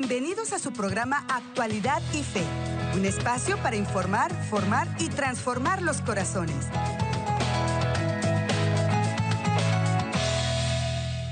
Bienvenidos 0.00 0.54
a 0.54 0.58
su 0.58 0.72
programa 0.72 1.26
Actualidad 1.28 2.00
y 2.14 2.22
Fe, 2.22 2.42
un 2.96 3.04
espacio 3.04 3.58
para 3.58 3.76
informar, 3.76 4.32
formar 4.46 4.88
y 4.98 5.10
transformar 5.10 5.82
los 5.82 6.00
corazones. 6.00 6.56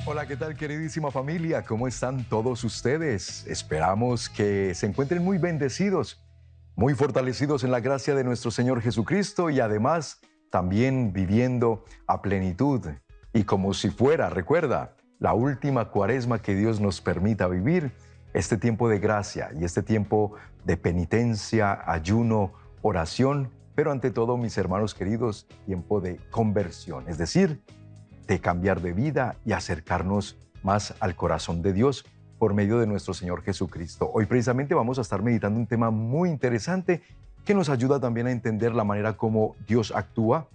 Hola, 0.04 0.26
¿qué 0.26 0.36
tal 0.36 0.54
queridísima 0.54 1.10
familia? 1.10 1.64
¿Cómo 1.64 1.88
están 1.88 2.28
todos 2.28 2.62
ustedes? 2.62 3.46
Esperamos 3.46 4.28
que 4.28 4.74
se 4.74 4.84
encuentren 4.84 5.24
muy 5.24 5.38
bendecidos, 5.38 6.22
muy 6.76 6.92
fortalecidos 6.92 7.64
en 7.64 7.70
la 7.70 7.80
gracia 7.80 8.14
de 8.14 8.22
nuestro 8.22 8.50
Señor 8.50 8.82
Jesucristo 8.82 9.48
y 9.48 9.60
además 9.60 10.20
también 10.50 11.14
viviendo 11.14 11.86
a 12.06 12.20
plenitud 12.20 12.82
y 13.32 13.44
como 13.44 13.72
si 13.72 13.88
fuera, 13.88 14.28
recuerda, 14.28 14.94
la 15.20 15.32
última 15.32 15.86
cuaresma 15.86 16.42
que 16.42 16.54
Dios 16.54 16.80
nos 16.80 17.00
permita 17.00 17.48
vivir, 17.48 17.92
este 18.32 18.56
tiempo 18.56 18.88
de 18.88 18.98
gracia 18.98 19.50
y 19.58 19.64
este 19.64 19.82
tiempo 19.82 20.34
de 20.64 20.76
penitencia, 20.76 21.80
ayuno, 21.90 22.52
oración, 22.82 23.50
pero 23.74 23.92
ante 23.92 24.10
todo, 24.10 24.36
mis 24.36 24.58
hermanos 24.58 24.94
queridos, 24.94 25.46
tiempo 25.64 26.00
de 26.00 26.18
conversión, 26.30 27.08
es 27.08 27.18
decir, 27.18 27.60
de 28.26 28.40
cambiar 28.40 28.82
de 28.82 28.92
vida 28.92 29.36
y 29.44 29.52
acercarnos 29.52 30.38
más 30.62 30.94
al 31.00 31.16
corazón 31.16 31.62
de 31.62 31.72
Dios 31.72 32.04
por 32.38 32.54
medio 32.54 32.78
de 32.78 32.86
nuestro 32.86 33.14
Señor 33.14 33.42
Jesucristo. 33.42 34.10
Hoy 34.12 34.26
precisamente 34.26 34.74
vamos 34.74 34.98
a 34.98 35.02
estar 35.02 35.22
meditando 35.22 35.58
un 35.58 35.66
tema 35.66 35.90
muy 35.90 36.28
interesante 36.28 37.02
que 37.44 37.54
nos 37.54 37.68
ayuda 37.68 37.98
también 37.98 38.26
a 38.26 38.30
entender 38.30 38.74
la 38.74 38.84
manera 38.84 39.16
como 39.16 39.56
Dios 39.66 39.92
actúa 39.94 40.48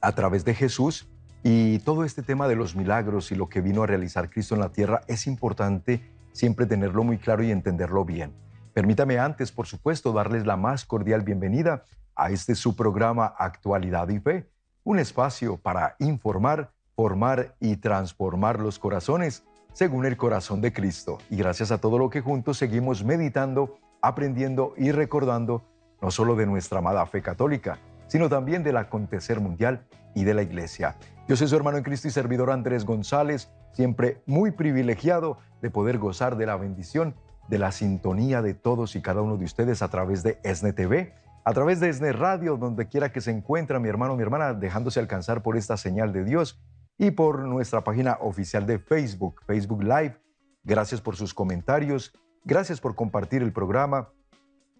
a 0.00 0.12
través 0.12 0.44
de 0.44 0.54
Jesús 0.54 1.08
y 1.42 1.78
todo 1.80 2.04
este 2.04 2.22
tema 2.22 2.48
de 2.48 2.56
los 2.56 2.74
milagros 2.74 3.30
y 3.30 3.34
lo 3.34 3.48
que 3.48 3.60
vino 3.60 3.82
a 3.82 3.86
realizar 3.86 4.30
Cristo 4.30 4.54
en 4.54 4.60
la 4.60 4.70
tierra 4.70 5.02
es 5.06 5.26
importante 5.26 6.02
siempre 6.38 6.66
tenerlo 6.66 7.02
muy 7.02 7.18
claro 7.18 7.42
y 7.42 7.50
entenderlo 7.50 8.04
bien. 8.04 8.32
Permítame 8.72 9.18
antes, 9.18 9.50
por 9.50 9.66
supuesto, 9.66 10.12
darles 10.12 10.46
la 10.46 10.56
más 10.56 10.84
cordial 10.84 11.22
bienvenida 11.22 11.82
a 12.14 12.30
este 12.30 12.54
su 12.54 12.76
programa 12.76 13.34
Actualidad 13.36 14.08
y 14.08 14.20
Fe, 14.20 14.48
un 14.84 15.00
espacio 15.00 15.56
para 15.56 15.96
informar, 15.98 16.70
formar 16.94 17.56
y 17.58 17.76
transformar 17.78 18.60
los 18.60 18.78
corazones 18.78 19.42
según 19.72 20.06
el 20.06 20.16
corazón 20.16 20.60
de 20.60 20.72
Cristo. 20.72 21.18
Y 21.28 21.36
gracias 21.38 21.72
a 21.72 21.78
todo 21.78 21.98
lo 21.98 22.08
que 22.08 22.20
juntos 22.20 22.56
seguimos 22.56 23.02
meditando, 23.02 23.76
aprendiendo 24.00 24.74
y 24.76 24.92
recordando 24.92 25.64
no 26.00 26.12
solo 26.12 26.36
de 26.36 26.46
nuestra 26.46 26.78
amada 26.78 27.04
fe 27.06 27.20
católica, 27.20 27.80
sino 28.06 28.28
también 28.28 28.62
del 28.62 28.76
acontecer 28.76 29.40
mundial 29.40 29.84
y 30.14 30.22
de 30.22 30.34
la 30.34 30.42
iglesia. 30.42 30.94
Yo 31.26 31.36
soy 31.36 31.48
su 31.48 31.56
hermano 31.56 31.78
en 31.78 31.84
Cristo 31.84 32.06
y 32.06 32.12
servidor 32.12 32.52
Andrés 32.52 32.84
González, 32.84 33.50
siempre 33.72 34.22
muy 34.24 34.52
privilegiado 34.52 35.38
de 35.62 35.70
poder 35.70 35.98
gozar 35.98 36.36
de 36.36 36.46
la 36.46 36.56
bendición, 36.56 37.14
de 37.48 37.58
la 37.58 37.72
sintonía 37.72 38.42
de 38.42 38.54
todos 38.54 38.96
y 38.96 39.02
cada 39.02 39.22
uno 39.22 39.36
de 39.36 39.44
ustedes 39.44 39.82
a 39.82 39.88
través 39.88 40.22
de 40.22 40.38
ESNE 40.42 40.72
TV, 40.72 41.14
a 41.44 41.52
través 41.52 41.80
de 41.80 41.88
ESNE 41.88 42.12
Radio, 42.12 42.56
donde 42.56 42.88
quiera 42.88 43.10
que 43.10 43.20
se 43.20 43.30
encuentre 43.30 43.78
mi 43.78 43.88
hermano, 43.88 44.16
mi 44.16 44.22
hermana, 44.22 44.52
dejándose 44.54 45.00
alcanzar 45.00 45.42
por 45.42 45.56
esta 45.56 45.76
señal 45.76 46.12
de 46.12 46.24
Dios 46.24 46.60
y 46.98 47.10
por 47.12 47.40
nuestra 47.44 47.84
página 47.84 48.18
oficial 48.20 48.66
de 48.66 48.78
Facebook, 48.78 49.42
Facebook 49.46 49.82
Live. 49.82 50.20
Gracias 50.64 51.00
por 51.00 51.16
sus 51.16 51.32
comentarios, 51.32 52.12
gracias 52.44 52.80
por 52.80 52.94
compartir 52.94 53.42
el 53.42 53.52
programa 53.52 54.10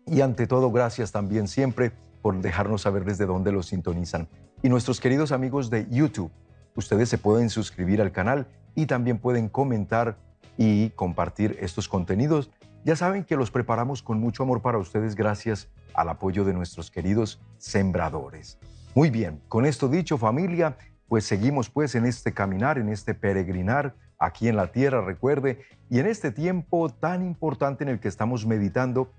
y 0.07 0.21
ante 0.21 0.47
todo 0.47 0.71
gracias 0.71 1.13
también 1.13 1.49
siempre 1.49 1.93
por 2.23 2.37
dejarnos 2.41 2.83
saber 2.83 3.05
desde 3.05 3.27
dónde 3.27 3.53
lo 3.53 3.63
sintonizan. 3.63 4.29
Y 4.63 4.69
nuestros 4.69 5.01
queridos 5.01 5.33
amigos 5.33 5.71
de 5.71 5.87
YouTube, 5.89 6.33
ustedes 6.75 7.09
se 7.09 7.19
pueden 7.19 7.49
suscribir 7.49 8.03
al 8.03 8.13
canal 8.13 8.49
y 8.75 8.87
también 8.87 9.19
pueden 9.19 9.49
comentar 9.49 10.19
y 10.59 10.91
compartir 10.91 11.57
estos 11.61 11.89
contenidos. 11.89 12.51
Ya 12.85 12.97
saben 12.97 13.25
que 13.25 13.37
los 13.37 13.51
preparamos 13.51 14.03
con 14.03 14.21
mucho 14.21 14.43
amor 14.43 14.61
para 14.61 14.77
ustedes 14.77 15.15
gracias 15.15 15.69
al 15.95 16.11
apoyo 16.11 16.45
de 16.45 16.53
nuestros 16.53 16.91
queridos 16.91 17.41
sembradores. 17.57 18.59
Muy 18.95 19.09
bien, 19.09 19.41
con 19.49 19.65
esto 19.65 19.89
dicho 19.89 20.19
familia, 20.19 20.77
pues 21.09 21.25
seguimos 21.25 21.71
pues 21.71 21.95
en 21.95 22.05
este 22.05 22.33
caminar, 22.33 22.79
en 22.79 22.89
este 22.89 23.15
peregrinar 23.15 23.95
aquí 24.19 24.49
en 24.49 24.57
la 24.57 24.73
tierra, 24.73 25.01
recuerde, 25.01 25.63
y 25.89 26.01
en 26.01 26.07
este 26.07 26.33
tiempo 26.33 26.91
tan 26.91 27.25
importante 27.25 27.85
en 27.85 27.91
el 27.91 28.01
que 28.01 28.09
estamos 28.09 28.45
meditando 28.45 29.11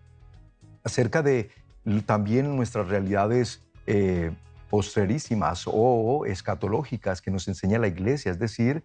acerca 0.84 1.24
de 1.24 1.50
también 2.06 2.56
nuestras 2.56 2.90
realidades 2.90 3.64
eh, 3.88 4.32
postrerísimas 4.70 5.64
o 5.66 6.26
escatológicas 6.26 7.22
que 7.22 7.32
nos 7.32 7.48
enseña 7.48 7.80
la 7.80 7.88
iglesia, 7.88 8.32
es 8.32 8.40
decir, 8.40 8.84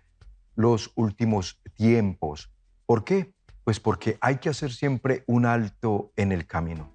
los 0.55 0.93
últimos 0.95 1.61
tiempos. 1.75 2.53
¿Por 2.87 3.05
qué? 3.05 3.35
Pues 3.65 3.81
porque 3.81 4.19
hay 4.21 4.37
que 4.37 4.49
hacer 4.49 4.73
siempre 4.73 5.25
un 5.27 5.47
alto 5.47 6.13
en 6.17 6.33
el 6.33 6.47
camino 6.47 6.91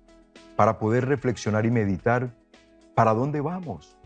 para 0.55 0.77
poder 0.77 1.07
reflexionar 1.07 1.65
y 1.65 1.71
meditar 1.71 2.35
para 2.95 3.13
dónde 3.13 3.41
vamos 3.41 3.99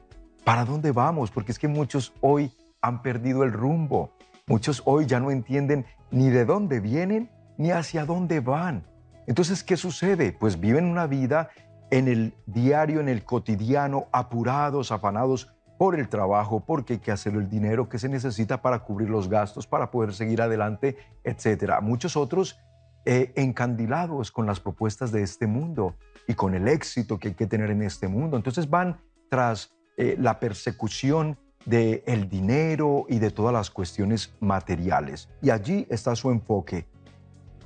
¿Para 0.43 0.65
dónde 0.65 0.91
vamos? 0.91 1.31
Porque 1.31 1.53
es 1.53 1.59
que 1.59 1.69
muchos 1.69 2.13
hoy 2.19 2.51
han 2.81 3.01
perdido 3.01 3.43
el 3.43 3.53
rumbo. 3.53 4.11
Muchos 4.45 4.81
hoy 4.85 5.05
ya 5.05 5.21
no 5.21 5.31
entienden 5.31 5.85
ni 6.11 6.29
de 6.29 6.43
dónde 6.43 6.81
vienen 6.81 7.29
ni 7.57 7.71
hacia 7.71 8.05
dónde 8.05 8.41
van. 8.41 8.83
Entonces, 9.25 9.63
¿qué 9.63 9.77
sucede? 9.77 10.33
Pues 10.33 10.59
viven 10.59 10.83
una 10.83 11.07
vida 11.07 11.49
en 11.91 12.09
el 12.09 12.33
diario, 12.45 12.99
en 12.99 13.07
el 13.07 13.23
cotidiano, 13.23 14.07
apurados, 14.11 14.91
afanados 14.91 15.53
por 15.83 15.99
el 15.99 16.07
trabajo, 16.07 16.61
porque 16.61 16.93
hay 16.93 16.99
que 16.99 17.11
hacer 17.11 17.33
el 17.33 17.49
dinero 17.49 17.89
que 17.89 17.99
se 17.99 18.07
necesita 18.07 18.61
para 18.61 18.79
cubrir 18.79 19.09
los 19.09 19.27
gastos, 19.27 19.67
para 19.67 19.91
poder 19.91 20.13
seguir 20.13 20.41
adelante, 20.41 20.95
etc. 21.25 21.73
Muchos 21.81 22.15
otros 22.15 22.57
eh, 23.03 23.33
encandilados 23.35 24.31
con 24.31 24.45
las 24.45 24.61
propuestas 24.61 25.11
de 25.11 25.23
este 25.23 25.45
mundo 25.45 25.97
y 26.25 26.35
con 26.35 26.55
el 26.55 26.69
éxito 26.69 27.19
que 27.19 27.27
hay 27.27 27.33
que 27.33 27.47
tener 27.47 27.69
en 27.69 27.81
este 27.81 28.07
mundo. 28.07 28.37
Entonces 28.37 28.69
van 28.69 29.01
tras 29.29 29.75
eh, 29.97 30.15
la 30.17 30.39
persecución 30.39 31.37
del 31.65 32.01
el 32.05 32.29
dinero 32.29 33.05
y 33.09 33.19
de 33.19 33.31
todas 33.31 33.51
las 33.51 33.69
cuestiones 33.69 34.33
materiales. 34.39 35.27
Y 35.41 35.49
allí 35.49 35.85
está 35.89 36.15
su 36.15 36.31
enfoque. 36.31 36.87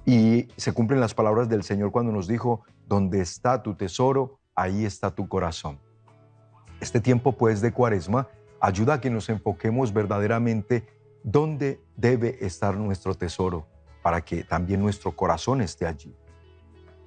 Y 0.08 0.48
se 0.58 0.72
cumplen 0.72 1.00
las 1.00 1.14
palabras 1.14 1.50
del 1.50 1.62
Señor 1.62 1.92
cuando 1.92 2.12
nos 2.12 2.28
dijo, 2.28 2.64
donde 2.88 3.22
está 3.22 3.62
tu 3.62 3.76
tesoro, 3.76 4.40
ahí 4.56 4.86
está 4.86 5.12
tu 5.12 5.28
corazón. 5.28 5.78
Este 6.80 7.00
tiempo 7.00 7.32
pues 7.32 7.60
de 7.62 7.72
cuaresma 7.72 8.28
ayuda 8.60 8.96
a 8.96 9.02
que 9.02 9.10
nos 9.10 9.30
enfoquemos 9.30 9.92
verdaderamente 9.94 10.86
dónde 11.24 11.82
debe 11.96 12.38
estar 12.46 12.78
nuestro 12.78 13.16
tesoro, 13.16 13.66
para 14.04 14.22
que 14.22 14.44
también 14.44 14.82
nuestro 14.82 15.16
corazón 15.16 15.62
esté 15.62 15.88
allí. 15.88 16.16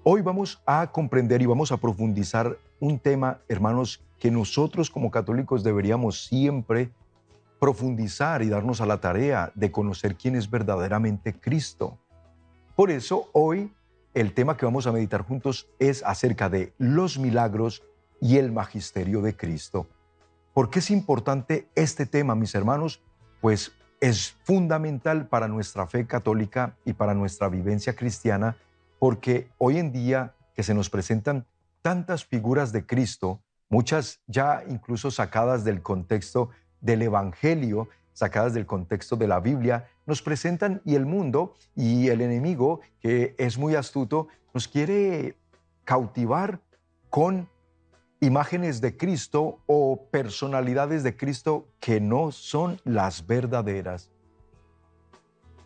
Hoy 0.02 0.22
vamos 0.22 0.60
a 0.66 0.90
comprender 0.90 1.40
y 1.40 1.46
vamos 1.46 1.70
a 1.70 1.76
profundizar 1.76 2.58
un 2.80 2.98
tema, 2.98 3.42
hermanos, 3.48 4.02
que 4.18 4.30
nosotros 4.30 4.90
como 4.90 5.10
católicos 5.10 5.62
deberíamos 5.62 6.24
siempre 6.24 6.90
profundizar 7.60 8.42
y 8.42 8.48
darnos 8.48 8.80
a 8.80 8.86
la 8.86 9.00
tarea 9.00 9.52
de 9.54 9.70
conocer 9.70 10.16
quién 10.16 10.34
es 10.34 10.50
verdaderamente 10.50 11.38
Cristo. 11.38 11.98
Por 12.74 12.90
eso 12.90 13.28
hoy 13.32 13.72
el 14.14 14.32
tema 14.32 14.56
que 14.56 14.64
vamos 14.64 14.86
a 14.88 14.92
meditar 14.92 15.22
juntos 15.22 15.68
es 15.78 16.02
acerca 16.02 16.48
de 16.48 16.72
los 16.78 17.18
milagros 17.18 17.84
y 18.20 18.36
el 18.38 18.52
magisterio 18.52 19.22
de 19.22 19.36
Cristo. 19.36 19.86
¿Por 20.52 20.70
qué 20.70 20.80
es 20.80 20.90
importante 20.90 21.68
este 21.74 22.06
tema, 22.06 22.34
mis 22.34 22.54
hermanos? 22.54 23.02
Pues 23.40 23.72
es 24.00 24.36
fundamental 24.44 25.28
para 25.28 25.48
nuestra 25.48 25.86
fe 25.86 26.06
católica 26.06 26.76
y 26.84 26.94
para 26.94 27.14
nuestra 27.14 27.48
vivencia 27.48 27.94
cristiana 27.94 28.56
porque 29.00 29.48
hoy 29.58 29.78
en 29.78 29.92
día 29.92 30.34
que 30.54 30.62
se 30.62 30.74
nos 30.74 30.90
presentan 30.90 31.46
tantas 31.82 32.24
figuras 32.24 32.70
de 32.70 32.86
Cristo, 32.86 33.40
muchas 33.70 34.20
ya 34.26 34.62
incluso 34.68 35.10
sacadas 35.10 35.64
del 35.64 35.82
contexto 35.82 36.50
del 36.80 37.02
Evangelio, 37.02 37.88
sacadas 38.12 38.52
del 38.52 38.66
contexto 38.66 39.16
de 39.16 39.26
la 39.26 39.40
Biblia, 39.40 39.88
nos 40.06 40.20
presentan 40.20 40.82
y 40.84 40.96
el 40.96 41.06
mundo 41.06 41.54
y 41.74 42.08
el 42.08 42.20
enemigo, 42.20 42.80
que 43.00 43.34
es 43.38 43.56
muy 43.56 43.74
astuto, 43.74 44.28
nos 44.52 44.68
quiere 44.68 45.36
cautivar 45.84 46.60
con 47.08 47.48
imágenes 48.20 48.80
de 48.80 48.96
Cristo 48.96 49.60
o 49.66 50.08
personalidades 50.10 51.02
de 51.02 51.16
Cristo 51.16 51.66
que 51.80 52.00
no 52.00 52.32
son 52.32 52.80
las 52.84 53.26
verdaderas. 53.26 54.10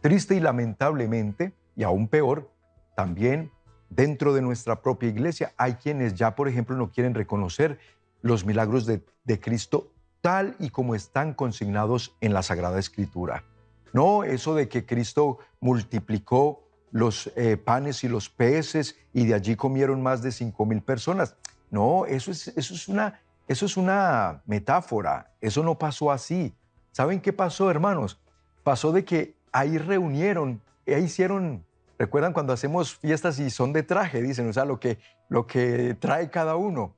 Triste 0.01 0.37
y 0.37 0.41
lamentablemente, 0.41 1.53
y 1.77 1.83
aún 1.83 2.09
peor, 2.09 2.51
también 2.97 3.51
dentro 3.91 4.33
de 4.35 4.43
nuestra 4.43 4.83
propia 4.83 5.09
iglesia 5.09 5.53
hay 5.57 5.75
quienes 5.75 6.15
ya, 6.15 6.35
por 6.37 6.49
ejemplo, 6.49 6.77
no 6.77 6.91
quieren 6.91 7.15
reconocer 7.15 7.79
los 8.23 8.45
milagros 8.45 8.87
de, 8.87 9.03
Cristo 9.41 9.91
tal 10.21 10.55
y 10.59 10.71
como 10.71 10.95
están 10.95 11.35
consignados 11.35 12.15
en 12.21 12.33
la 12.33 12.43
Sagrada 12.43 12.79
Escritura. 12.79 13.45
No 13.93 14.25
eso 14.25 14.55
de 14.55 14.69
que 14.69 14.87
Cristo 14.87 15.39
multiplicó 15.61 16.63
los 16.91 17.31
eh, 17.37 17.57
panes 17.57 18.05
y 18.05 18.09
los 18.09 18.31
peces 18.31 18.97
y 19.13 19.27
de 19.27 19.35
allí 19.35 19.57
comieron 19.57 20.03
más 20.03 20.23
de 20.23 20.33
cinco 20.33 20.65
mil 20.67 20.83
personas. 20.83 21.37
No, 21.75 22.07
eso 22.07 22.31
es, 22.31 22.47
eso, 22.47 22.73
es 22.73 22.87
una, 22.87 23.21
eso 23.49 23.67
es 23.67 23.77
una 23.77 24.43
metáfora, 24.47 25.33
eso 25.41 25.65
no 25.65 25.77
pasó 25.77 26.13
así. 26.13 26.55
¿Saben 26.93 27.21
qué 27.21 27.33
pasó, 27.33 27.69
hermanos? 27.69 28.21
Pasó 28.63 28.93
de 28.93 29.05
que 29.05 29.35
ahí 29.51 29.77
reunieron, 29.77 30.63
ahí 30.87 31.03
hicieron 31.03 31.65
recuerdan 31.99 32.33
cuando 32.33 32.53
hacemos 32.53 32.95
fiestas 32.95 33.41
y 33.41 33.51
son 33.51 33.73
de 33.73 33.83
traje, 33.83 34.23
dicen, 34.23 34.49
o 34.49 34.53
sea, 34.53 34.65
lo 34.65 34.79
que, 34.79 34.99
lo 35.29 35.49
que 35.49 35.97
trae 35.99 36.31
cada 36.31 36.55
uno. 36.55 36.95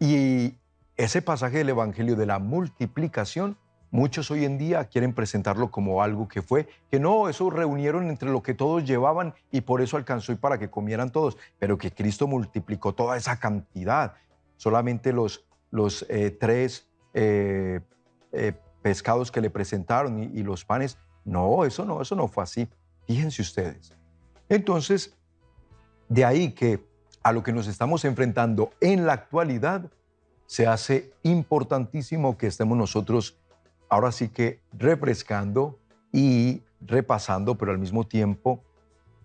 Y 0.00 0.58
ese 0.96 1.22
pasaje 1.22 1.58
del 1.58 1.68
Evangelio 1.68 2.16
de 2.16 2.26
la 2.26 2.40
multiplicación, 2.40 3.56
muchos 3.90 4.30
hoy 4.30 4.44
en 4.44 4.58
día 4.58 4.84
quieren 4.84 5.12
presentarlo 5.12 5.70
como 5.70 6.02
algo 6.02 6.28
que 6.28 6.42
fue, 6.42 6.68
que 6.90 7.00
no, 7.00 7.28
eso 7.28 7.50
reunieron 7.50 8.08
entre 8.08 8.30
lo 8.30 8.42
que 8.42 8.54
todos 8.54 8.84
llevaban 8.84 9.34
y 9.50 9.62
por 9.62 9.80
eso 9.80 9.96
alcanzó 9.96 10.32
y 10.32 10.36
para 10.36 10.58
que 10.58 10.70
comieran 10.70 11.10
todos, 11.10 11.36
pero 11.58 11.78
que 11.78 11.90
Cristo 11.90 12.26
multiplicó 12.26 12.94
toda 12.94 13.16
esa 13.16 13.38
cantidad. 13.38 14.14
Solamente 14.56 15.12
los, 15.12 15.44
los 15.70 16.04
eh, 16.08 16.30
tres 16.30 16.88
eh, 17.14 17.80
eh, 18.32 18.52
pescados 18.82 19.30
que 19.30 19.40
le 19.40 19.50
presentaron 19.50 20.22
y, 20.22 20.26
y 20.26 20.42
los 20.42 20.64
panes, 20.64 20.98
no, 21.24 21.64
eso 21.64 21.84
no, 21.84 22.02
eso 22.02 22.14
no 22.14 22.28
fue 22.28 22.44
así. 22.44 22.68
Fíjense 23.06 23.42
ustedes. 23.42 23.94
Entonces, 24.48 25.16
de 26.08 26.24
ahí 26.24 26.52
que 26.52 26.86
a 27.22 27.32
lo 27.32 27.42
que 27.42 27.52
nos 27.52 27.66
estamos 27.66 28.04
enfrentando 28.04 28.70
en 28.80 29.06
la 29.06 29.12
actualidad, 29.12 29.90
se 30.46 30.66
hace 30.66 31.12
importantísimo 31.22 32.38
que 32.38 32.46
estemos 32.46 32.76
nosotros 32.76 33.38
ahora 33.88 34.12
sí 34.12 34.28
que 34.28 34.60
refrescando 34.72 35.78
y 36.12 36.62
repasando, 36.80 37.56
pero 37.56 37.72
al 37.72 37.78
mismo 37.78 38.04
tiempo 38.04 38.62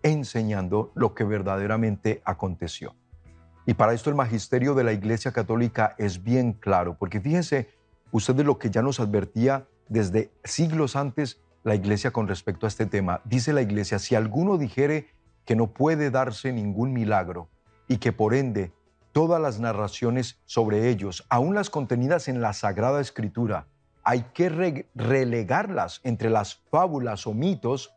enseñando 0.01 0.91
lo 0.95 1.13
que 1.13 1.23
verdaderamente 1.23 2.21
aconteció. 2.25 2.95
Y 3.65 3.75
para 3.75 3.93
esto 3.93 4.09
el 4.09 4.15
magisterio 4.15 4.75
de 4.75 4.83
la 4.83 4.91
Iglesia 4.91 5.31
Católica 5.31 5.95
es 5.97 6.23
bien 6.23 6.53
claro, 6.53 6.97
porque 6.97 7.21
fíjense 7.21 7.69
ustedes 8.11 8.45
lo 8.45 8.59
que 8.59 8.69
ya 8.69 8.81
nos 8.81 8.99
advertía 8.99 9.65
desde 9.87 10.31
siglos 10.43 10.95
antes 10.95 11.41
la 11.63 11.75
Iglesia 11.75 12.11
con 12.11 12.27
respecto 12.27 12.65
a 12.65 12.69
este 12.69 12.85
tema. 12.85 13.21
Dice 13.23 13.53
la 13.53 13.61
Iglesia, 13.61 13.99
si 13.99 14.15
alguno 14.15 14.57
dijere 14.57 15.07
que 15.45 15.55
no 15.55 15.67
puede 15.67 16.11
darse 16.11 16.51
ningún 16.51 16.91
milagro 16.91 17.49
y 17.87 17.97
que 17.97 18.11
por 18.11 18.33
ende 18.33 18.73
todas 19.13 19.41
las 19.41 19.59
narraciones 19.59 20.41
sobre 20.45 20.89
ellos, 20.89 21.25
aún 21.29 21.55
las 21.55 21.69
contenidas 21.69 22.27
en 22.27 22.41
la 22.41 22.51
Sagrada 22.51 22.99
Escritura, 22.99 23.67
hay 24.03 24.25
que 24.33 24.49
relegarlas 24.95 26.01
entre 26.03 26.29
las 26.29 26.55
fábulas 26.69 27.25
o 27.25 27.33
mitos, 27.33 27.93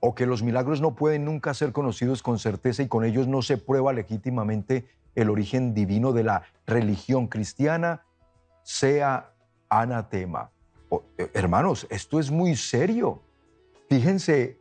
o 0.00 0.14
que 0.14 0.26
los 0.26 0.42
milagros 0.42 0.80
no 0.80 0.96
pueden 0.96 1.24
nunca 1.24 1.54
ser 1.54 1.72
conocidos 1.72 2.22
con 2.22 2.38
certeza 2.38 2.82
y 2.82 2.88
con 2.88 3.04
ellos 3.04 3.28
no 3.28 3.40
se 3.40 3.56
prueba 3.56 3.92
legítimamente 3.92 4.88
el 5.14 5.30
origen 5.30 5.74
divino 5.74 6.12
de 6.12 6.24
la 6.24 6.42
religión 6.66 7.28
cristiana, 7.28 8.04
sea 8.64 9.32
anatema. 9.68 10.50
Eh, 11.18 11.30
hermanos, 11.34 11.86
esto 11.88 12.18
es 12.18 12.30
muy 12.30 12.56
serio. 12.56 13.22
Fíjense 13.88 14.58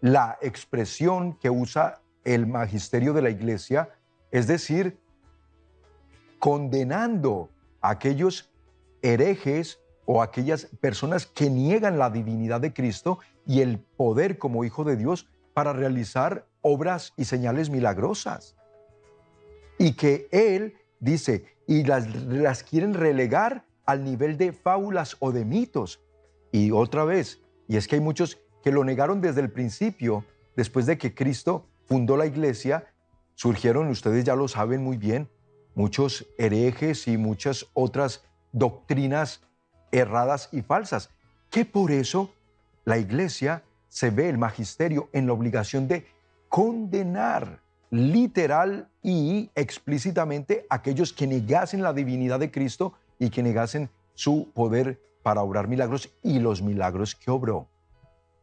la 0.00 0.38
expresión 0.40 1.34
que 1.34 1.50
usa 1.50 2.00
el 2.24 2.46
magisterio 2.46 3.12
de 3.12 3.22
la 3.22 3.30
iglesia, 3.30 3.90
es 4.30 4.46
decir, 4.46 4.98
condenando 6.38 7.50
a 7.80 7.90
aquellos 7.90 8.50
herejes 9.02 9.80
o 10.12 10.22
aquellas 10.22 10.64
personas 10.80 11.24
que 11.24 11.48
niegan 11.48 11.96
la 11.96 12.10
divinidad 12.10 12.60
de 12.60 12.72
Cristo 12.72 13.20
y 13.46 13.60
el 13.60 13.78
poder 13.78 14.38
como 14.38 14.64
Hijo 14.64 14.82
de 14.82 14.96
Dios 14.96 15.28
para 15.54 15.72
realizar 15.72 16.48
obras 16.62 17.12
y 17.16 17.26
señales 17.26 17.70
milagrosas. 17.70 18.56
Y 19.78 19.92
que 19.92 20.26
Él 20.32 20.74
dice, 20.98 21.44
y 21.68 21.84
las, 21.84 22.12
las 22.26 22.64
quieren 22.64 22.94
relegar 22.94 23.64
al 23.86 24.02
nivel 24.02 24.36
de 24.36 24.52
fábulas 24.52 25.16
o 25.20 25.30
de 25.30 25.44
mitos. 25.44 26.00
Y 26.50 26.72
otra 26.72 27.04
vez, 27.04 27.40
y 27.68 27.76
es 27.76 27.86
que 27.86 27.94
hay 27.94 28.00
muchos 28.00 28.40
que 28.64 28.72
lo 28.72 28.82
negaron 28.82 29.20
desde 29.20 29.42
el 29.42 29.52
principio, 29.52 30.24
después 30.56 30.86
de 30.86 30.98
que 30.98 31.14
Cristo 31.14 31.68
fundó 31.84 32.16
la 32.16 32.26
iglesia, 32.26 32.92
surgieron, 33.36 33.86
ustedes 33.86 34.24
ya 34.24 34.34
lo 34.34 34.48
saben 34.48 34.82
muy 34.82 34.96
bien, 34.96 35.28
muchos 35.76 36.26
herejes 36.36 37.06
y 37.06 37.16
muchas 37.16 37.68
otras 37.74 38.24
doctrinas 38.50 39.42
erradas 39.92 40.48
y 40.52 40.62
falsas, 40.62 41.10
que 41.50 41.64
por 41.64 41.90
eso 41.90 42.32
la 42.84 42.98
iglesia 42.98 43.62
se 43.88 44.10
ve 44.10 44.28
el 44.28 44.38
magisterio 44.38 45.08
en 45.12 45.26
la 45.26 45.32
obligación 45.32 45.88
de 45.88 46.06
condenar 46.48 47.60
literal 47.90 48.88
y 49.02 49.50
explícitamente 49.54 50.66
a 50.70 50.76
aquellos 50.76 51.12
que 51.12 51.26
negasen 51.26 51.82
la 51.82 51.92
divinidad 51.92 52.38
de 52.38 52.50
Cristo 52.50 52.94
y 53.18 53.30
que 53.30 53.42
negasen 53.42 53.90
su 54.14 54.50
poder 54.54 55.00
para 55.22 55.42
obrar 55.42 55.68
milagros 55.68 56.10
y 56.22 56.38
los 56.38 56.62
milagros 56.62 57.14
que 57.14 57.30
obró. 57.30 57.68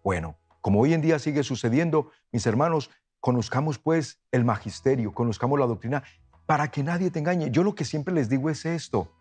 Bueno, 0.03 0.35
como 0.61 0.81
hoy 0.81 0.93
en 0.93 1.01
día 1.01 1.17
sigue 1.17 1.43
sucediendo, 1.43 2.11
mis 2.31 2.45
hermanos, 2.45 2.91
conozcamos 3.19 3.79
pues 3.79 4.19
el 4.31 4.43
magisterio, 4.43 5.13
conozcamos 5.13 5.59
la 5.59 5.65
doctrina 5.65 6.03
para 6.45 6.69
que 6.69 6.83
nadie 6.83 7.09
te 7.09 7.19
engañe. 7.19 7.51
Yo 7.51 7.63
lo 7.63 7.75
que 7.75 7.85
siempre 7.85 8.13
les 8.13 8.29
digo 8.29 8.49
es 8.49 8.65
esto, 8.65 9.11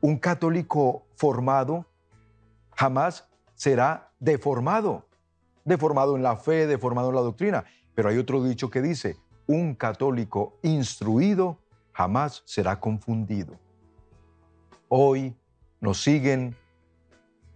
un 0.00 0.18
católico 0.18 1.06
formado 1.16 1.86
jamás 2.74 3.28
será 3.54 4.12
deformado, 4.20 5.06
deformado 5.64 6.16
en 6.16 6.22
la 6.22 6.36
fe, 6.36 6.66
deformado 6.66 7.08
en 7.10 7.16
la 7.16 7.22
doctrina. 7.22 7.64
Pero 7.94 8.08
hay 8.08 8.18
otro 8.18 8.42
dicho 8.42 8.70
que 8.70 8.82
dice, 8.82 9.16
un 9.46 9.74
católico 9.74 10.58
instruido 10.62 11.58
jamás 11.92 12.42
será 12.44 12.78
confundido. 12.78 13.58
Hoy 14.88 15.34
nos 15.80 16.02
siguen 16.02 16.56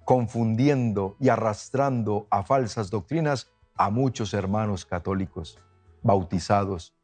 confundiendo 0.04 1.16
y 1.20 1.28
arrastrando 1.28 2.26
a 2.30 2.42
falsas 2.42 2.90
doctrinas 2.90 3.48
a 3.76 3.90
muchos 3.90 4.34
hermanos 4.34 4.84
católicos 4.84 5.58
bautizados 6.02 6.94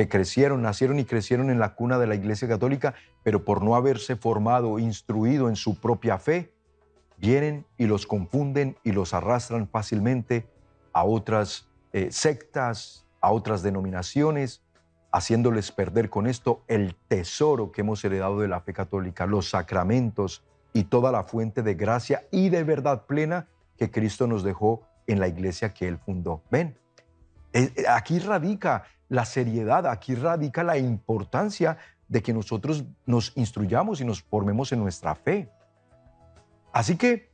que 0.00 0.08
crecieron, 0.08 0.62
nacieron 0.62 0.98
y 0.98 1.04
crecieron 1.04 1.50
en 1.50 1.58
la 1.58 1.74
cuna 1.74 1.98
de 1.98 2.06
la 2.06 2.14
Iglesia 2.14 2.48
Católica, 2.48 2.94
pero 3.22 3.44
por 3.44 3.62
no 3.62 3.74
haberse 3.74 4.16
formado, 4.16 4.78
instruido 4.78 5.50
en 5.50 5.56
su 5.56 5.78
propia 5.78 6.18
fe, 6.18 6.54
vienen 7.18 7.66
y 7.76 7.84
los 7.84 8.06
confunden 8.06 8.78
y 8.82 8.92
los 8.92 9.12
arrastran 9.12 9.68
fácilmente 9.68 10.48
a 10.94 11.04
otras 11.04 11.68
eh, 11.92 12.08
sectas, 12.12 13.04
a 13.20 13.30
otras 13.30 13.62
denominaciones, 13.62 14.62
haciéndoles 15.12 15.70
perder 15.70 16.08
con 16.08 16.26
esto 16.26 16.64
el 16.66 16.94
tesoro 17.08 17.70
que 17.70 17.82
hemos 17.82 18.02
heredado 18.02 18.40
de 18.40 18.48
la 18.48 18.62
fe 18.62 18.72
católica, 18.72 19.26
los 19.26 19.50
sacramentos 19.50 20.42
y 20.72 20.84
toda 20.84 21.12
la 21.12 21.24
fuente 21.24 21.62
de 21.62 21.74
gracia 21.74 22.24
y 22.30 22.48
de 22.48 22.64
verdad 22.64 23.04
plena 23.04 23.48
que 23.76 23.90
Cristo 23.90 24.26
nos 24.26 24.44
dejó 24.44 24.80
en 25.06 25.20
la 25.20 25.28
iglesia 25.28 25.74
que 25.74 25.88
Él 25.88 25.98
fundó. 25.98 26.42
Ven, 26.50 26.78
aquí 27.88 28.18
radica 28.18 28.84
la 29.08 29.24
seriedad, 29.24 29.86
aquí 29.86 30.14
radica 30.14 30.62
la 30.62 30.78
importancia 30.78 31.78
de 32.08 32.22
que 32.22 32.32
nosotros 32.32 32.84
nos 33.06 33.32
instruyamos 33.36 34.00
y 34.00 34.04
nos 34.04 34.22
formemos 34.22 34.72
en 34.72 34.80
nuestra 34.80 35.14
fe. 35.14 35.50
Así 36.72 36.96
que 36.96 37.30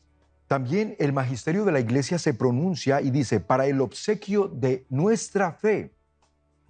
también 0.47 0.97
el 0.99 1.13
magisterio 1.13 1.65
de 1.65 1.73
la 1.73 1.81
iglesia 1.81 2.19
se 2.19 2.35
pronuncia 2.35 3.01
y 3.01 3.11
dice, 3.11 3.41
para 3.41 3.67
el 3.67 3.81
obsequio 3.81 4.49
de 4.49 4.87
nuestra 4.89 5.53
fe 5.53 5.95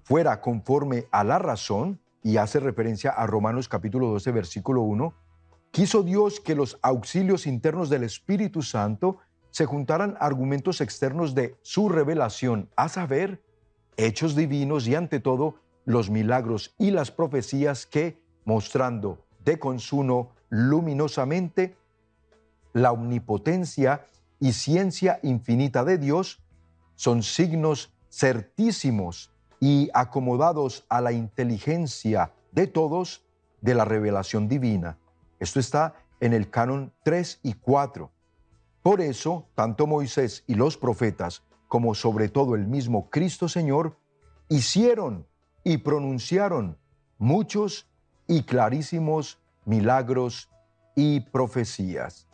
fuera 0.02 0.40
conforme 0.40 1.06
a 1.11 1.25
la 1.25 1.38
razón, 1.38 2.00
y 2.23 2.38
hace 2.38 2.59
referencia 2.59 3.11
a 3.11 3.25
Romanos 3.26 3.68
capítulo 3.68 4.09
12, 4.09 4.32
versículo 4.32 4.82
1, 4.82 5.14
quiso 5.71 6.02
Dios 6.02 6.40
que 6.40 6.56
los 6.56 6.76
auxilios 6.82 7.47
internos 7.47 7.88
del 7.88 8.02
Espíritu 8.02 8.62
Santo 8.62 9.18
se 9.56 9.64
juntaran 9.64 10.18
argumentos 10.20 10.82
externos 10.82 11.34
de 11.34 11.56
su 11.62 11.88
revelación, 11.88 12.68
a 12.76 12.90
saber, 12.90 13.42
hechos 13.96 14.36
divinos 14.36 14.86
y 14.86 14.94
ante 14.94 15.18
todo 15.18 15.54
los 15.86 16.10
milagros 16.10 16.75
y 16.76 16.90
las 16.90 17.10
profecías 17.10 17.86
que, 17.86 18.20
mostrando 18.44 19.25
de 19.46 19.58
consuno 19.58 20.32
luminosamente 20.50 21.75
la 22.75 22.92
omnipotencia 22.92 24.04
y 24.40 24.52
ciencia 24.52 25.20
infinita 25.22 25.84
de 25.84 25.96
Dios, 25.96 26.42
son 26.94 27.22
signos 27.22 27.94
certísimos 28.10 29.32
y 29.58 29.88
acomodados 29.94 30.84
a 30.90 31.00
la 31.00 31.12
inteligencia 31.12 32.30
de 32.52 32.66
todos 32.66 33.25
de 33.62 33.75
la 33.75 33.86
revelación 33.86 34.48
divina. 34.48 34.98
Esto 35.40 35.60
está 35.60 35.94
en 36.20 36.34
el 36.34 36.50
canon 36.50 36.92
3 37.04 37.40
y 37.42 37.54
4. 37.54 38.10
Por 38.87 39.00
eso, 39.00 39.49
tanto 39.57 39.88
Moisés 39.88 40.45
y 40.47 40.55
los 40.55 40.76
profetas 40.76 41.43
como 41.66 41.93
sobre 41.97 42.28
todo 42.28 42.55
el 42.55 42.69
mismo 42.69 43.11
Cristo 43.11 43.49
Señor, 43.49 43.99
hicieron 44.49 45.26
y 45.64 45.78
pronunciaron 45.78 46.78
muchos 47.19 47.88
y 48.28 48.45
clarísimos 48.45 49.40
milagros 49.64 50.50
y 50.95 51.19
profecías. 51.19 52.28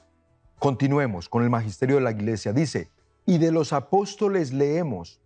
Continuemos 0.58 1.30
con 1.30 1.42
el 1.42 1.48
magisterio 1.48 1.96
de 1.96 2.02
la 2.02 2.10
iglesia. 2.10 2.52
Dice, 2.52 2.90
y 3.24 3.38
de 3.38 3.50
los 3.50 3.72
apóstoles 3.72 4.52
leemos, 4.52 5.22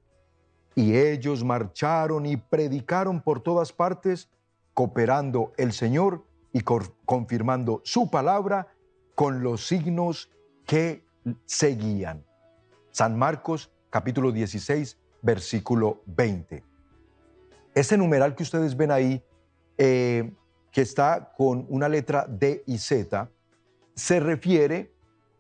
y 0.77 0.95
ellos 0.95 1.43
marcharon 1.43 2.25
y 2.25 2.37
predicaron 2.37 3.21
por 3.21 3.41
todas 3.41 3.73
partes, 3.73 4.29
cooperando 4.75 5.53
el 5.57 5.73
Señor 5.73 6.25
y 6.53 6.61
confirmando 6.61 7.83
su 7.85 8.13
palabra 8.13 8.69
con 9.17 9.43
los 9.43 9.67
signos 9.67 10.31
que 10.67 11.06
seguían. 11.45 12.25
San 12.91 13.17
Marcos 13.19 13.71
capítulo 13.91 14.33
16, 14.33 14.99
versículo 15.23 16.03
20. 16.07 16.65
Este 17.75 17.97
numeral 17.97 18.35
que 18.35 18.43
ustedes 18.43 18.77
ven 18.77 18.91
ahí, 18.91 19.23
eh, 19.79 20.33
que 20.73 20.83
está 20.83 21.33
con 21.37 21.67
una 21.69 21.89
letra 21.89 22.27
D 22.29 22.63
y 22.67 22.79
Z, 22.79 23.31
se 23.95 24.21
refiere 24.21 24.93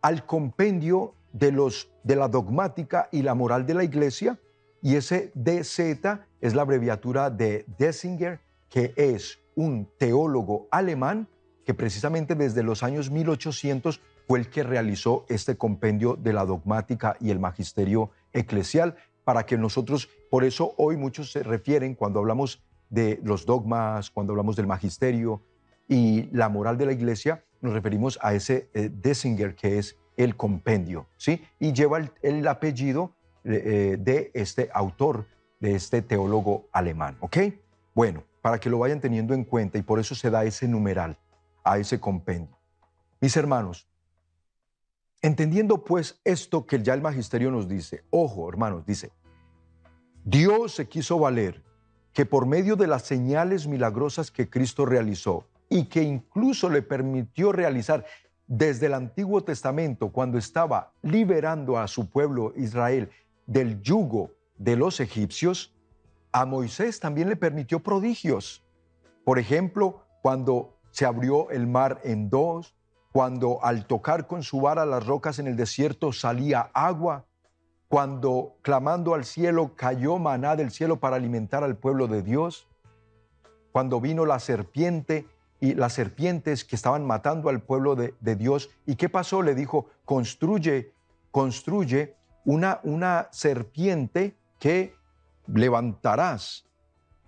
al 0.02 0.24
compendio 0.26 1.14
de, 1.32 1.52
los, 1.52 1.90
de 2.04 2.16
la 2.16 2.28
dogmática 2.28 3.08
y 3.12 3.22
la 3.22 3.34
moral 3.34 3.66
de 3.66 3.74
la 3.74 3.84
iglesia, 3.84 4.38
y 4.82 4.96
ese 4.96 5.32
DZ 5.34 6.20
es 6.40 6.54
la 6.54 6.62
abreviatura 6.62 7.30
de 7.30 7.64
Dessinger, 7.78 8.40
que 8.68 8.92
es 8.96 9.38
un 9.54 9.88
teólogo 9.98 10.68
alemán 10.70 11.28
que 11.66 11.74
precisamente 11.74 12.36
desde 12.36 12.62
los 12.62 12.84
años 12.84 13.10
1800 13.10 14.00
fue 14.28 14.38
el 14.38 14.48
que 14.48 14.62
realizó 14.62 15.26
este 15.28 15.56
compendio 15.56 16.14
de 16.14 16.32
la 16.32 16.46
dogmática 16.46 17.16
y 17.20 17.30
el 17.30 17.40
magisterio 17.40 18.12
eclesial, 18.32 18.94
para 19.24 19.44
que 19.46 19.58
nosotros, 19.58 20.08
por 20.30 20.44
eso 20.44 20.74
hoy 20.76 20.96
muchos 20.96 21.32
se 21.32 21.42
refieren 21.42 21.96
cuando 21.96 22.20
hablamos 22.20 22.62
de 22.88 23.18
los 23.24 23.46
dogmas, 23.46 24.10
cuando 24.10 24.32
hablamos 24.32 24.54
del 24.54 24.68
magisterio 24.68 25.42
y 25.88 26.28
la 26.30 26.48
moral 26.48 26.78
de 26.78 26.86
la 26.86 26.92
iglesia, 26.92 27.44
nos 27.60 27.72
referimos 27.72 28.16
a 28.22 28.32
ese 28.32 28.70
eh, 28.72 28.88
Dessinger 28.92 29.56
que 29.56 29.78
es 29.78 29.96
el 30.16 30.36
compendio, 30.36 31.08
¿sí? 31.16 31.42
Y 31.58 31.72
lleva 31.72 32.00
el, 32.22 32.46
apellido 32.46 33.12
eh, 33.42 33.96
de 33.98 34.30
este 34.34 34.70
autor, 34.72 35.26
de 35.58 35.74
este 35.74 36.00
teólogo 36.00 36.68
alemán, 36.70 37.16
¿ok? 37.18 37.38
Bueno, 37.92 38.22
para 38.40 38.60
que 38.60 38.70
lo 38.70 38.78
vayan 38.78 39.00
teniendo 39.00 39.34
en 39.34 39.42
cuenta 39.42 39.78
y 39.78 39.82
por 39.82 39.98
eso 39.98 40.14
se 40.14 40.30
da 40.30 40.44
ese 40.44 40.68
numeral 40.68 41.18
a 41.66 41.78
ese 41.78 41.98
compendio. 42.00 42.56
Mis 43.20 43.36
hermanos, 43.36 43.88
entendiendo 45.20 45.84
pues 45.84 46.20
esto 46.24 46.64
que 46.64 46.82
ya 46.82 46.94
el 46.94 47.02
magisterio 47.02 47.50
nos 47.50 47.68
dice, 47.68 48.04
ojo 48.10 48.48
hermanos, 48.48 48.86
dice, 48.86 49.10
Dios 50.24 50.74
se 50.74 50.88
quiso 50.88 51.18
valer 51.18 51.62
que 52.12 52.24
por 52.24 52.46
medio 52.46 52.76
de 52.76 52.86
las 52.86 53.02
señales 53.02 53.66
milagrosas 53.66 54.30
que 54.30 54.48
Cristo 54.48 54.86
realizó 54.86 55.48
y 55.68 55.86
que 55.86 56.02
incluso 56.02 56.70
le 56.70 56.82
permitió 56.82 57.52
realizar 57.52 58.06
desde 58.46 58.86
el 58.86 58.94
Antiguo 58.94 59.42
Testamento, 59.42 60.10
cuando 60.10 60.38
estaba 60.38 60.92
liberando 61.02 61.78
a 61.78 61.88
su 61.88 62.08
pueblo 62.08 62.52
Israel 62.56 63.10
del 63.46 63.82
yugo 63.82 64.30
de 64.56 64.76
los 64.76 65.00
egipcios, 65.00 65.74
a 66.30 66.46
Moisés 66.46 67.00
también 67.00 67.28
le 67.28 67.36
permitió 67.36 67.82
prodigios. 67.82 68.62
Por 69.24 69.40
ejemplo, 69.40 70.04
cuando 70.22 70.75
se 70.96 71.04
abrió 71.04 71.50
el 71.50 71.66
mar 71.66 72.00
en 72.04 72.30
dos, 72.30 72.74
cuando 73.12 73.62
al 73.62 73.86
tocar 73.86 74.26
con 74.26 74.42
su 74.42 74.62
vara 74.62 74.86
las 74.86 75.04
rocas 75.04 75.38
en 75.38 75.46
el 75.46 75.54
desierto 75.54 76.10
salía 76.10 76.70
agua, 76.72 77.26
cuando 77.86 78.56
clamando 78.62 79.12
al 79.12 79.26
cielo 79.26 79.76
cayó 79.76 80.18
maná 80.18 80.56
del 80.56 80.70
cielo 80.70 80.98
para 80.98 81.16
alimentar 81.16 81.62
al 81.62 81.76
pueblo 81.76 82.06
de 82.06 82.22
Dios, 82.22 82.66
cuando 83.72 84.00
vino 84.00 84.24
la 84.24 84.38
serpiente 84.38 85.28
y 85.60 85.74
las 85.74 85.92
serpientes 85.92 86.64
que 86.64 86.76
estaban 86.76 87.04
matando 87.04 87.50
al 87.50 87.60
pueblo 87.60 87.94
de, 87.94 88.14
Dios. 88.36 88.70
¿Y 88.86 88.96
qué 88.96 89.10
pasó? 89.10 89.42
Le 89.42 89.54
dijo, 89.54 89.90
construye, 90.06 90.94
construye 91.30 92.16
una, 92.46 92.80
una 92.84 93.28
serpiente 93.32 94.34
que 94.58 94.94
levantarás. 95.46 96.64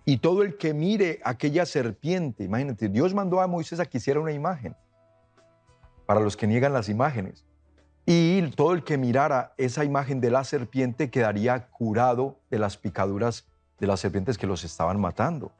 Y 0.09 0.17
todo 0.17 0.41
el 0.41 0.57
que 0.57 0.73
mire 0.73 1.19
aquella 1.23 1.67
serpiente, 1.67 2.43
imagínate, 2.43 2.89
Dios 2.89 3.13
mandó 3.13 3.41
a 3.41 3.47
Moisés 3.47 3.79
a 3.79 3.85
que 3.85 3.99
hiciera 3.99 4.19
una 4.19 4.31
imagen, 4.31 4.75
para 6.07 6.19
los 6.19 6.35
que 6.35 6.47
niegan 6.47 6.73
las 6.73 6.89
imágenes. 6.89 7.45
Y 8.07 8.41
todo 8.55 8.73
el 8.73 8.83
que 8.83 8.97
mirara 8.97 9.53
esa 9.57 9.85
imagen 9.85 10.19
de 10.19 10.31
la 10.31 10.43
serpiente 10.45 11.11
quedaría 11.11 11.67
curado 11.67 12.39
de 12.49 12.57
las 12.57 12.75
picaduras 12.75 13.45
de 13.79 13.85
las 13.85 13.99
serpientes 13.99 14.39
que 14.39 14.47
los 14.47 14.63
estaban 14.63 14.99
matando. 14.99 15.51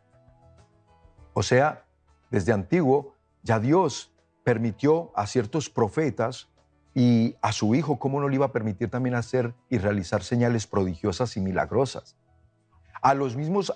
O 1.34 1.44
sea, 1.44 1.86
desde 2.32 2.52
antiguo 2.52 3.14
ya 3.44 3.60
Dios 3.60 4.12
permitió 4.44 5.12
a 5.16 5.28
ciertos 5.28 5.70
profetas 5.70 6.50
y 6.96 7.36
a 7.44 7.52
su 7.52 7.76
hijo, 7.76 8.00
¿cómo 8.00 8.20
no 8.20 8.28
le 8.28 8.34
iba 8.34 8.48
a 8.48 8.52
permitir 8.52 8.90
también 8.90 9.14
hacer 9.14 9.54
y 9.70 9.78
realizar 9.78 10.24
señales 10.24 10.66
prodigiosas 10.66 11.38
y 11.38 11.40
milagrosas? 11.40 12.16
A 13.02 13.14
los 13.14 13.36
mismos 13.36 13.74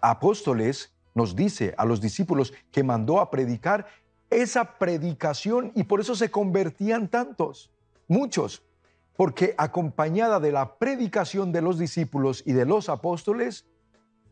apóstoles, 0.00 0.92
nos 1.14 1.34
dice 1.34 1.74
a 1.78 1.84
los 1.84 2.00
discípulos 2.00 2.52
que 2.70 2.82
mandó 2.82 3.20
a 3.20 3.30
predicar 3.30 3.86
esa 4.30 4.78
predicación 4.78 5.72
y 5.74 5.84
por 5.84 6.00
eso 6.00 6.14
se 6.14 6.30
convertían 6.30 7.08
tantos, 7.08 7.70
muchos, 8.08 8.62
porque 9.16 9.54
acompañada 9.56 10.40
de 10.40 10.52
la 10.52 10.76
predicación 10.76 11.52
de 11.52 11.62
los 11.62 11.78
discípulos 11.78 12.42
y 12.44 12.52
de 12.52 12.66
los 12.66 12.88
apóstoles, 12.88 13.66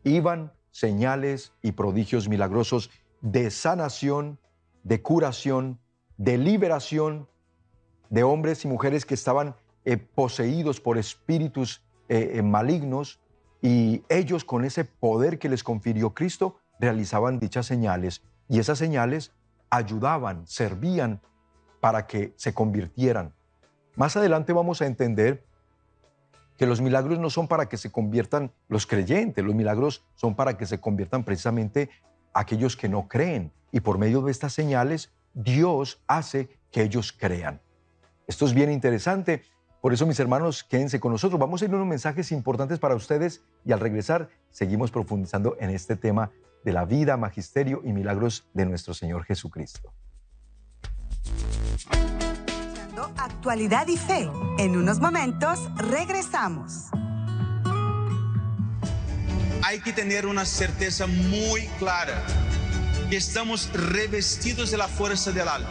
iban 0.03 0.51
señales 0.71 1.53
y 1.61 1.71
prodigios 1.71 2.27
milagrosos 2.27 2.91
de 3.21 3.49
sanación, 3.49 4.37
de 4.83 5.01
curación, 5.01 5.79
de 6.17 6.37
liberación 6.37 7.27
de 8.09 8.23
hombres 8.23 8.63
y 8.65 8.67
mujeres 8.67 9.05
que 9.05 9.13
estaban 9.13 9.55
eh, 9.83 9.97
poseídos 9.97 10.79
por 10.79 10.97
espíritus 10.97 11.83
eh, 12.07 12.33
eh, 12.35 12.41
malignos 12.41 13.19
y 13.65 14.03
ellos 14.09 14.45
con 14.45 14.63
ese 14.63 14.85
poder 14.85 15.39
que 15.39 15.49
les 15.49 15.63
confirió 15.63 16.13
Cristo 16.13 16.59
realizaban 16.79 17.39
dichas 17.39 17.65
señales 17.65 18.21
y 18.47 18.59
esas 18.59 18.77
señales 18.77 19.31
ayudaban, 19.71 20.45
servían 20.45 21.19
para 21.79 22.05
que 22.05 22.35
se 22.35 22.53
convirtieran. 22.53 23.33
Más 23.95 24.15
adelante 24.17 24.53
vamos 24.53 24.83
a 24.83 24.85
entender 24.85 25.47
que 26.57 26.67
los 26.67 26.79
milagros 26.79 27.17
no 27.17 27.31
son 27.31 27.47
para 27.47 27.67
que 27.67 27.77
se 27.77 27.91
conviertan 27.91 28.51
los 28.67 28.85
creyentes, 28.85 29.43
los 29.43 29.55
milagros 29.55 30.05
son 30.13 30.35
para 30.35 30.57
que 30.57 30.67
se 30.67 30.79
conviertan 30.79 31.23
precisamente 31.23 31.89
aquellos 32.35 32.77
que 32.77 32.87
no 32.87 33.07
creen. 33.07 33.51
Y 33.71 33.79
por 33.79 33.97
medio 33.97 34.21
de 34.21 34.31
estas 34.31 34.53
señales, 34.53 35.11
Dios 35.33 36.03
hace 36.05 36.49
que 36.69 36.83
ellos 36.83 37.11
crean. 37.11 37.59
Esto 38.27 38.45
es 38.45 38.53
bien 38.53 38.71
interesante 38.71 39.41
por 39.85 39.93
eso, 39.93 40.07
mis 40.07 40.19
hermanos, 40.19 40.63
quédense 40.63 40.99
con 40.99 41.11
nosotros. 41.11 41.39
Vamos 41.39 41.61
a 41.61 41.65
ir 41.65 41.75
unos 41.75 41.85
mensajes 41.85 42.31
importantes 42.31 42.79
para 42.79 42.95
ustedes 42.95 43.43
y 43.63 43.71
al 43.71 43.79
regresar 43.79 44.29
seguimos 44.49 44.89
profundizando 44.89 45.57
en 45.59 45.69
este 45.69 45.95
tema 45.95 46.31
de 46.63 46.73
la 46.73 46.85
vida, 46.85 47.17
magisterio 47.17 47.83
y 47.85 47.93
milagros 47.93 48.47
de 48.55 48.65
nuestro 48.65 48.95
Señor 48.95 49.25
Jesucristo. 49.25 49.93
Actualidad 53.15 53.85
y 53.87 53.97
fe. 53.97 54.27
En 54.57 54.75
unos 54.75 54.99
momentos 54.99 55.59
regresamos. 55.75 56.85
Hay 59.63 59.81
que 59.83 59.93
tener 59.93 60.25
una 60.25 60.45
certeza 60.45 61.05
muy 61.05 61.67
clara 61.77 62.25
que 63.11 63.17
estamos 63.17 63.71
revestidos 63.71 64.71
de 64.71 64.77
la 64.77 64.87
fuerza 64.87 65.31
del 65.31 65.47
alma, 65.47 65.69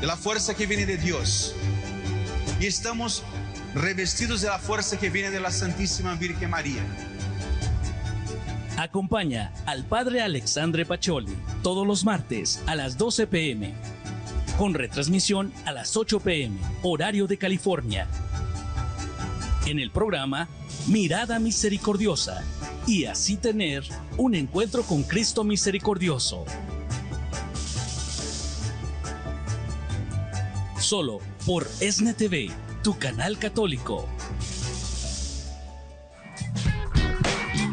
de 0.00 0.06
la 0.06 0.16
fuerza 0.16 0.54
que 0.54 0.66
viene 0.66 0.86
de 0.86 0.98
Dios 0.98 1.56
y 2.60 2.66
estamos 2.66 3.22
revestidos 3.74 4.40
de 4.40 4.48
la 4.48 4.58
fuerza 4.58 4.98
que 4.98 5.10
viene 5.10 5.30
de 5.30 5.40
la 5.40 5.50
Santísima 5.50 6.14
Virgen 6.14 6.50
María. 6.50 6.82
Acompaña 8.76 9.52
al 9.66 9.84
Padre 9.84 10.22
Alexandre 10.22 10.84
Pacholi 10.84 11.36
todos 11.62 11.86
los 11.86 12.04
martes 12.04 12.62
a 12.66 12.74
las 12.74 12.96
12 12.96 13.26
pm, 13.26 13.74
con 14.56 14.74
retransmisión 14.74 15.52
a 15.66 15.72
las 15.72 15.96
8 15.96 16.20
pm, 16.20 16.58
horario 16.82 17.26
de 17.26 17.38
California. 17.38 18.06
En 19.66 19.78
el 19.78 19.90
programa 19.90 20.48
Mirada 20.86 21.38
Misericordiosa 21.38 22.42
y 22.86 23.04
así 23.04 23.36
tener 23.36 23.84
un 24.16 24.34
encuentro 24.34 24.82
con 24.82 25.02
Cristo 25.02 25.44
Misericordioso. 25.44 26.44
Solo 30.88 31.20
por 31.44 31.68
ESNE 31.80 32.14
TV, 32.14 32.50
tu 32.82 32.98
canal 32.98 33.38
católico. 33.38 34.08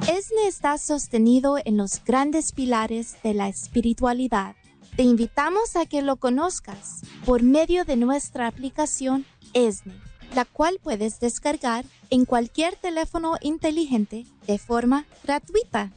ESNE 0.05 0.47
está 0.49 0.77
sostenido 0.77 1.57
en 1.63 1.77
los 1.77 2.03
grandes 2.03 2.51
pilares 2.51 3.15
de 3.23 3.33
la 3.33 3.47
espiritualidad. 3.47 4.57
Te 4.97 5.03
invitamos 5.03 5.77
a 5.77 5.85
que 5.85 6.01
lo 6.01 6.17
conozcas 6.17 7.03
por 7.25 7.41
medio 7.41 7.85
de 7.85 7.95
nuestra 7.95 8.47
aplicación 8.47 9.25
ESNE, 9.53 9.93
la 10.35 10.43
cual 10.43 10.77
puedes 10.83 11.21
descargar 11.21 11.85
en 12.09 12.25
cualquier 12.25 12.75
teléfono 12.75 13.37
inteligente 13.39 14.25
de 14.45 14.59
forma 14.59 15.05
gratuita. 15.23 15.93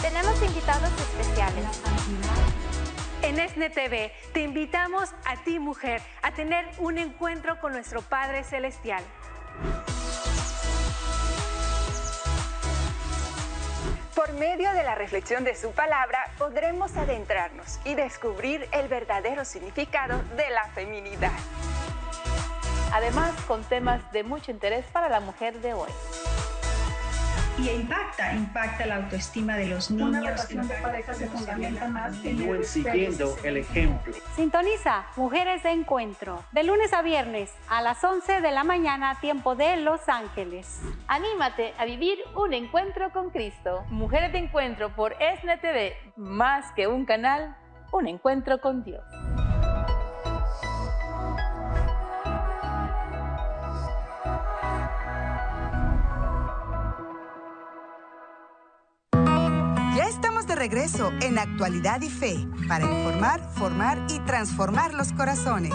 Tenemos 0.00 0.40
invitados 0.40 0.90
especiales. 1.00 1.87
En 3.28 3.38
ESNE 3.38 3.68
TV 3.68 4.10
te 4.32 4.40
invitamos 4.40 5.10
a 5.26 5.36
ti 5.44 5.58
mujer 5.58 6.00
a 6.22 6.32
tener 6.32 6.64
un 6.78 6.96
encuentro 6.96 7.60
con 7.60 7.72
nuestro 7.72 8.00
Padre 8.00 8.42
Celestial. 8.42 9.04
Por 14.14 14.32
medio 14.32 14.72
de 14.72 14.82
la 14.82 14.94
reflexión 14.94 15.44
de 15.44 15.54
su 15.56 15.72
palabra 15.72 16.32
podremos 16.38 16.96
adentrarnos 16.96 17.78
y 17.84 17.94
descubrir 17.96 18.66
el 18.72 18.88
verdadero 18.88 19.44
significado 19.44 20.22
de 20.34 20.48
la 20.48 20.64
feminidad. 20.68 21.38
además 22.94 23.38
con 23.46 23.62
temas 23.64 24.10
de 24.10 24.24
mucho 24.24 24.50
interés 24.50 24.86
para 24.86 25.10
la 25.10 25.20
mujer 25.20 25.60
de 25.60 25.74
hoy 25.74 25.90
y 27.60 27.70
impacta, 27.70 28.34
impacta 28.34 28.86
la 28.86 28.96
autoestima 28.96 29.56
de 29.56 29.66
los 29.66 29.90
niños. 29.90 30.08
Una 30.08 30.20
relación 30.20 30.68
de 30.68 30.74
pareja 30.74 31.14
se 31.14 31.26
fundamenta 31.26 31.88
más 31.88 32.24
en 32.24 32.64
siguiendo 32.64 33.36
el 33.42 33.56
ejemplo. 33.58 34.12
Sintoniza 34.36 35.06
Mujeres 35.16 35.62
de 35.62 35.70
Encuentro, 35.70 36.44
de 36.52 36.64
lunes 36.64 36.92
a 36.92 37.02
viernes 37.02 37.52
a 37.68 37.82
las 37.82 38.02
11 38.02 38.40
de 38.40 38.50
la 38.50 38.64
mañana, 38.64 39.18
tiempo 39.20 39.56
de 39.56 39.76
Los 39.76 40.08
Ángeles. 40.08 40.80
Anímate 41.08 41.74
a 41.78 41.84
vivir 41.84 42.18
un 42.36 42.54
encuentro 42.54 43.10
con 43.12 43.30
Cristo. 43.30 43.84
Mujeres 43.88 44.32
de 44.32 44.38
Encuentro 44.38 44.94
por 44.94 45.14
SNTV, 45.14 46.16
más 46.16 46.72
que 46.72 46.86
un 46.86 47.04
canal, 47.04 47.56
un 47.92 48.06
encuentro 48.06 48.60
con 48.60 48.84
Dios. 48.84 49.02
Regreso 60.58 61.12
en 61.22 61.38
Actualidad 61.38 62.00
y 62.02 62.10
Fe 62.10 62.34
para 62.66 62.84
informar, 62.84 63.40
formar 63.54 64.04
y 64.08 64.18
transformar 64.20 64.92
los 64.92 65.12
corazones. 65.12 65.72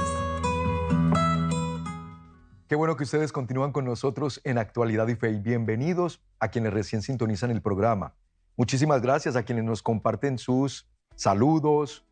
Qué 2.68 2.76
bueno 2.76 2.98
que 2.98 3.04
ustedes 3.04 3.32
continúan 3.32 3.72
con 3.72 3.86
nosotros 3.86 4.42
en 4.44 4.58
Actualidad 4.58 5.08
y 5.08 5.16
Fe 5.16 5.32
y 5.32 5.40
bienvenidos 5.40 6.22
a 6.40 6.50
quienes 6.50 6.74
recién 6.74 7.02
sintonizan 7.02 7.50
el 7.52 7.62
programa. 7.62 8.14
Muchísimas 8.58 9.02
gracias 9.02 9.38
a 9.38 9.44
quienes 9.44 9.64
nos 9.64 9.82
comparten 9.82 10.38
sus 10.38 10.86
saludos, 11.16 12.06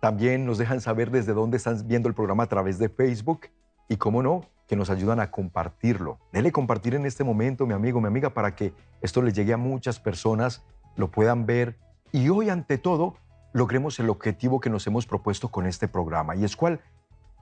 también 0.00 0.46
nos 0.46 0.58
dejan 0.58 0.80
saber 0.80 1.10
desde 1.10 1.32
dónde 1.32 1.56
están 1.56 1.84
viendo 1.88 2.08
el 2.08 2.14
programa 2.14 2.44
a 2.44 2.48
través 2.48 2.78
de 2.78 2.88
Facebook 2.90 3.48
y, 3.88 3.96
cómo 3.96 4.22
no, 4.22 4.42
que 4.68 4.76
nos 4.76 4.88
ayudan 4.88 5.18
a 5.18 5.32
compartirlo. 5.32 6.20
Dele 6.32 6.52
compartir 6.52 6.94
en 6.94 7.06
este 7.06 7.24
momento, 7.24 7.66
mi 7.66 7.74
amigo, 7.74 8.00
mi 8.00 8.06
amiga, 8.06 8.30
para 8.30 8.54
que 8.54 8.72
esto 9.00 9.20
le 9.20 9.32
llegue 9.32 9.52
a 9.52 9.56
muchas 9.56 9.98
personas, 9.98 10.62
lo 10.96 11.10
puedan 11.10 11.44
ver 11.44 11.76
y 12.12 12.28
hoy, 12.28 12.48
ante 12.48 12.78
todo, 12.78 13.16
logremos 13.52 13.98
el 13.98 14.10
objetivo 14.10 14.60
que 14.60 14.70
nos 14.70 14.86
hemos 14.86 15.06
propuesto 15.06 15.50
con 15.50 15.66
este 15.66 15.88
programa, 15.88 16.36
y 16.36 16.44
es 16.44 16.56
cuál 16.56 16.80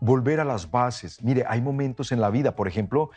volver 0.01 0.41
a 0.41 0.45
las 0.45 0.71
bases. 0.71 1.23
Mire, 1.23 1.45
hay 1.47 1.61
momentos 1.61 2.13
en 2.13 2.21
la 2.21 2.31
vida, 2.31 2.57
por 2.57 2.69
ejemplo, 2.69 3.11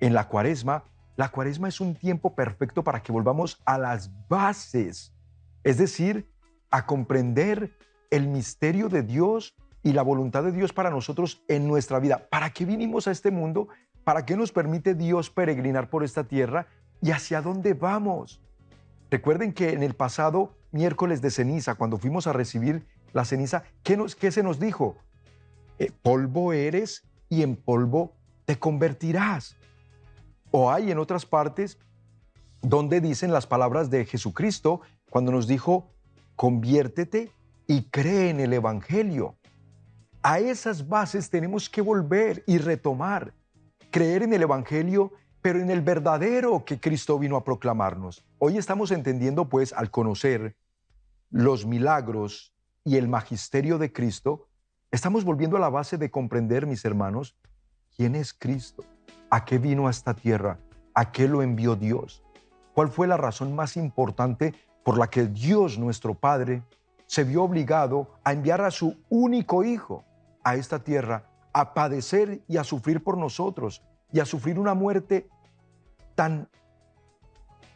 en 0.00 0.14
la 0.14 0.28
cuaresma, 0.28 0.84
la 1.16 1.28
cuaresma 1.28 1.68
es 1.68 1.80
un 1.80 1.94
tiempo 1.94 2.34
perfecto 2.34 2.82
para 2.82 3.02
que 3.02 3.12
volvamos 3.12 3.60
a 3.66 3.78
las 3.78 4.10
bases, 4.28 5.14
es 5.62 5.76
decir, 5.76 6.28
a 6.70 6.86
comprender 6.86 7.76
el 8.10 8.28
misterio 8.28 8.88
de 8.88 9.02
Dios 9.02 9.54
y 9.82 9.92
la 9.92 10.02
voluntad 10.02 10.42
de 10.42 10.52
Dios 10.52 10.72
para 10.72 10.90
nosotros 10.90 11.42
en 11.48 11.68
nuestra 11.68 11.98
vida. 11.98 12.28
¿Para 12.30 12.50
qué 12.50 12.64
vinimos 12.64 13.08
a 13.08 13.10
este 13.10 13.30
mundo? 13.30 13.68
¿Para 14.04 14.24
qué 14.24 14.36
nos 14.36 14.52
permite 14.52 14.94
Dios 14.94 15.28
peregrinar 15.28 15.90
por 15.90 16.02
esta 16.02 16.24
tierra? 16.24 16.66
¿Y 17.02 17.10
hacia 17.10 17.42
dónde 17.42 17.74
vamos? 17.74 18.40
Recuerden 19.12 19.52
que 19.52 19.74
en 19.74 19.82
el 19.82 19.92
pasado 19.92 20.56
miércoles 20.70 21.20
de 21.20 21.30
ceniza, 21.30 21.74
cuando 21.74 21.98
fuimos 21.98 22.26
a 22.26 22.32
recibir 22.32 22.86
la 23.12 23.26
ceniza, 23.26 23.62
¿qué, 23.82 23.94
nos, 23.94 24.16
qué 24.16 24.32
se 24.32 24.42
nos 24.42 24.58
dijo? 24.58 24.96
Eh, 25.78 25.92
polvo 26.00 26.54
eres 26.54 27.04
y 27.28 27.42
en 27.42 27.56
polvo 27.56 28.14
te 28.46 28.58
convertirás. 28.58 29.54
O 30.50 30.72
hay 30.72 30.90
en 30.90 30.98
otras 30.98 31.26
partes 31.26 31.76
donde 32.62 33.02
dicen 33.02 33.34
las 33.34 33.46
palabras 33.46 33.90
de 33.90 34.06
Jesucristo 34.06 34.80
cuando 35.10 35.30
nos 35.30 35.46
dijo, 35.46 35.90
conviértete 36.34 37.30
y 37.66 37.90
cree 37.90 38.30
en 38.30 38.40
el 38.40 38.54
Evangelio. 38.54 39.36
A 40.22 40.38
esas 40.38 40.88
bases 40.88 41.28
tenemos 41.28 41.68
que 41.68 41.82
volver 41.82 42.44
y 42.46 42.56
retomar, 42.56 43.34
creer 43.90 44.22
en 44.22 44.32
el 44.32 44.40
Evangelio, 44.40 45.12
pero 45.42 45.58
en 45.58 45.70
el 45.70 45.82
verdadero 45.82 46.64
que 46.64 46.78
Cristo 46.78 47.18
vino 47.18 47.36
a 47.36 47.44
proclamarnos. 47.44 48.24
Hoy 48.38 48.56
estamos 48.56 48.92
entendiendo, 48.92 49.48
pues, 49.48 49.72
al 49.72 49.90
conocer 49.90 50.56
los 51.30 51.66
milagros 51.66 52.54
y 52.84 52.96
el 52.96 53.08
magisterio 53.08 53.76
de 53.78 53.92
Cristo, 53.92 54.46
estamos 54.92 55.24
volviendo 55.24 55.56
a 55.56 55.60
la 55.60 55.68
base 55.68 55.98
de 55.98 56.10
comprender, 56.12 56.66
mis 56.66 56.84
hermanos, 56.84 57.36
quién 57.96 58.14
es 58.14 58.32
Cristo, 58.32 58.84
a 59.30 59.44
qué 59.44 59.58
vino 59.58 59.88
a 59.88 59.90
esta 59.90 60.14
tierra, 60.14 60.58
a 60.94 61.10
qué 61.10 61.26
lo 61.26 61.42
envió 61.42 61.74
Dios, 61.74 62.22
cuál 62.72 62.88
fue 62.88 63.08
la 63.08 63.16
razón 63.16 63.54
más 63.54 63.76
importante 63.76 64.54
por 64.84 64.96
la 64.96 65.08
que 65.08 65.26
Dios 65.26 65.76
nuestro 65.76 66.14
Padre 66.14 66.62
se 67.06 67.24
vio 67.24 67.42
obligado 67.42 68.14
a 68.22 68.32
enviar 68.32 68.60
a 68.60 68.70
su 68.70 68.96
único 69.08 69.64
Hijo 69.64 70.04
a 70.44 70.54
esta 70.54 70.78
tierra 70.78 71.24
a 71.52 71.74
padecer 71.74 72.42
y 72.48 72.56
a 72.56 72.64
sufrir 72.64 73.02
por 73.02 73.18
nosotros 73.18 73.82
y 74.12 74.20
a 74.20 74.24
sufrir 74.24 74.58
una 74.58 74.74
muerte 74.74 75.28
tan 76.14 76.48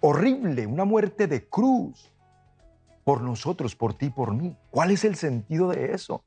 horrible, 0.00 0.66
una 0.66 0.84
muerte 0.84 1.26
de 1.26 1.48
cruz, 1.48 2.12
por 3.06 3.22
nosotros, 3.22 3.76
por 3.76 3.94
ti, 3.94 4.10
por 4.10 4.34
mí. 4.34 4.56
¿Cuál 4.70 4.90
es 4.90 5.04
el 5.04 5.14
sentido 5.14 5.68
de 5.68 5.92
eso? 5.92 6.24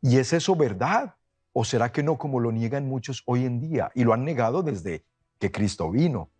¿Y 0.00 0.18
es 0.18 0.32
eso 0.32 0.54
verdad? 0.54 1.16
¿O 1.52 1.64
será 1.64 1.90
que 1.90 2.04
no 2.04 2.16
como 2.16 2.38
lo 2.38 2.52
niegan 2.52 2.86
muchos 2.86 3.24
hoy 3.26 3.44
en 3.44 3.60
día? 3.60 3.90
Y 3.94 4.04
lo 4.04 4.12
han 4.12 4.24
negado 4.24 4.62
desde 4.62 5.04
que 5.40 5.50
Cristo 5.50 5.90
vino. 5.90 6.30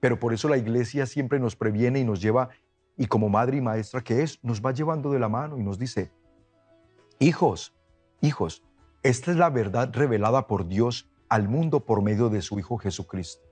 Pero 0.00 0.18
por 0.18 0.32
eso 0.34 0.48
la 0.48 0.56
iglesia 0.56 1.06
siempre 1.06 1.38
nos 1.38 1.54
previene 1.54 2.00
y 2.00 2.04
nos 2.04 2.20
lleva, 2.20 2.48
y 2.96 3.06
como 3.06 3.28
madre 3.28 3.58
y 3.58 3.60
maestra 3.60 4.02
que 4.02 4.22
es, 4.22 4.42
nos 4.42 4.60
va 4.60 4.72
llevando 4.72 5.12
de 5.12 5.20
la 5.20 5.28
mano 5.28 5.58
y 5.58 5.62
nos 5.62 5.78
dice, 5.78 6.10
hijos, 7.20 7.72
hijos, 8.20 8.64
esta 9.04 9.30
es 9.30 9.36
la 9.36 9.48
verdad 9.48 9.90
revelada 9.92 10.48
por 10.48 10.66
Dios 10.66 11.08
al 11.28 11.48
mundo 11.48 11.84
por 11.84 12.02
medio 12.02 12.30
de 12.30 12.42
su 12.42 12.58
Hijo 12.58 12.78
Jesucristo. 12.78 13.49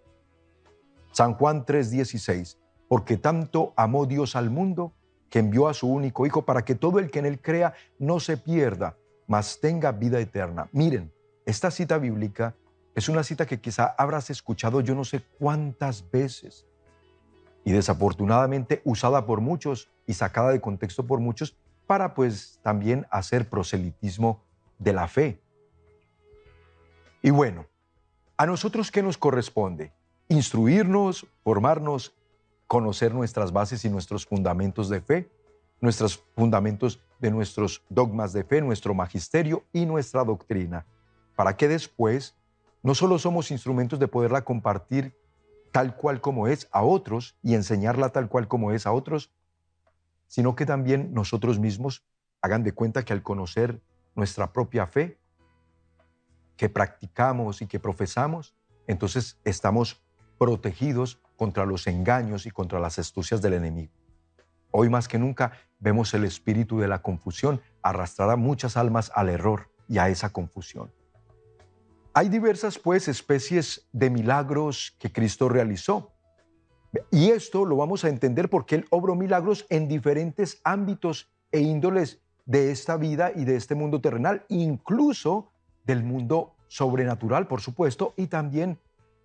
San 1.19 1.35
Juan 1.35 1.65
3:16, 1.67 2.59
porque 2.87 3.17
tanto 3.17 3.73
amó 3.75 4.07
Dios 4.07 4.37
al 4.37 4.51
mundo 4.51 4.93
que 5.31 5.41
envió 5.41 5.67
a 5.67 5.75
su 5.75 5.89
único 5.89 6.27
Hijo 6.27 6.43
para 6.43 6.65
que 6.65 6.77
todo 6.77 7.01
el 7.01 7.11
que 7.11 7.19
en 7.19 7.27
él 7.27 7.43
crea 7.43 7.75
no 7.99 8.21
se 8.21 8.37
pierda, 8.37 8.97
mas 9.27 9.59
tenga 9.59 9.91
vida 9.91 10.21
eterna. 10.21 10.69
Miren, 10.71 11.13
esta 11.45 11.73
cita 11.73 11.99
bíblica 11.99 12.55
es 12.95 13.09
una 13.09 13.25
cita 13.25 13.47
que 13.47 13.61
quizá 13.61 13.97
habrás 13.99 14.31
escuchado 14.31 14.81
yo 14.81 14.95
no 14.95 15.03
sé 15.03 15.25
cuántas 15.41 16.09
veces 16.09 16.69
y 17.65 17.73
desafortunadamente 17.73 18.81
usada 18.85 19.27
por 19.27 19.41
muchos 19.41 19.91
y 20.07 20.15
sacada 20.15 20.51
de 20.53 20.61
contexto 20.61 21.05
por 21.05 21.19
muchos 21.19 21.57
para 21.89 22.15
pues 22.15 22.61
también 22.63 23.09
hacer 23.11 23.49
proselitismo 23.49 24.45
de 24.79 24.93
la 24.93 25.09
fe. 25.09 25.43
Y 27.23 27.31
bueno, 27.31 27.67
¿a 28.37 28.47
nosotros 28.47 28.93
qué 28.93 29.03
nos 29.03 29.19
corresponde? 29.19 29.98
Instruirnos, 30.29 31.27
formarnos 31.43 32.15
conocer 32.67 33.15
nuestras 33.15 33.53
bases 33.53 33.85
y 33.85 33.91
nuestros 33.91 34.27
fundamentos 34.27 34.89
de 34.89 35.01
fe, 35.01 35.31
nuestros 35.81 36.23
fundamentos 36.37 37.01
de 37.19 37.31
nuestros 37.31 37.83
dogmas 37.89 38.33
de 38.33 38.45
fe, 38.45 38.61
nuestro 38.61 38.95
magisterio 38.95 39.65
y 39.73 39.87
nuestra 39.87 40.25
doctrina, 40.25 40.87
para 41.35 41.57
que 41.57 41.67
después 41.67 42.35
no 42.83 42.95
solo 42.95 43.19
somos 43.19 43.51
instrumentos 43.51 43.99
de 43.99 44.09
poderla 44.09 44.45
compartir 44.45 45.17
tal 45.73 45.97
cual 45.97 46.21
como 46.21 46.47
es 46.47 46.69
a 46.73 46.83
otros 46.83 47.37
y 47.43 47.55
enseñarla 47.55 48.11
tal 48.11 48.29
cual 48.29 48.49
como 48.49 48.73
es 48.73 48.87
a 48.87 48.93
otros, 48.93 49.31
sino 50.27 50.55
que 50.55 50.67
también 50.67 51.13
nosotros 51.15 51.59
mismos 51.59 52.05
hagan 52.43 52.63
de 52.63 52.73
cuenta 52.73 53.05
que 53.05 53.13
al 53.13 53.23
conocer 53.23 53.81
nuestra 54.15 54.53
propia 54.53 54.87
fe, 54.87 55.19
que 56.57 56.69
practicamos 56.69 57.63
y 57.63 57.67
que 57.67 57.81
profesamos, 57.81 58.55
entonces 58.87 59.39
estamos 59.45 60.03
protegidos 60.39 61.21
contra 61.37 61.67
los 61.67 61.87
engaños 61.87 62.47
y 62.47 62.51
contra 62.51 62.81
las 62.81 62.99
astucias 62.99 63.43
del 63.43 63.55
enemigo. 63.55 63.93
Hoy 64.71 64.89
más 64.89 65.09
que 65.09 65.19
nunca 65.19 65.53
vemos 65.79 66.13
el 66.15 66.25
espíritu 66.25 66.79
de 66.79 66.89
la 66.89 67.03
confusión 67.03 67.61
arrastrar 67.83 68.31
a 68.31 68.37
muchas 68.37 68.77
almas 68.77 69.11
al 69.15 69.29
error 69.29 69.71
y 69.89 69.99
a 69.99 70.09
esa 70.09 70.31
confusión. 70.31 70.93
Hay 72.13 72.29
diversas 72.29 72.79
pues 72.79 73.09
especies 73.09 73.87
de 73.93 74.11
milagros 74.11 74.97
que 74.99 75.13
Cristo 75.13 75.49
realizó. 75.49 76.13
Y 77.11 77.31
esto 77.31 77.65
lo 77.65 77.77
vamos 77.77 78.05
a 78.05 78.09
entender 78.09 78.49
porque 78.51 78.77
Él 78.77 78.87
obró 78.91 79.15
milagros 79.15 79.67
en 79.69 79.89
diferentes 79.89 80.61
ámbitos 80.65 81.31
e 81.53 81.61
índoles 81.61 82.21
de 82.45 82.71
esta 82.71 82.97
vida 82.97 83.31
y 83.35 83.45
de 83.45 83.57
este 83.57 83.75
mundo 83.75 84.01
terrenal, 84.01 84.45
incluso 84.49 85.53
del 85.85 86.03
mundo 86.03 86.55
sobrenatural, 86.67 87.47
por 87.47 87.61
supuesto, 87.61 88.15
y 88.17 88.27
también 88.27 88.79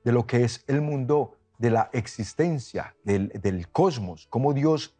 de 0.04 0.12
lo 0.12 0.26
que 0.26 0.44
es 0.44 0.63
el 0.68 0.82
mundo 0.82 1.38
de 1.58 1.70
la 1.70 1.89
existencia, 1.94 2.96
del, 3.04 3.68
cosmos, 3.72 4.28
como 4.30 4.54
Dios, 4.54 4.96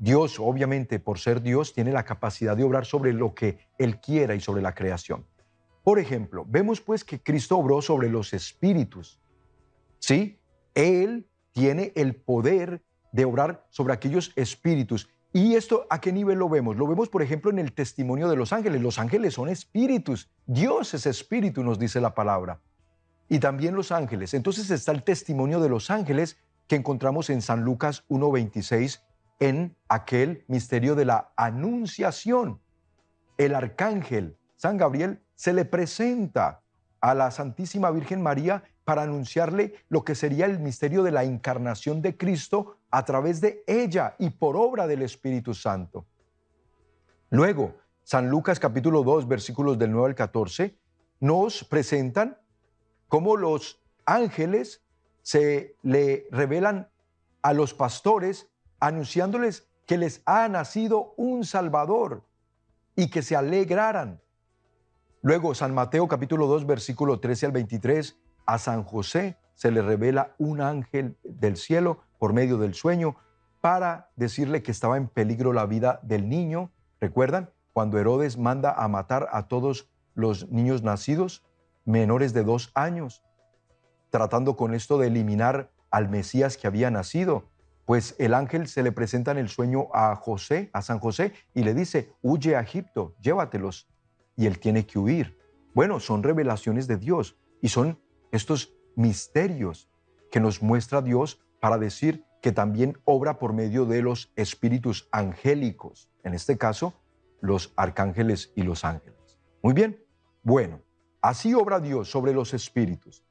Dios 0.00 0.38
obviamente 0.38 0.98
por 0.98 1.18
ser 1.18 1.40
Dios 1.40 1.72
tiene 1.72 1.92
la 1.92 2.04
capacidad 2.04 2.56
de 2.56 2.64
obrar 2.64 2.84
sobre 2.84 3.12
lo 3.12 3.34
que 3.34 3.58
Él 3.78 4.00
quiera 4.00 4.34
y 4.34 4.40
sobre 4.40 4.62
la 4.62 4.74
creación. 4.74 5.24
Por 5.82 5.98
ejemplo, 5.98 6.44
vemos 6.46 6.80
pues 6.80 7.04
que 7.04 7.22
Cristo 7.22 7.56
obró 7.56 7.80
sobre 7.80 8.10
los 8.10 8.34
espíritus. 8.34 9.18
¿Sí? 9.98 10.38
Él 10.74 11.26
tiene 11.52 11.92
el 11.96 12.14
poder 12.14 12.82
de 13.12 13.24
obrar 13.24 13.66
sobre 13.70 13.94
aquellos 13.94 14.32
espíritus. 14.36 15.08
¿Y 15.32 15.54
esto 15.54 15.86
a 15.88 16.00
qué 16.00 16.12
nivel 16.12 16.38
lo 16.38 16.48
vemos? 16.48 16.76
Lo 16.76 16.86
vemos, 16.86 17.08
por 17.08 17.22
ejemplo, 17.22 17.50
en 17.50 17.58
el 17.58 17.72
testimonio 17.72 18.28
de 18.28 18.36
los 18.36 18.52
ángeles. 18.52 18.82
Los 18.82 18.98
ángeles 18.98 19.34
son 19.34 19.48
espíritus. 19.48 20.28
Dios 20.46 20.92
es 20.94 21.06
espíritu, 21.06 21.62
nos 21.62 21.78
dice 21.78 22.00
la 22.00 22.14
palabra. 22.14 22.60
Y 23.28 23.40
también 23.40 23.74
los 23.74 23.92
ángeles. 23.92 24.34
Entonces 24.34 24.70
está 24.70 24.92
el 24.92 25.02
testimonio 25.02 25.60
de 25.60 25.68
los 25.68 25.90
ángeles 25.90 26.38
que 26.66 26.76
encontramos 26.76 27.30
en 27.30 27.42
San 27.42 27.62
Lucas 27.62 28.04
1.26 28.08 29.00
en 29.40 29.76
aquel 29.88 30.44
misterio 30.48 30.94
de 30.94 31.04
la 31.04 31.32
anunciación. 31.36 32.60
El 33.36 33.54
arcángel 33.54 34.36
San 34.56 34.76
Gabriel 34.76 35.20
se 35.36 35.52
le 35.52 35.64
presenta 35.64 36.62
a 37.00 37.14
la 37.14 37.30
Santísima 37.30 37.92
Virgen 37.92 38.20
María 38.20 38.64
para 38.84 39.02
anunciarle 39.02 39.74
lo 39.88 40.04
que 40.04 40.16
sería 40.16 40.46
el 40.46 40.58
misterio 40.58 41.04
de 41.04 41.12
la 41.12 41.22
encarnación 41.22 42.02
de 42.02 42.16
Cristo 42.16 42.78
a 42.90 43.04
través 43.04 43.40
de 43.40 43.62
ella 43.66 44.16
y 44.18 44.30
por 44.30 44.56
obra 44.56 44.86
del 44.88 45.02
Espíritu 45.02 45.54
Santo. 45.54 46.06
Luego, 47.30 47.76
San 48.02 48.30
Lucas 48.30 48.58
capítulo 48.58 49.04
2, 49.04 49.28
versículos 49.28 49.78
del 49.78 49.92
9 49.92 50.08
al 50.08 50.14
14, 50.16 50.76
nos 51.20 51.62
presentan 51.62 52.38
cómo 53.08 53.36
los 53.36 53.80
ángeles 54.04 54.82
se 55.22 55.76
le 55.82 56.26
revelan 56.30 56.88
a 57.42 57.52
los 57.52 57.74
pastores 57.74 58.48
anunciándoles 58.80 59.68
que 59.86 59.98
les 59.98 60.22
ha 60.26 60.48
nacido 60.48 61.14
un 61.16 61.44
Salvador 61.44 62.24
y 62.94 63.10
que 63.10 63.22
se 63.22 63.36
alegraran. 63.36 64.20
Luego, 65.22 65.54
San 65.54 65.74
Mateo 65.74 66.06
capítulo 66.08 66.46
2, 66.46 66.66
versículo 66.66 67.20
13 67.20 67.46
al 67.46 67.52
23, 67.52 68.16
a 68.46 68.58
San 68.58 68.84
José 68.84 69.36
se 69.54 69.70
le 69.70 69.82
revela 69.82 70.34
un 70.38 70.60
ángel 70.60 71.16
del 71.24 71.56
cielo 71.56 72.00
por 72.18 72.32
medio 72.32 72.58
del 72.58 72.74
sueño 72.74 73.16
para 73.60 74.10
decirle 74.14 74.62
que 74.62 74.70
estaba 74.70 74.96
en 74.96 75.08
peligro 75.08 75.52
la 75.52 75.66
vida 75.66 76.00
del 76.02 76.28
niño. 76.28 76.70
¿Recuerdan? 77.00 77.50
Cuando 77.72 77.98
Herodes 77.98 78.38
manda 78.38 78.72
a 78.72 78.86
matar 78.88 79.28
a 79.32 79.48
todos 79.48 79.88
los 80.14 80.48
niños 80.50 80.82
nacidos 80.82 81.42
menores 81.88 82.34
de 82.34 82.44
dos 82.44 82.70
años 82.74 83.24
tratando 84.10 84.56
con 84.56 84.74
esto 84.74 84.98
de 84.98 85.08
eliminar 85.08 85.70
al 85.90 86.08
Mesías 86.08 86.56
que 86.56 86.66
había 86.66 86.90
nacido. 86.90 87.48
Pues 87.86 88.14
el 88.18 88.34
ángel 88.34 88.68
se 88.68 88.82
le 88.82 88.92
presenta 88.92 89.30
en 89.30 89.38
el 89.38 89.48
sueño 89.48 89.88
a 89.94 90.14
José, 90.14 90.68
a 90.74 90.82
San 90.82 90.98
José, 90.98 91.32
y 91.54 91.62
le 91.62 91.72
dice, 91.72 92.12
huye 92.20 92.56
a 92.56 92.60
Egipto, 92.60 93.14
llévatelos. 93.20 93.88
Y 94.36 94.46
él 94.46 94.58
tiene 94.58 94.86
que 94.86 94.98
huir. 94.98 95.38
Bueno, 95.74 95.98
son 95.98 96.22
revelaciones 96.22 96.86
de 96.86 96.98
Dios 96.98 97.38
y 97.62 97.68
son 97.68 97.98
estos 98.30 98.74
misterios 98.94 99.90
que 100.30 100.40
nos 100.40 100.62
muestra 100.62 101.00
Dios 101.00 101.40
para 101.60 101.78
decir 101.78 102.24
que 102.42 102.52
también 102.52 102.98
obra 103.04 103.38
por 103.38 103.54
medio 103.54 103.86
de 103.86 104.02
los 104.02 104.30
espíritus 104.36 105.08
angélicos, 105.10 106.10
en 106.22 106.34
este 106.34 106.58
caso, 106.58 106.94
los 107.40 107.72
arcángeles 107.76 108.52
y 108.54 108.62
los 108.62 108.84
ángeles. 108.84 109.40
Muy 109.62 109.72
bien, 109.72 110.04
bueno, 110.42 110.82
así 111.20 111.54
obra 111.54 111.80
Dios 111.80 112.10
sobre 112.10 112.32
los 112.32 112.54
espíritus. 112.54 113.24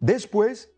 Después 0.00 0.72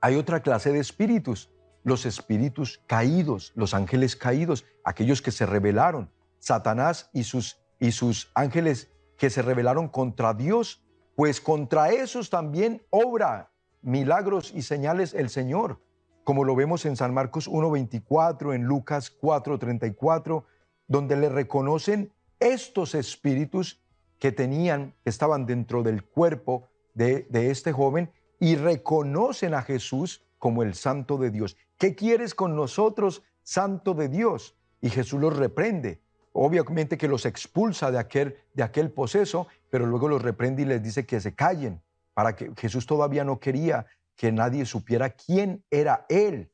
hay 0.00 0.16
otra 0.16 0.40
clase 0.40 0.72
de 0.72 0.80
espíritus, 0.80 1.50
los 1.82 2.06
espíritus 2.06 2.82
caídos, 2.86 3.52
los 3.54 3.74
ángeles 3.74 4.16
caídos, 4.16 4.64
aquellos 4.84 5.22
que 5.22 5.30
se 5.30 5.46
rebelaron, 5.46 6.10
Satanás 6.38 7.10
y 7.12 7.24
sus, 7.24 7.58
y 7.78 7.92
sus 7.92 8.30
ángeles 8.34 8.90
que 9.16 9.30
se 9.30 9.42
rebelaron 9.42 9.88
contra 9.88 10.34
Dios, 10.34 10.82
pues 11.16 11.40
contra 11.40 11.90
esos 11.90 12.30
también 12.30 12.82
obra 12.90 13.50
milagros 13.82 14.52
y 14.54 14.62
señales 14.62 15.14
el 15.14 15.28
Señor, 15.30 15.80
como 16.24 16.44
lo 16.44 16.54
vemos 16.54 16.84
en 16.86 16.96
San 16.96 17.12
Marcos 17.12 17.48
1.24, 17.50 18.54
en 18.54 18.64
Lucas 18.64 19.12
4.34, 19.20 20.44
donde 20.86 21.16
le 21.16 21.28
reconocen 21.28 22.12
estos 22.38 22.94
espíritus 22.94 23.82
que 24.20 24.30
tenían, 24.30 24.94
que 25.02 25.10
estaban 25.10 25.46
dentro 25.46 25.82
del 25.82 26.04
cuerpo 26.04 26.68
de, 26.94 27.26
este 27.32 27.72
joven 27.72 28.12
y 28.38 28.54
reconocen 28.54 29.54
a 29.54 29.62
Jesús 29.62 30.22
como 30.38 30.62
el 30.62 30.74
santo 30.74 31.16
de 31.16 31.30
Dios. 31.30 31.56
¿Qué 31.78 31.94
quieres 31.94 32.34
con 32.34 32.54
nosotros, 32.54 33.22
santo 33.42 33.94
de 33.94 34.08
Dios? 34.08 34.56
Y 34.80 34.90
Jesús 34.90 35.20
los 35.20 35.36
reprende. 35.36 36.02
Obviamente 36.32 36.98
que 36.98 37.08
los 37.08 37.26
expulsa 37.26 37.90
de 37.90 37.98
aquel, 37.98 38.36
de 38.54 38.62
aquel 38.62 38.90
poseso, 38.90 39.48
pero 39.70 39.86
luego 39.86 40.06
los 40.06 40.22
reprende 40.22 40.62
y 40.62 40.66
les 40.66 40.82
dice 40.82 41.06
que 41.06 41.20
se 41.20 41.34
callen, 41.34 41.82
para 42.14 42.36
que 42.36 42.52
Jesús 42.56 42.86
todavía 42.86 43.24
no 43.24 43.40
quería 43.40 43.86
que 44.16 44.30
nadie 44.30 44.66
supiera 44.66 45.10
quién 45.10 45.64
era 45.70 46.04
Él. 46.10 46.50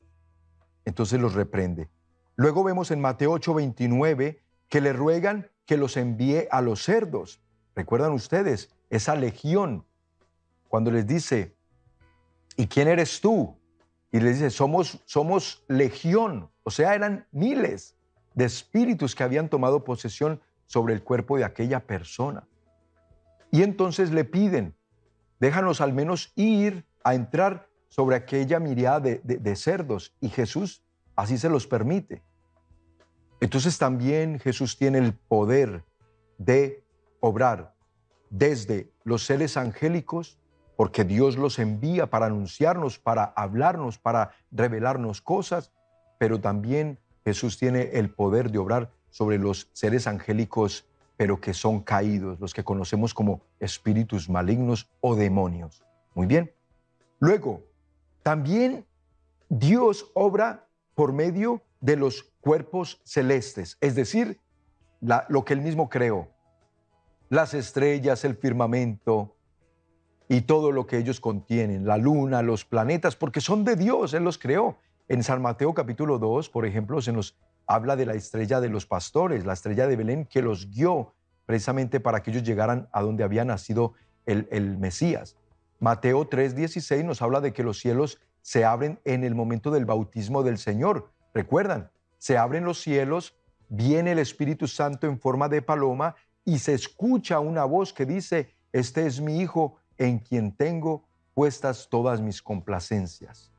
Entonces 0.85 1.19
los 1.19 1.33
reprende. 1.33 1.89
Luego 2.37 2.63
vemos 2.63 2.91
en 2.91 3.01
Mateo 3.01 3.33
8:29 3.33 4.39
que 4.69 4.81
le 4.81 4.93
ruegan 4.93 5.49
que 5.65 5.75
los 5.75 5.97
envíe 5.97 6.47
a 6.49 6.61
los 6.61 6.81
cerdos. 6.81 7.41
¿Recuerdan 7.77 8.11
ustedes 8.13 8.71
esa 8.89 9.15
legión 9.15 9.85
cuando 10.67 10.89
les 10.89 11.05
dice, 11.05 11.55
¿y 12.55 12.65
quién 12.65 12.87
eres 12.87 13.21
tú? 13.21 13.55
Y 14.11 14.19
les 14.19 14.39
dice, 14.39 14.49
somos, 14.49 15.03
somos 15.05 15.63
legión, 15.67 16.49
o 16.63 16.71
sea, 16.71 16.95
eran 16.95 17.27
miles 17.31 17.95
de 18.33 18.45
espíritus 18.45 19.13
que 19.13 19.21
habían 19.21 19.47
tomado 19.47 19.83
posesión 19.83 20.41
sobre 20.65 20.95
el 20.95 21.03
cuerpo 21.03 21.37
de 21.37 21.43
aquella 21.43 21.85
persona. 21.85 22.47
Y 23.51 23.61
entonces 23.61 24.09
le 24.09 24.25
piden, 24.25 24.73
déjanos 25.39 25.79
al 25.79 25.93
menos 25.93 26.33
ir 26.35 26.83
a 27.03 27.13
entrar 27.13 27.69
sobre 27.89 28.15
aquella 28.15 28.59
mirada 28.59 29.01
de, 29.01 29.19
de 29.19 29.55
cerdos. 29.55 30.15
Y 30.19 30.29
Jesús 30.29 30.83
así 31.15 31.37
se 31.37 31.47
los 31.47 31.67
permite. 31.67 32.23
Entonces 33.39 33.77
también 33.77 34.39
Jesús 34.39 34.79
tiene 34.79 34.97
el 34.97 35.13
poder 35.13 35.83
de 36.39 36.86
obrar 37.19 37.73
desde 38.29 38.91
los 39.03 39.25
seres 39.25 39.57
angélicos 39.57 40.37
porque 40.77 41.03
Dios 41.03 41.37
los 41.37 41.57
envía 41.59 42.07
para 42.07 42.27
anunciarnos, 42.27 42.99
para 42.99 43.23
hablarnos, 43.23 43.97
para 43.97 44.31
revelarnos 44.51 45.21
cosas, 45.21 45.71
pero 46.19 46.39
también 46.39 46.99
Jesús 47.25 47.57
tiene 47.57 47.89
el 47.93 48.13
poder 48.13 48.51
de 48.51 48.59
obrar 48.59 48.91
sobre 49.09 49.39
los 49.39 49.69
seres 49.73 50.05
angélicos, 50.05 50.85
pero 51.17 51.41
que 51.41 51.55
son 51.55 51.81
caídos, 51.81 52.39
los 52.39 52.53
que 52.53 52.63
conocemos 52.63 53.15
como 53.15 53.41
espíritus 53.59 54.29
malignos 54.29 54.87
o 55.01 55.15
demonios. 55.15 55.83
Muy 56.13 56.27
bien. 56.27 56.53
Luego, 57.19 57.63
también 58.21 58.85
Dios 59.49 60.11
obra 60.13 60.67
por 60.93 61.11
medio 61.11 61.63
de 61.81 61.95
los 61.95 62.23
cuerpos 62.39 63.01
celestes, 63.03 63.77
es 63.81 63.95
decir, 63.95 64.39
lo 65.01 65.43
que 65.43 65.53
él 65.53 65.61
mismo 65.61 65.89
creó. 65.89 66.27
Las 67.29 67.53
estrellas, 67.53 68.23
el 68.23 68.35
firmamento, 68.35 69.37
y 70.29 70.41
todo 70.41 70.71
lo 70.71 70.85
que 70.87 70.97
ellos 70.97 71.19
contienen, 71.19 71.85
la 71.85 71.97
luna, 71.97 72.41
los 72.41 72.65
planetas, 72.65 73.15
porque 73.15 73.41
son 73.41 73.63
de 73.63 73.75
Dios, 73.75 74.13
Él 74.13 74.23
los 74.23 74.37
creó. 74.37 74.77
En 75.07 75.23
San 75.23 75.41
Mateo 75.41 75.73
capítulo 75.73 76.19
2, 76.19 76.49
por 76.49 76.65
ejemplo, 76.65 77.01
se 77.01 77.13
nos 77.13 77.37
habla 77.65 77.95
de 77.95 78.05
la 78.05 78.13
estrella 78.13 78.59
de 78.59 78.69
los 78.69 78.85
pastores, 78.85 79.45
la 79.45 79.53
estrella 79.53 79.87
de 79.87 79.95
Belén 79.95 80.25
que 80.25 80.41
los 80.41 80.69
guió 80.69 81.13
precisamente 81.45 82.01
para 82.01 82.21
que 82.21 82.31
ellos 82.31 82.43
llegaran 82.43 82.89
a 82.91 83.01
donde 83.01 83.23
había 83.23 83.45
nacido 83.45 83.93
el, 84.25 84.49
el 84.51 84.77
Mesías. 84.77 85.37
Mateo 85.79 86.29
3:16 86.29 87.05
nos 87.05 87.21
habla 87.21 87.39
de 87.39 87.53
que 87.53 87.63
los 87.63 87.79
cielos 87.79 88.19
se 88.41 88.65
abren 88.65 88.99
en 89.05 89.23
el 89.23 89.33
momento 89.33 89.71
del 89.71 89.85
bautismo 89.85 90.43
del 90.43 90.57
Señor. 90.57 91.11
Recuerdan, 91.33 91.89
se 92.17 92.37
abren 92.37 92.65
los 92.65 92.81
cielos, 92.81 93.35
viene 93.69 94.11
el 94.11 94.19
Espíritu 94.19 94.67
Santo 94.67 95.07
en 95.07 95.19
forma 95.19 95.47
de 95.47 95.61
paloma 95.61 96.15
y 96.47 96.59
se 96.59 96.73
escucha 96.73 97.41
una 97.41 97.65
voz 97.65 97.91
que 97.91 98.05
dice, 98.05 98.55
este 98.71 99.05
es 99.05 99.19
mi 99.19 99.41
Hijo 99.41 99.75
en 99.97 100.19
quien 100.19 100.55
tengo 100.55 101.05
puestas 101.33 101.89
todas 101.91 102.21
mis 102.21 102.41
complacencias. 102.41 103.51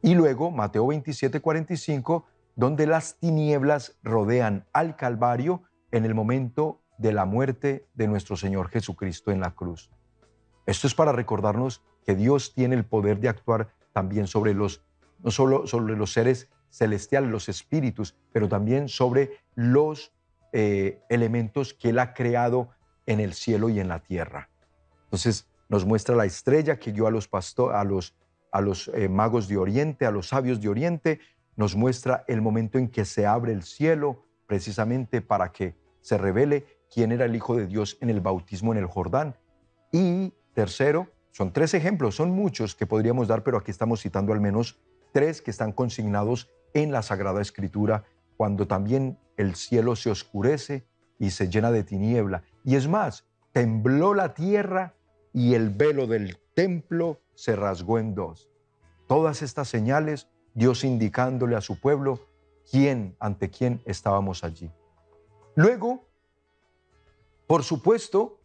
Y 0.00 0.14
luego 0.14 0.50
Mateo 0.50 0.86
27, 0.86 1.40
45, 1.40 2.24
donde 2.56 2.86
las 2.86 3.18
tinieblas 3.18 3.98
rodean 4.02 4.64
al 4.72 4.96
Calvario 4.96 5.64
en 5.90 6.06
el 6.06 6.14
momento 6.14 6.80
de 6.96 7.12
la 7.12 7.26
muerte 7.26 7.86
de 7.92 8.08
nuestro 8.08 8.38
Señor 8.38 8.70
Jesucristo 8.70 9.30
en 9.30 9.40
la 9.40 9.54
cruz. 9.54 9.90
Esto 10.64 10.86
es 10.86 10.94
para 10.94 11.12
recordarnos 11.12 11.84
que 12.06 12.14
Dios 12.14 12.54
tiene 12.54 12.74
el 12.74 12.86
poder 12.86 13.20
de 13.20 13.28
actuar 13.28 13.74
también 13.92 14.26
sobre 14.28 14.54
los, 14.54 14.82
no 15.18 15.30
solo 15.30 15.66
sobre 15.66 15.94
los 15.94 16.14
seres 16.14 16.48
celestiales, 16.70 17.30
los 17.30 17.50
espíritus, 17.50 18.16
pero 18.32 18.48
también 18.48 18.88
sobre 18.88 19.42
los 19.54 20.14
eh, 20.52 21.00
elementos 21.08 21.74
que 21.74 21.90
Él 21.90 21.98
ha 21.98 22.14
creado 22.14 22.70
en 23.06 23.20
el 23.20 23.34
cielo 23.34 23.68
y 23.68 23.80
en 23.80 23.88
la 23.88 24.00
tierra. 24.00 24.50
Entonces, 25.04 25.48
nos 25.68 25.84
muestra 25.84 26.16
la 26.16 26.24
estrella 26.24 26.78
que 26.78 26.92
guió 26.92 27.06
a 27.06 27.10
los, 27.10 27.28
a 27.32 27.84
los, 27.84 28.14
a 28.52 28.60
los 28.60 28.88
eh, 28.88 29.08
magos 29.08 29.48
de 29.48 29.56
Oriente, 29.56 30.06
a 30.06 30.10
los 30.10 30.28
sabios 30.28 30.60
de 30.60 30.68
Oriente, 30.68 31.20
nos 31.56 31.74
muestra 31.74 32.24
el 32.28 32.40
momento 32.40 32.78
en 32.78 32.88
que 32.88 33.04
se 33.04 33.26
abre 33.26 33.52
el 33.52 33.62
cielo 33.62 34.24
precisamente 34.46 35.20
para 35.20 35.52
que 35.52 35.76
se 36.00 36.16
revele 36.16 36.66
quién 36.92 37.12
era 37.12 37.24
el 37.24 37.36
Hijo 37.36 37.56
de 37.56 37.66
Dios 37.66 37.98
en 38.00 38.10
el 38.10 38.20
bautismo 38.20 38.72
en 38.72 38.78
el 38.78 38.86
Jordán. 38.86 39.36
Y 39.92 40.32
tercero, 40.54 41.08
son 41.32 41.52
tres 41.52 41.74
ejemplos, 41.74 42.16
son 42.16 42.30
muchos 42.30 42.74
que 42.74 42.86
podríamos 42.86 43.28
dar, 43.28 43.42
pero 43.42 43.58
aquí 43.58 43.70
estamos 43.70 44.00
citando 44.00 44.32
al 44.32 44.40
menos 44.40 44.78
tres 45.12 45.42
que 45.42 45.50
están 45.50 45.72
consignados 45.72 46.50
en 46.74 46.92
la 46.92 47.02
Sagrada 47.02 47.40
Escritura, 47.40 48.04
cuando 48.38 48.68
también 48.68 49.18
el 49.36 49.56
cielo 49.56 49.96
se 49.96 50.10
oscurece 50.10 50.86
y 51.18 51.30
se 51.30 51.50
llena 51.50 51.72
de 51.72 51.82
tiniebla. 51.82 52.44
Y 52.64 52.76
es 52.76 52.86
más, 52.86 53.26
tembló 53.52 54.14
la 54.14 54.32
tierra 54.32 54.94
y 55.32 55.54
el 55.54 55.70
velo 55.70 56.06
del 56.06 56.38
templo 56.54 57.20
se 57.34 57.56
rasgó 57.56 57.98
en 57.98 58.14
dos. 58.14 58.48
Todas 59.08 59.42
estas 59.42 59.68
señales, 59.68 60.28
Dios 60.54 60.84
indicándole 60.84 61.56
a 61.56 61.60
su 61.60 61.80
pueblo 61.80 62.20
quién, 62.70 63.16
ante 63.18 63.50
quién 63.50 63.82
estábamos 63.84 64.44
allí. 64.44 64.70
Luego, 65.56 66.06
por 67.48 67.64
supuesto 67.64 68.40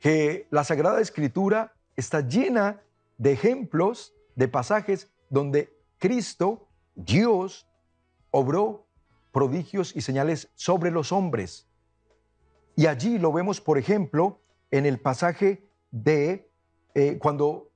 que 0.00 0.48
la 0.50 0.64
Sagrada 0.64 1.00
Escritura 1.00 1.72
está 1.94 2.20
llena 2.20 2.82
de 3.16 3.30
ejemplos, 3.30 4.12
de 4.34 4.48
pasajes 4.48 5.12
donde 5.30 5.72
Cristo, 5.98 6.66
Dios, 6.96 7.68
obró 8.32 8.85
prodigios 9.36 9.94
y 9.94 10.00
señales 10.00 10.48
sobre 10.54 10.90
los 10.90 11.12
hombres. 11.12 11.68
Y 12.74 12.86
allí 12.86 13.18
lo 13.18 13.34
vemos, 13.34 13.60
por 13.60 13.76
ejemplo, 13.76 14.40
en 14.70 14.86
el 14.86 14.98
pasaje 14.98 15.68
de 15.90 16.50
eh, 16.94 17.18
cuando 17.18 17.70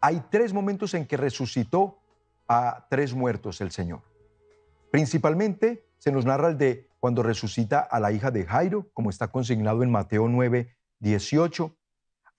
hay 0.00 0.22
tres 0.30 0.54
momentos 0.54 0.94
en 0.94 1.06
que 1.06 1.18
resucitó 1.18 1.98
a 2.48 2.86
tres 2.88 3.12
muertos 3.12 3.60
el 3.60 3.72
Señor. 3.72 4.00
Principalmente 4.90 5.84
se 5.98 6.12
nos 6.12 6.24
narra 6.24 6.48
el 6.48 6.56
de 6.56 6.88
cuando 6.98 7.22
resucita 7.22 7.80
a 7.80 8.00
la 8.00 8.10
hija 8.10 8.30
de 8.30 8.46
Jairo, 8.46 8.86
como 8.94 9.10
está 9.10 9.28
consignado 9.28 9.82
en 9.82 9.90
Mateo 9.90 10.28
9, 10.28 10.74
18, 11.00 11.76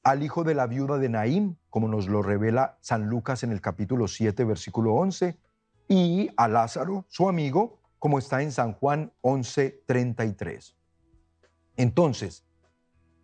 al 0.01 0.23
hijo 0.23 0.43
de 0.43 0.55
la 0.55 0.65
viuda 0.65 0.97
de 0.97 1.09
Naín, 1.09 1.59
como 1.69 1.87
nos 1.87 2.07
lo 2.07 2.23
revela 2.23 2.79
San 2.81 3.07
Lucas 3.07 3.43
en 3.43 3.51
el 3.51 3.61
capítulo 3.61 4.07
7, 4.07 4.43
versículo 4.45 4.95
11, 4.95 5.37
y 5.87 6.31
a 6.35 6.47
Lázaro, 6.47 7.05
su 7.07 7.29
amigo, 7.29 7.77
como 8.07 8.19
está 8.19 8.41
en 8.41 8.53
San 8.53 8.71
Juan 8.71 9.11
11, 9.19 9.81
33. 9.85 10.77
Entonces, 11.75 12.45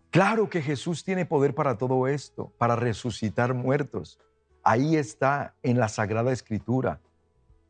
claro 0.10 0.50
que 0.50 0.62
Jesús 0.62 1.06
tiene 1.06 1.26
poder 1.26 1.56
para 1.56 1.78
todo 1.78 2.06
esto, 2.10 2.52
para 2.58 2.76
resucitar 2.76 3.54
muertos. 3.54 4.20
Ahí 4.62 4.98
está 4.98 5.56
en 5.64 5.80
la 5.80 5.88
Sagrada 5.88 6.34
Escritura. 6.34 7.00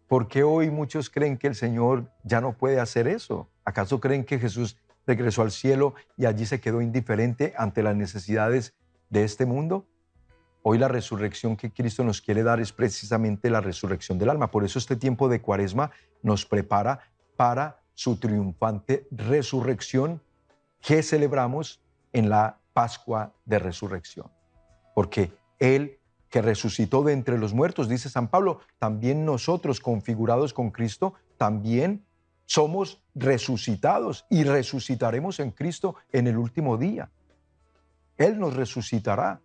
¿Por 0.08 0.28
qué 0.28 0.42
hoy 0.42 0.72
muchos 0.72 1.12
creen 1.12 1.38
que 1.38 1.46
el 1.46 1.54
Señor 1.54 2.12
ya 2.24 2.42
no 2.42 2.58
puede 2.58 2.80
hacer 2.80 3.08
eso? 3.08 3.48
¿Acaso 3.64 4.00
creen 4.00 4.26
que 4.26 4.40
Jesús 4.40 4.76
regresó 5.06 5.44
al 5.44 5.52
cielo 5.52 5.94
y 6.18 6.26
allí 6.26 6.48
se 6.48 6.60
quedó 6.60 6.82
indiferente 6.82 7.54
ante 7.60 7.84
las 7.84 7.96
necesidades 7.96 8.74
de 9.12 9.24
este 9.24 9.46
mundo? 9.46 9.86
Hoy 10.64 10.78
la 10.78 10.88
resurrección 10.88 11.58
que 11.58 11.72
Cristo 11.72 12.04
nos 12.06 12.22
quiere 12.22 12.42
dar 12.42 12.62
es 12.62 12.72
precisamente 12.72 13.50
la 13.50 13.60
resurrección 13.60 14.18
del 14.18 14.30
alma. 14.30 14.50
Por 14.50 14.64
eso 14.64 14.80
este 14.80 14.96
tiempo 14.96 15.28
de 15.28 15.42
cuaresma 15.42 15.92
nos 16.22 16.46
prepara 16.46 17.02
para 17.36 17.82
su 17.94 18.16
triunfante 18.16 19.06
resurrección 19.12 20.22
que 20.82 21.04
celebramos 21.04 21.82
en 22.14 22.30
la 22.30 22.60
Pascua 22.72 23.34
de 23.46 23.60
Resurrección. 23.60 24.32
Porque 24.96 25.34
Él 25.60 26.00
que 26.30 26.42
resucitó 26.42 27.04
de 27.04 27.14
entre 27.14 27.38
los 27.38 27.54
muertos, 27.54 27.88
dice 27.88 28.10
San 28.10 28.28
Pablo, 28.28 28.62
también 28.80 29.24
nosotros 29.24 29.80
configurados 29.80 30.54
con 30.54 30.72
Cristo, 30.72 31.14
también 31.38 32.06
somos 32.46 33.04
resucitados 33.14 34.26
y 34.30 34.44
resucitaremos 34.44 35.40
en 35.40 35.52
Cristo 35.52 35.96
en 36.12 36.28
el 36.28 36.38
último 36.38 36.78
día. 36.78 37.12
Él 38.18 38.40
nos 38.40 38.56
resucitará. 38.56 39.42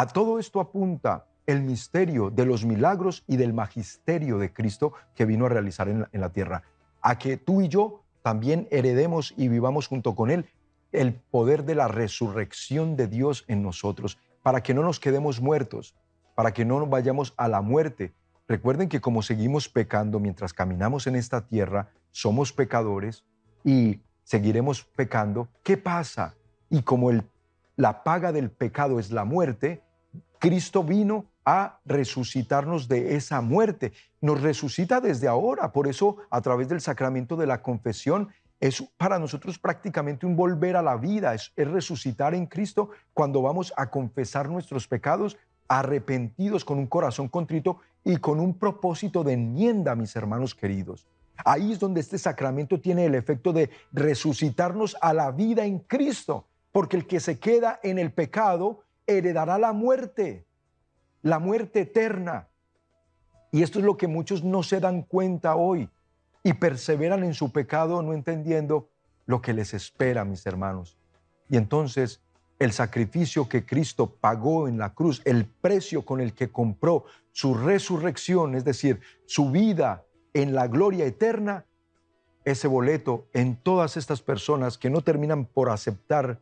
A 0.00 0.06
todo 0.06 0.38
esto 0.38 0.60
apunta 0.60 1.26
el 1.44 1.60
misterio 1.60 2.30
de 2.30 2.46
los 2.46 2.64
milagros 2.64 3.24
y 3.26 3.36
del 3.36 3.52
magisterio 3.52 4.38
de 4.38 4.52
Cristo 4.52 4.92
que 5.16 5.24
vino 5.24 5.46
a 5.46 5.48
realizar 5.48 5.88
en 5.88 6.06
la, 6.12 6.28
tierra. 6.28 6.62
A 7.02 7.18
que 7.18 7.36
tú 7.36 7.62
y 7.62 7.68
yo 7.68 8.04
también 8.22 8.68
heredemos 8.70 9.34
y 9.36 9.48
vivamos 9.48 9.88
junto 9.88 10.14
con 10.14 10.30
Él 10.30 10.46
el 10.92 11.14
poder 11.14 11.64
de 11.64 11.74
la 11.74 11.88
resurrección 11.88 12.94
de 12.94 13.08
Dios 13.08 13.44
en 13.48 13.64
nosotros 13.64 14.18
para 14.44 14.62
que 14.62 14.72
no 14.72 14.84
nos 14.84 15.00
quedemos 15.00 15.40
muertos, 15.40 15.96
para 16.36 16.52
que 16.52 16.64
no 16.64 16.78
nos 16.78 16.88
vayamos 16.88 17.34
a 17.36 17.48
la 17.48 17.60
muerte. 17.60 18.14
Recuerden 18.46 18.88
que 18.88 19.00
como 19.00 19.22
seguimos 19.22 19.68
pecando 19.68 20.20
mientras 20.20 20.52
caminamos 20.52 21.08
en 21.08 21.16
esta 21.16 21.44
tierra, 21.44 21.90
somos 22.12 22.52
pecadores 22.52 23.24
y 23.64 24.00
seguiremos 24.22 24.84
pecando. 24.84 25.48
¿Qué 25.64 25.76
pasa? 25.76 26.36
Y 26.70 26.82
como 26.82 27.10
la 27.74 28.04
paga 28.04 28.30
del 28.30 28.52
pecado 28.52 29.00
es 29.00 29.10
la 29.10 29.24
muerte, 29.24 29.82
Cristo 30.38 30.84
vino 30.84 31.26
a 31.44 31.80
resucitarnos 31.84 32.88
de 32.88 33.16
esa 33.16 33.40
muerte. 33.40 33.92
Nos 34.20 34.40
resucita 34.40 35.00
desde 35.00 35.28
ahora. 35.28 35.72
Por 35.72 35.88
eso, 35.88 36.18
a 36.30 36.40
través 36.40 36.68
del 36.68 36.80
sacramento 36.80 37.36
de 37.36 37.46
la 37.46 37.62
confesión, 37.62 38.28
es 38.60 38.82
para 38.96 39.18
nosotros 39.18 39.58
prácticamente 39.58 40.26
un 40.26 40.36
volver 40.36 40.76
a 40.76 40.82
la 40.82 40.96
vida, 40.96 41.34
es, 41.34 41.52
resucitar 41.56 42.34
en 42.34 42.46
Cristo 42.46 42.90
cuando 43.14 43.40
vamos 43.40 43.72
a 43.76 43.90
confesar 43.90 44.48
nuestros 44.48 44.88
pecados 44.88 45.36
arrepentidos 45.68 46.64
con 46.64 46.78
un 46.78 46.86
corazón 46.86 47.28
contrito 47.28 47.78
y 48.04 48.16
con 48.16 48.40
un 48.40 48.54
propósito 48.54 49.22
de 49.22 49.34
enmienda, 49.34 49.94
mis 49.94 50.16
hermanos 50.16 50.54
queridos. 50.54 51.06
Ahí 51.44 51.72
es 51.72 51.78
donde 51.78 52.00
este 52.00 52.18
sacramento 52.18 52.80
tiene 52.80 53.04
el 53.04 53.14
efecto 53.14 53.52
de 53.52 53.70
resucitarnos 53.92 54.96
a 55.00 55.12
la 55.12 55.30
vida 55.30 55.64
en 55.64 55.78
Cristo, 55.80 56.46
porque 56.72 56.96
el 56.96 57.06
que 57.06 57.20
se 57.20 57.38
queda 57.38 57.78
en 57.82 57.98
el 57.98 58.12
pecado 58.12 58.82
heredará 59.08 59.58
la 59.58 59.72
muerte, 59.72 60.46
la 61.22 61.40
muerte 61.40 61.80
eterna. 61.80 62.48
Y 63.50 63.62
esto 63.62 63.80
es 63.80 63.84
lo 63.84 63.96
que 63.96 64.06
muchos 64.06 64.44
no 64.44 64.62
se 64.62 64.78
dan 64.78 65.02
cuenta 65.02 65.56
hoy 65.56 65.90
y 66.44 66.52
perseveran 66.52 67.24
en 67.24 67.34
su 67.34 67.50
pecado 67.50 68.02
no 68.02 68.12
entendiendo 68.12 68.90
lo 69.26 69.42
que 69.42 69.52
les 69.52 69.74
espera, 69.74 70.24
mis 70.24 70.46
hermanos. 70.46 70.96
Y 71.48 71.56
entonces 71.56 72.22
el 72.58 72.72
sacrificio 72.72 73.48
que 73.48 73.64
Cristo 73.64 74.16
pagó 74.20 74.68
en 74.68 74.78
la 74.78 74.94
cruz, 74.94 75.22
el 75.24 75.46
precio 75.46 76.04
con 76.04 76.20
el 76.20 76.34
que 76.34 76.50
compró 76.50 77.04
su 77.32 77.54
resurrección, 77.54 78.54
es 78.54 78.64
decir, 78.64 79.00
su 79.26 79.50
vida 79.50 80.04
en 80.34 80.54
la 80.54 80.66
gloria 80.66 81.06
eterna, 81.06 81.66
ese 82.44 82.66
boleto 82.66 83.28
en 83.32 83.56
todas 83.56 83.96
estas 83.96 84.22
personas 84.22 84.78
que 84.78 84.90
no 84.90 85.02
terminan 85.02 85.44
por 85.44 85.70
aceptar 85.70 86.40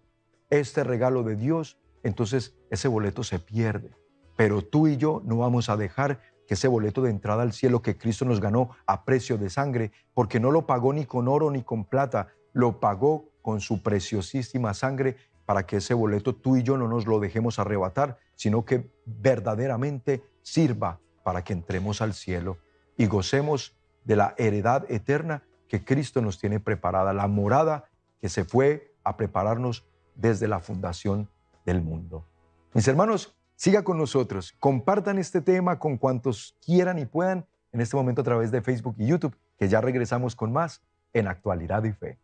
este 0.50 0.84
regalo 0.84 1.22
de 1.22 1.36
Dios, 1.36 1.78
entonces 2.06 2.54
ese 2.70 2.88
boleto 2.88 3.24
se 3.24 3.38
pierde. 3.38 3.90
Pero 4.36 4.62
tú 4.62 4.86
y 4.86 4.96
yo 4.96 5.22
no 5.24 5.38
vamos 5.38 5.68
a 5.68 5.76
dejar 5.76 6.20
que 6.46 6.54
ese 6.54 6.68
boleto 6.68 7.02
de 7.02 7.10
entrada 7.10 7.42
al 7.42 7.52
cielo 7.52 7.82
que 7.82 7.98
Cristo 7.98 8.24
nos 8.24 8.40
ganó 8.40 8.70
a 8.86 9.04
precio 9.04 9.38
de 9.38 9.50
sangre, 9.50 9.92
porque 10.14 10.38
no 10.38 10.50
lo 10.50 10.66
pagó 10.66 10.92
ni 10.92 11.04
con 11.04 11.28
oro 11.28 11.50
ni 11.50 11.62
con 11.62 11.84
plata, 11.84 12.28
lo 12.52 12.78
pagó 12.78 13.30
con 13.42 13.60
su 13.60 13.82
preciosísima 13.82 14.74
sangre 14.74 15.16
para 15.46 15.66
que 15.66 15.76
ese 15.76 15.94
boleto 15.94 16.34
tú 16.34 16.56
y 16.56 16.62
yo 16.62 16.76
no 16.76 16.88
nos 16.88 17.06
lo 17.06 17.20
dejemos 17.20 17.58
arrebatar, 17.58 18.18
sino 18.34 18.64
que 18.64 18.90
verdaderamente 19.04 20.22
sirva 20.42 21.00
para 21.24 21.42
que 21.42 21.52
entremos 21.52 22.00
al 22.00 22.14
cielo 22.14 22.58
y 22.96 23.06
gocemos 23.06 23.76
de 24.04 24.16
la 24.16 24.34
heredad 24.38 24.88
eterna 24.90 25.42
que 25.68 25.84
Cristo 25.84 26.20
nos 26.20 26.38
tiene 26.38 26.60
preparada, 26.60 27.12
la 27.12 27.26
morada 27.26 27.88
que 28.20 28.28
se 28.28 28.44
fue 28.44 28.94
a 29.02 29.16
prepararnos 29.16 29.84
desde 30.14 30.48
la 30.48 30.60
fundación 30.60 31.28
del 31.66 31.82
mundo. 31.82 32.26
Mis 32.72 32.88
hermanos, 32.88 33.36
Siga 33.56 33.82
con 33.82 33.96
nosotros, 33.96 34.54
compartan 34.60 35.18
este 35.18 35.40
tema 35.40 35.78
con 35.78 35.96
cuantos 35.96 36.54
quieran 36.64 36.98
y 36.98 37.06
puedan 37.06 37.46
en 37.72 37.80
este 37.80 37.96
momento 37.96 38.20
a 38.20 38.24
través 38.24 38.50
de 38.50 38.60
Facebook 38.60 38.94
y 38.98 39.06
YouTube, 39.06 39.34
que 39.58 39.68
ya 39.68 39.80
regresamos 39.80 40.36
con 40.36 40.52
más 40.52 40.82
en 41.14 41.26
Actualidad 41.26 41.82
y 41.84 41.92
Fe. 41.92 42.18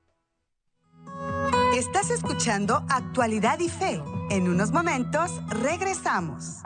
Estás 1.74 2.10
escuchando 2.10 2.84
Actualidad 2.90 3.58
y 3.60 3.70
Fe. 3.70 4.02
En 4.28 4.46
unos 4.46 4.72
momentos 4.72 5.40
regresamos. 5.48 6.62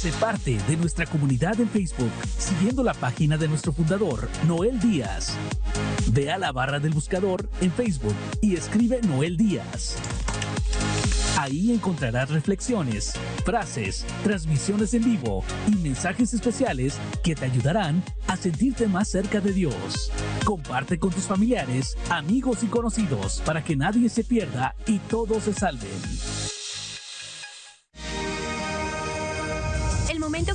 Sé 0.00 0.12
parte 0.12 0.56
de 0.66 0.78
nuestra 0.78 1.04
comunidad 1.04 1.60
en 1.60 1.68
Facebook 1.68 2.10
siguiendo 2.38 2.82
la 2.82 2.94
página 2.94 3.36
de 3.36 3.48
nuestro 3.48 3.70
fundador, 3.70 4.30
Noel 4.46 4.80
Díaz. 4.80 5.34
Ve 6.10 6.32
a 6.32 6.38
la 6.38 6.52
barra 6.52 6.80
del 6.80 6.94
buscador 6.94 7.50
en 7.60 7.70
Facebook 7.70 8.14
y 8.40 8.54
escribe 8.54 9.02
Noel 9.02 9.36
Díaz. 9.36 9.96
Ahí 11.38 11.70
encontrarás 11.70 12.30
reflexiones, 12.30 13.12
frases, 13.44 14.06
transmisiones 14.24 14.94
en 14.94 15.04
vivo 15.04 15.44
y 15.68 15.76
mensajes 15.76 16.32
especiales 16.32 16.96
que 17.22 17.34
te 17.34 17.44
ayudarán 17.44 18.02
a 18.26 18.38
sentirte 18.38 18.88
más 18.88 19.06
cerca 19.06 19.42
de 19.42 19.52
Dios. 19.52 20.10
Comparte 20.46 20.98
con 20.98 21.10
tus 21.10 21.24
familiares, 21.24 21.98
amigos 22.08 22.62
y 22.62 22.68
conocidos 22.68 23.42
para 23.44 23.62
que 23.62 23.76
nadie 23.76 24.08
se 24.08 24.24
pierda 24.24 24.74
y 24.86 24.98
todos 24.98 25.42
se 25.42 25.52
salven. 25.52 25.90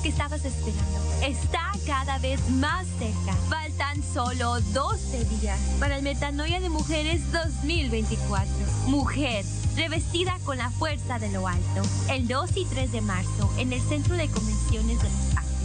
Estabas 0.10 0.46
esperando 0.46 1.06
está 1.24 1.72
cada 1.86 2.18
vez 2.20 2.40
más 2.50 2.86
cerca. 3.00 3.34
Faltan 3.50 4.04
solo 4.04 4.60
12 4.62 5.26
días 5.26 5.60
para 5.80 5.98
el 5.98 6.04
Metanoia 6.04 6.60
de 6.60 6.70
Mujeres 6.70 7.32
2024. 7.32 8.48
Mujer 8.88 9.46
revestida 9.76 10.38
con 10.46 10.58
la 10.58 10.70
fuerza 10.70 11.20
de 11.20 11.32
lo 11.32 11.48
alto, 11.48 11.82
el 12.10 12.28
2 12.28 12.52
y 12.56 12.66
3 12.66 12.92
de 12.92 13.02
marzo 13.02 13.52
en 13.58 13.74
el 13.74 13.82
Centro 13.82 14.16
de 14.16 14.30
Convenciones 14.30 15.02
de 15.02 15.10
Los 15.10 15.38
Ángeles. 15.38 15.56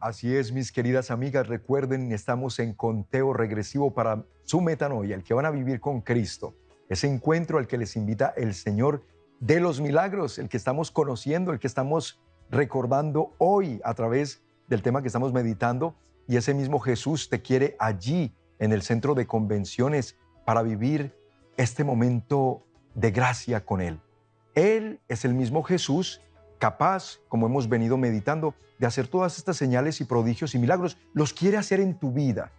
Así 0.00 0.34
es, 0.34 0.50
mis 0.50 0.72
queridas 0.72 1.10
amigas, 1.10 1.46
recuerden, 1.46 2.10
estamos 2.12 2.58
en 2.58 2.72
conteo 2.72 3.34
regresivo 3.34 3.92
para 3.92 4.24
su 4.44 4.62
metanoia, 4.62 5.14
el 5.14 5.22
que 5.22 5.34
van 5.34 5.44
a 5.44 5.50
vivir 5.50 5.78
con 5.78 6.00
Cristo. 6.00 6.54
Ese 6.88 7.06
encuentro 7.06 7.58
al 7.58 7.66
que 7.66 7.76
les 7.76 7.96
invita 7.96 8.32
el 8.34 8.54
Señor 8.54 9.04
de 9.40 9.60
los 9.60 9.78
milagros, 9.78 10.38
el 10.38 10.48
que 10.48 10.56
estamos 10.56 10.90
conociendo, 10.90 11.52
el 11.52 11.58
que 11.58 11.66
estamos 11.66 12.18
recordando 12.50 13.34
hoy 13.36 13.78
a 13.84 13.92
través 13.92 14.42
del 14.68 14.80
tema 14.80 15.02
que 15.02 15.08
estamos 15.08 15.34
meditando. 15.34 15.94
Y 16.26 16.36
ese 16.36 16.54
mismo 16.54 16.78
Jesús 16.78 17.28
te 17.28 17.42
quiere 17.42 17.76
allí, 17.78 18.34
en 18.58 18.72
el 18.72 18.80
centro 18.80 19.14
de 19.14 19.26
convenciones, 19.26 20.16
para 20.46 20.62
vivir 20.62 21.14
este 21.58 21.84
momento 21.84 22.64
de 22.94 23.10
gracia 23.10 23.66
con 23.66 23.82
Él. 23.82 24.00
Él 24.54 25.00
es 25.08 25.26
el 25.26 25.34
mismo 25.34 25.62
Jesús 25.62 26.22
capaz, 26.60 27.18
como 27.28 27.46
hemos 27.46 27.68
venido 27.68 27.96
meditando, 27.96 28.54
de 28.78 28.86
hacer 28.86 29.08
todas 29.08 29.38
estas 29.38 29.56
señales 29.56 30.00
y 30.00 30.04
prodigios 30.04 30.54
y 30.54 30.58
milagros. 30.58 30.96
Los 31.12 31.32
quiere 31.32 31.56
hacer 31.56 31.80
en 31.80 31.98
tu 31.98 32.12
vida. 32.12 32.52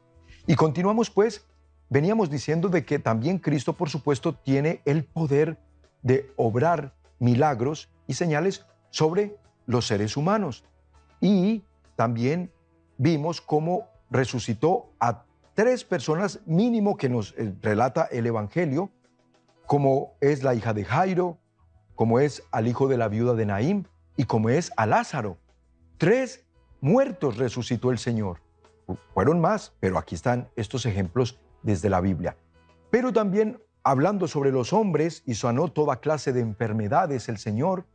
Y 0.48 0.56
continuamos 0.56 1.10
pues, 1.10 1.46
veníamos 1.89 2.30
diciendo 2.30 2.70
de 2.70 2.84
que 2.86 3.00
también 3.00 3.38
Cristo, 3.38 3.74
por 3.74 3.89
supuesto, 3.89 4.34
tiene 4.34 4.82
el 4.86 5.04
poder 5.04 5.58
de 6.02 6.32
obrar 6.36 6.94
milagros 7.20 7.89
y 8.08 8.15
señales 8.15 8.65
sobre 8.89 9.38
los 9.65 9.88
seres 9.88 10.17
humanos. 10.17 10.65
Y 11.20 11.63
también 11.96 12.52
vimos 12.98 13.39
cómo 13.41 13.88
resucitó 14.10 14.91
a 15.00 15.24
tres 15.62 15.84
personas 15.84 16.39
mínimo 16.47 16.97
que 16.97 17.08
nos 17.08 17.36
eh, 17.38 17.54
relata 17.62 18.06
el 18.06 18.26
Evangelio, 18.26 18.89
como 19.67 20.15
es 20.19 20.41
la 20.41 20.56
hija 20.56 20.74
de 20.74 20.84
Jairo, 20.84 21.38
como 21.93 22.19
es 22.19 22.41
al 22.52 22.67
hijo 22.67 22.88
de 22.88 22.97
la 22.97 23.10
viuda 23.10 23.36
de 23.36 23.45
Naim 23.45 23.84
y 24.17 24.24
como 24.24 24.50
es 24.50 24.71
a 24.76 24.88
Lázaro. 24.88 25.38
Tres 26.00 26.47
muertos 26.80 27.38
resucitó 27.38 27.91
el 27.91 28.00
Señor. 28.00 28.39
Fueron 29.13 29.39
más, 29.39 29.76
pero 29.80 30.00
aquí 30.00 30.15
están 30.15 30.50
estos 30.56 30.88
ejemplos 30.88 31.39
desde 31.62 31.91
la 31.91 32.02
Biblia. 32.02 32.36
Pero 32.89 33.13
también 33.13 33.62
hablando 33.84 34.28
sobre 34.28 34.52
los 34.52 34.74
hombres 34.74 35.21
y 35.28 35.36
sanó 35.36 35.67
toda 35.67 35.97
clase 35.97 36.34
de 36.34 36.39
enfermedades 36.39 37.30
el 37.30 37.38
Señor, 37.38 37.86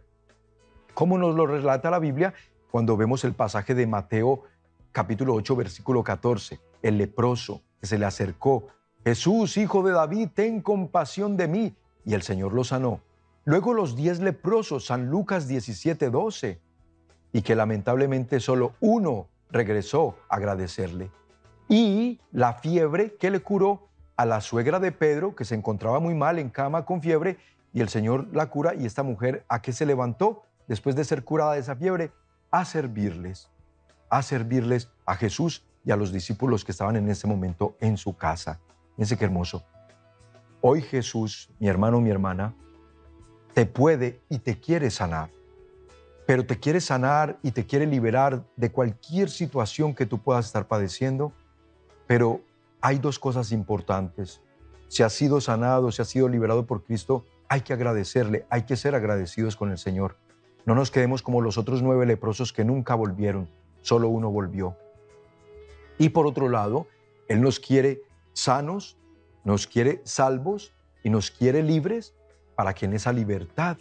como 0.95 1.19
nos 1.19 1.35
lo 1.35 1.49
relata 1.49 1.91
la 1.91 1.99
Biblia 1.99 2.33
cuando 2.71 2.97
vemos 2.97 3.25
el 3.25 3.35
pasaje 3.35 3.75
de 3.75 3.89
Mateo 3.89 4.45
capítulo 4.93 5.35
8 5.35 5.57
versículo 5.57 6.05
14, 6.05 6.61
el 6.83 6.99
leproso 6.99 7.63
que 7.81 7.87
se 7.87 7.99
le 7.99 8.07
acercó, 8.07 8.69
Jesús, 9.05 9.57
hijo 9.57 9.83
de 9.85 9.93
David, 9.93 10.31
ten 10.35 10.61
compasión 10.61 11.37
de 11.37 11.47
mí, 11.47 11.77
y 12.05 12.15
el 12.15 12.23
Señor 12.23 12.53
lo 12.53 12.65
sanó. 12.65 13.01
Luego 13.45 13.73
los 13.73 13.95
diez 13.95 14.19
leprosos, 14.19 14.87
San 14.87 15.07
Lucas 15.07 15.47
17, 15.47 16.11
12, 16.11 16.61
y 17.33 17.43
que 17.43 17.55
lamentablemente 17.55 18.41
solo 18.41 18.73
uno 18.81 19.29
regresó 19.51 20.17
a 20.29 20.37
agradecerle. 20.37 21.11
Y 21.69 22.21
la 22.33 22.55
fiebre 22.55 23.15
que 23.15 23.31
le 23.31 23.41
curó 23.41 23.89
a 24.17 24.27
la 24.27 24.41
suegra 24.41 24.81
de 24.81 24.91
Pedro, 24.91 25.37
que 25.37 25.45
se 25.45 25.55
encontraba 25.55 26.01
muy 26.01 26.15
mal 26.15 26.41
en 26.41 26.51
cama 26.51 26.85
con 26.85 27.01
fiebre, 27.01 27.39
y 27.73 27.81
el 27.81 27.89
Señor 27.89 28.27
la 28.33 28.47
cura, 28.51 28.75
y 28.75 28.87
esta 28.87 29.05
mujer 29.05 29.45
a 29.49 29.63
qué 29.63 29.73
se 29.73 29.87
levantó 29.87 30.43
después 30.67 30.97
de 30.97 31.05
ser 31.05 31.23
curada 31.23 31.53
de 31.53 31.61
esa 31.61 31.77
fiebre, 31.77 32.11
a 32.51 32.65
servirles, 32.65 33.51
a 34.11 34.23
servirles 34.23 34.91
a 35.05 35.15
Jesús 35.15 35.65
y 35.87 35.93
a 35.93 35.97
los 35.97 36.13
discípulos 36.13 36.65
que 36.65 36.73
estaban 36.73 36.97
en 36.97 37.09
ese 37.09 37.29
momento 37.29 37.77
en 37.81 37.97
su 37.97 38.17
casa. 38.17 38.61
Fíjense 38.97 39.17
qué 39.17 39.25
hermoso. 39.25 39.65
Hoy 40.61 40.83
Jesús, 40.83 41.49
mi 41.61 41.69
hermano, 41.69 42.01
mi 42.01 42.11
hermana, 42.11 42.55
te 43.55 43.67
puede 43.67 44.21
y 44.29 44.41
te 44.41 44.59
quiere 44.59 44.91
sanar. 44.91 45.31
Pero 46.27 46.45
te 46.45 46.59
quiere 46.59 46.81
sanar 46.81 47.39
y 47.41 47.53
te 47.53 47.65
quiere 47.65 47.87
liberar 47.87 48.43
de 48.57 48.73
cualquier 48.73 49.31
situación 49.31 49.95
que 49.95 50.07
tú 50.07 50.19
puedas 50.19 50.47
estar 50.47 50.67
padeciendo. 50.67 51.33
Pero 52.09 52.41
hay 52.81 52.99
dos 52.99 53.21
cosas 53.21 53.53
importantes. 53.53 54.41
Si 54.89 55.05
has 55.05 55.13
sido 55.13 55.41
sanado, 55.41 55.93
si 55.93 56.03
has 56.03 56.09
sido 56.09 56.29
liberado 56.29 56.67
por 56.67 56.83
Cristo, 56.83 57.25
hay 57.49 57.61
que 57.61 57.73
agradecerle, 57.73 58.45
hay 58.51 58.63
que 58.63 58.75
ser 58.75 58.97
agradecidos 58.97 59.55
con 59.55 59.71
el 59.71 59.79
Señor. 59.79 60.17
No 60.65 60.75
nos 60.75 60.91
quedemos 60.91 61.23
como 61.23 61.41
los 61.41 61.59
otros 61.59 61.81
nueve 61.81 62.07
leprosos 62.07 62.53
que 62.53 62.65
nunca 62.65 62.97
volvieron, 62.97 63.49
solo 63.83 64.09
uno 64.09 64.31
volvió. 64.31 64.77
Y 65.99 66.11
por 66.11 66.27
otro 66.27 66.49
lado, 66.49 66.87
Él 67.29 67.41
nos 67.41 67.61
quiere 67.61 68.03
sanos, 68.33 68.97
nos 69.45 69.67
quiere 69.67 70.01
salvos 70.05 70.75
y 71.03 71.11
nos 71.11 71.31
quiere 71.31 71.63
libres 71.63 72.15
para 72.55 72.75
que 72.75 72.87
en 72.87 72.95
esa 72.95 73.13
libertad 73.13 73.79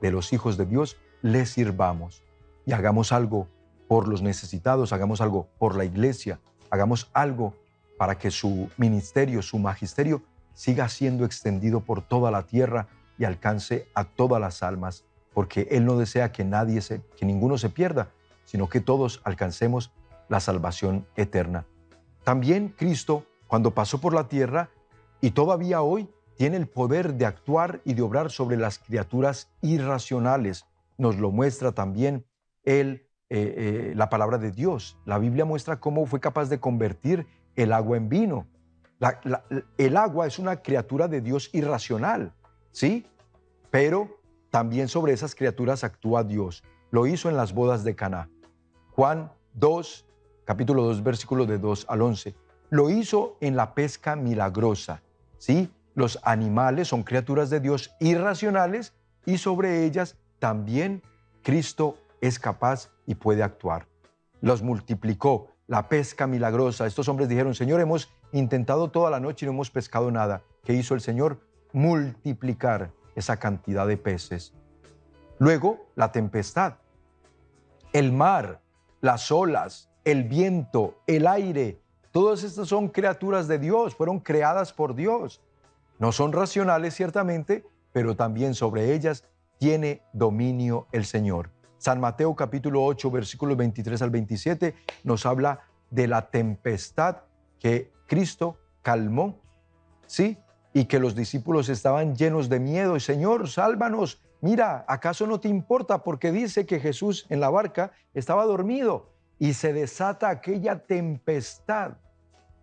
de 0.00 0.10
los 0.10 0.32
hijos 0.32 0.56
de 0.56 0.66
Dios 0.66 0.96
le 1.22 1.46
sirvamos 1.46 2.22
y 2.66 2.72
hagamos 2.72 3.12
algo 3.12 3.48
por 3.88 4.06
los 4.06 4.22
necesitados, 4.22 4.92
hagamos 4.92 5.20
algo 5.20 5.48
por 5.58 5.76
la 5.76 5.84
iglesia, 5.84 6.38
hagamos 6.70 7.10
algo 7.14 7.54
para 7.96 8.18
que 8.18 8.30
su 8.30 8.70
ministerio, 8.76 9.42
su 9.42 9.58
magisterio 9.58 10.22
siga 10.54 10.88
siendo 10.88 11.24
extendido 11.24 11.80
por 11.80 12.02
toda 12.02 12.30
la 12.30 12.42
tierra 12.42 12.88
y 13.18 13.24
alcance 13.24 13.88
a 13.94 14.04
todas 14.04 14.40
las 14.40 14.62
almas, 14.62 15.04
porque 15.32 15.68
Él 15.70 15.84
no 15.84 15.96
desea 15.96 16.30
que 16.30 16.44
nadie 16.44 16.80
se, 16.80 17.02
que 17.16 17.24
ninguno 17.24 17.58
se 17.58 17.70
pierda, 17.70 18.10
sino 18.44 18.68
que 18.68 18.80
todos 18.80 19.20
alcancemos 19.24 19.90
la 20.28 20.40
salvación 20.40 21.06
eterna. 21.16 21.66
También 22.24 22.74
Cristo 22.76 23.24
cuando 23.46 23.74
pasó 23.74 24.00
por 24.00 24.12
la 24.14 24.28
tierra 24.28 24.70
y 25.20 25.30
todavía 25.30 25.82
hoy 25.82 26.08
tiene 26.36 26.56
el 26.56 26.68
poder 26.68 27.14
de 27.14 27.26
actuar 27.26 27.80
y 27.84 27.94
de 27.94 28.02
obrar 28.02 28.30
sobre 28.30 28.56
las 28.56 28.78
criaturas 28.78 29.50
irracionales. 29.60 30.66
Nos 30.96 31.16
lo 31.16 31.32
muestra 31.32 31.72
también 31.72 32.24
el, 32.64 33.08
eh, 33.30 33.90
eh, 33.90 33.92
la 33.96 34.08
palabra 34.08 34.38
de 34.38 34.52
Dios. 34.52 34.98
La 35.04 35.18
Biblia 35.18 35.44
muestra 35.44 35.80
cómo 35.80 36.06
fue 36.06 36.20
capaz 36.20 36.48
de 36.48 36.60
convertir 36.60 37.26
el 37.56 37.72
agua 37.72 37.96
en 37.96 38.08
vino. 38.08 38.46
el 39.78 39.96
agua 39.96 40.26
es 40.26 40.38
una 40.38 40.62
criatura 40.62 41.08
de 41.08 41.20
Dios 41.20 41.50
irracional, 41.52 42.32
¿sí? 42.72 43.06
Pero 43.70 44.20
también 44.50 44.88
sobre 44.88 45.12
esas 45.12 45.34
criaturas 45.34 45.84
actúa 45.84 46.24
Dios. 46.24 46.62
Lo 46.90 47.06
hizo 47.06 47.28
en 47.28 47.36
las 47.36 47.52
bodas 47.52 47.84
de 47.84 47.94
Caná. 47.94 48.30
Juan 48.92 49.32
2, 49.54 50.07
capítulo 50.48 50.82
2, 50.84 51.02
versículo 51.02 51.44
de 51.44 51.58
2 51.58 51.84
al 51.90 52.00
11. 52.00 52.34
Lo 52.70 52.88
hizo 52.88 53.36
en 53.42 53.54
la 53.54 53.74
pesca 53.74 54.16
milagrosa, 54.16 55.02
¿sí? 55.36 55.70
Los 55.94 56.18
animales 56.22 56.88
son 56.88 57.02
criaturas 57.02 57.50
de 57.50 57.60
Dios 57.60 57.94
irracionales 58.00 58.94
y 59.26 59.36
sobre 59.36 59.84
ellas 59.84 60.16
también 60.38 61.02
Cristo 61.42 61.98
es 62.22 62.38
capaz 62.38 62.88
y 63.04 63.16
puede 63.16 63.42
actuar. 63.42 63.88
Los 64.40 64.62
multiplicó, 64.62 65.48
la 65.66 65.86
pesca 65.90 66.26
milagrosa. 66.26 66.86
Estos 66.86 67.10
hombres 67.10 67.28
dijeron, 67.28 67.54
Señor, 67.54 67.82
hemos 67.82 68.08
intentado 68.32 68.90
toda 68.90 69.10
la 69.10 69.20
noche 69.20 69.44
y 69.44 69.48
no 69.48 69.52
hemos 69.52 69.70
pescado 69.70 70.10
nada. 70.10 70.40
¿Qué 70.64 70.72
hizo 70.72 70.94
el 70.94 71.02
Señor? 71.02 71.40
Multiplicar 71.74 72.90
esa 73.14 73.38
cantidad 73.38 73.86
de 73.86 73.98
peces. 73.98 74.54
Luego, 75.38 75.90
la 75.94 76.10
tempestad. 76.10 76.76
El 77.92 78.12
mar, 78.12 78.62
las 79.02 79.30
olas, 79.30 79.90
el 80.10 80.24
viento, 80.24 81.02
el 81.06 81.26
aire, 81.26 81.82
todas 82.12 82.42
estas 82.42 82.68
son 82.68 82.88
criaturas 82.88 83.46
de 83.46 83.58
Dios, 83.58 83.94
fueron 83.94 84.20
creadas 84.20 84.72
por 84.72 84.94
Dios. 84.94 85.42
No 85.98 86.12
son 86.12 86.32
racionales 86.32 86.94
ciertamente, 86.94 87.66
pero 87.92 88.16
también 88.16 88.54
sobre 88.54 88.94
ellas 88.94 89.24
tiene 89.58 90.00
dominio 90.14 90.86
el 90.92 91.04
Señor. 91.04 91.50
San 91.76 92.00
Mateo 92.00 92.34
capítulo 92.34 92.84
8, 92.84 93.10
versículos 93.10 93.58
23 93.58 94.00
al 94.00 94.08
27 94.08 94.74
nos 95.04 95.26
habla 95.26 95.60
de 95.90 96.08
la 96.08 96.30
tempestad 96.30 97.18
que 97.60 97.92
Cristo 98.06 98.56
calmó, 98.80 99.38
¿sí? 100.06 100.38
Y 100.72 100.86
que 100.86 101.00
los 101.00 101.14
discípulos 101.14 101.68
estaban 101.68 102.16
llenos 102.16 102.48
de 102.48 102.60
miedo. 102.60 102.98
Señor, 102.98 103.50
sálvanos. 103.50 104.22
Mira, 104.40 104.86
¿acaso 104.88 105.26
no 105.26 105.38
te 105.38 105.48
importa? 105.48 106.02
Porque 106.02 106.32
dice 106.32 106.64
que 106.64 106.80
Jesús 106.80 107.26
en 107.28 107.40
la 107.40 107.50
barca 107.50 107.92
estaba 108.14 108.46
dormido 108.46 109.17
y 109.38 109.54
se 109.54 109.72
desata 109.72 110.28
aquella 110.28 110.78
tempestad. 110.78 111.92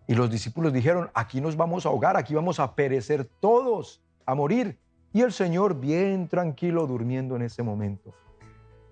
Y 0.07 0.13
los 0.13 0.30
discípulos 0.30 0.73
dijeron, 0.73 1.09
aquí 1.13 1.41
nos 1.41 1.55
vamos 1.55 1.86
a 1.86 1.89
ahogar, 1.89 2.17
aquí 2.17 2.36
vamos 2.36 2.59
a 2.59 2.76
perecer 2.76 3.26
todos, 3.39 4.01
a 4.26 4.36
morir. 4.36 4.78
Y 5.13 5.21
el 5.21 5.32
Señor 5.32 5.80
bien 5.80 6.28
tranquilo 6.28 6.86
durmiendo 6.86 7.36
en 7.36 7.43
ese 7.43 7.63
momento. 7.63 8.13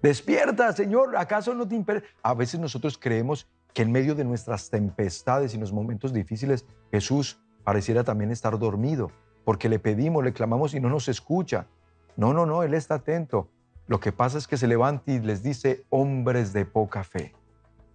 Despierta, 0.02 0.72
Señor, 0.74 1.16
¿acaso 1.18 1.54
no 1.54 1.68
te 1.68 1.76
impede? 1.76 2.04
A 2.22 2.34
veces 2.34 2.60
nosotros 2.60 2.98
creemos 2.98 3.48
que 3.74 3.82
en 3.82 3.92
medio 3.92 4.16
de 4.16 4.24
nuestras 4.24 4.70
tempestades 4.70 5.54
y 5.54 5.58
los 5.58 5.74
momentos 5.74 6.14
difíciles, 6.14 6.66
Jesús 6.92 7.40
pareciera 7.64 8.04
también 8.04 8.32
estar 8.32 8.58
dormido, 8.60 9.12
porque 9.46 9.70
le 9.70 9.80
pedimos, 9.80 10.24
le 10.24 10.34
clamamos 10.34 10.74
y 10.74 10.80
no 10.80 10.90
nos 10.90 11.08
escucha. 11.08 11.68
No, 12.16 12.34
no, 12.34 12.46
no, 12.46 12.64
Él 12.64 12.74
está 12.74 12.96
atento. 12.96 13.50
Lo 13.88 14.00
que 14.00 14.12
pasa 14.12 14.38
es 14.38 14.48
que 14.48 14.58
se 14.58 14.68
levanta 14.68 15.12
y 15.12 15.20
les 15.20 15.44
dice, 15.44 15.86
hombres 15.90 16.54
de 16.54 16.66
poca 16.66 17.04
fe, 17.04 17.34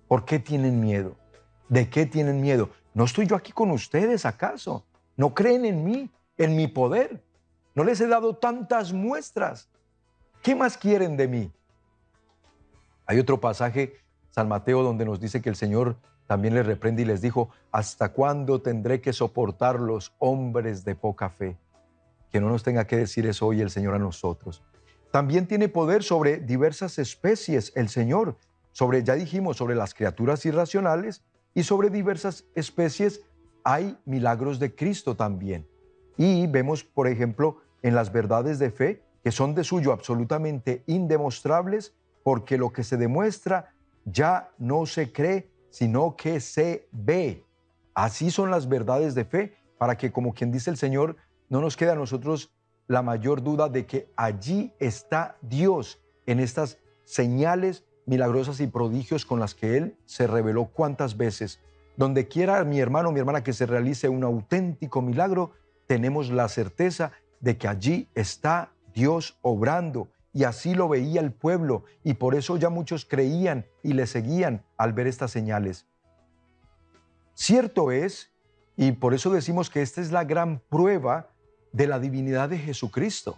¿por 0.09 0.25
qué 0.25 0.39
tienen 0.39 0.81
miedo? 0.81 1.17
¿De 1.69 1.89
qué 1.89 2.07
tienen 2.07 2.41
miedo? 2.41 2.71
¿No 2.95 3.05
estoy 3.05 3.27
yo 3.27 3.37
aquí 3.37 3.53
con 3.53 3.71
ustedes 3.71 4.27
acaso? 4.27 4.85
¿No 5.17 5.35
creen 5.35 5.65
en 5.65 5.85
mí, 5.85 6.11
en 6.37 6.57
mi 6.57 6.67
poder? 6.67 7.23
No 7.75 7.85
les 7.85 8.01
he 8.01 8.09
dado 8.09 8.35
tantas 8.35 8.93
muestras. 8.93 9.69
¿Qué 10.43 10.55
más 10.57 10.77
quieren 10.77 11.17
de 11.17 11.29
mí? 11.29 11.53
Hay 13.07 13.19
otro 13.19 13.41
pasaje, 13.41 13.97
San 14.31 14.49
Mateo, 14.49 14.83
donde 14.83 15.05
nos 15.05 15.21
dice 15.21 15.41
que 15.41 15.49
el 15.49 15.57
Señor 15.57 15.97
también 16.27 16.55
les 16.55 16.67
reprende 16.67 17.03
y 17.03 17.05
les 17.07 17.21
dijo, 17.21 17.51
¿hasta 17.73 18.13
cuándo 18.13 18.61
tendré 18.61 19.01
que 19.01 19.13
soportar 19.13 19.81
los 19.81 20.13
hombres 20.19 20.85
de 20.85 20.95
poca 20.95 21.31
fe? 21.31 21.57
Que 22.31 22.41
no 22.41 22.49
nos 22.49 22.63
tenga 22.63 22.87
que 22.87 22.97
decir 22.97 23.27
eso 23.27 23.47
hoy 23.47 23.61
el 23.61 23.71
Señor 23.71 23.95
a 23.95 23.99
nosotros. 23.99 24.63
También 25.11 25.47
tiene 25.47 25.69
poder 25.69 26.03
sobre 26.03 26.39
diversas 26.39 26.99
especies 26.99 27.73
el 27.75 27.89
Señor, 27.89 28.37
sobre, 28.73 29.03
ya 29.03 29.15
dijimos, 29.15 29.57
sobre 29.57 29.75
las 29.75 29.95
criaturas 29.95 30.45
irracionales 30.47 31.23
y 31.55 31.63
sobre 31.63 31.91
diversas 31.91 32.45
especies 32.55 33.23
hay 33.65 33.99
milagros 34.05 34.59
de 34.59 34.75
Cristo 34.75 35.17
también. 35.17 35.67
Y 36.17 36.47
vemos, 36.47 36.85
por 36.85 37.09
ejemplo, 37.09 37.59
en 37.83 37.95
las 37.95 38.13
verdades 38.13 38.59
de 38.59 38.71
fe, 38.71 39.03
que 39.23 39.33
son 39.33 39.55
de 39.55 39.65
suyo 39.65 39.93
absolutamente 39.93 40.83
indemostrables, 40.87 41.95
porque 42.23 42.59
lo 42.59 42.73
que 42.73 42.85
se 42.85 42.97
demuestra 42.97 43.75
ya 44.05 44.51
no 44.59 44.87
se 44.87 45.13
cree, 45.13 45.51
sino 45.71 46.17
que 46.17 46.41
se 46.41 46.89
ve. 46.93 47.45
Así 47.95 48.31
son 48.31 48.51
las 48.51 48.69
verdades 48.69 49.15
de 49.15 49.25
fe, 49.25 49.57
para 49.77 49.97
que, 49.97 50.13
como 50.13 50.35
quien 50.35 50.51
dice 50.51 50.71
el 50.71 50.77
Señor, 50.77 51.17
no 51.49 51.61
nos 51.61 51.77
quede 51.77 51.91
a 51.91 51.95
nosotros 51.95 52.53
la 52.87 53.03
mayor 53.03 53.43
duda 53.43 53.69
de 53.69 53.87
que 53.87 54.11
allí 54.17 54.73
está 54.79 55.37
Dios 55.43 56.01
en 56.27 56.41
estas 56.41 56.79
señales 57.05 57.85
milagrosas 58.09 58.59
y 58.61 58.67
prodigios 58.67 59.27
con 59.27 59.39
las 59.39 59.55
que 59.55 59.77
Él 59.77 59.97
se 60.07 60.27
reveló 60.27 60.65
cuántas 60.65 61.17
veces. 61.19 61.61
Donde 61.97 62.27
quiera 62.27 62.65
mi 62.65 62.81
hermano 62.81 63.11
o 63.11 63.13
mi 63.13 63.21
hermana 63.21 63.45
que 63.45 63.53
se 63.53 63.67
realice 63.67 64.09
un 64.09 64.25
auténtico 64.25 65.03
milagro, 65.03 65.53
tenemos 65.87 66.31
la 66.31 66.49
certeza 66.49 67.13
de 67.41 67.59
que 67.59 67.69
allí 67.69 68.09
está 68.15 68.73
Dios 68.95 69.39
obrando. 69.43 70.09
Y 70.33 70.45
así 70.45 70.75
lo 70.75 70.89
veía 70.89 71.21
el 71.21 71.33
pueblo 71.33 71.85
y 72.03 72.15
por 72.15 72.35
eso 72.35 72.57
ya 72.57 72.71
muchos 72.71 73.05
creían 73.05 73.67
y 73.83 73.93
le 73.93 74.07
seguían 74.07 74.65
al 74.79 74.95
ver 74.95 75.07
estas 75.07 75.31
señales. 75.31 75.87
Cierto 77.35 77.93
es, 77.93 78.33
y 78.77 78.93
por 78.93 79.13
eso 79.13 79.31
decimos 79.31 79.69
que 79.69 79.83
esta 79.83 80.01
es 80.01 80.13
la 80.13 80.25
gran 80.25 80.61
prueba 80.71 81.29
de 81.73 81.87
la 81.87 81.99
divinidad 81.99 82.49
de 82.49 82.59
Jesucristo, 82.59 83.37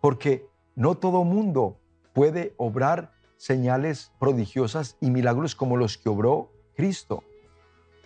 porque 0.00 0.46
no 0.76 0.94
todo 0.94 1.24
mundo 1.24 1.80
puede 2.12 2.54
obrar 2.56 3.17
señales 3.38 4.12
prodigiosas 4.18 4.98
y 5.00 5.10
milagros 5.10 5.54
como 5.54 5.78
los 5.78 5.96
que 5.96 6.10
obró 6.10 6.52
Cristo. 6.76 7.24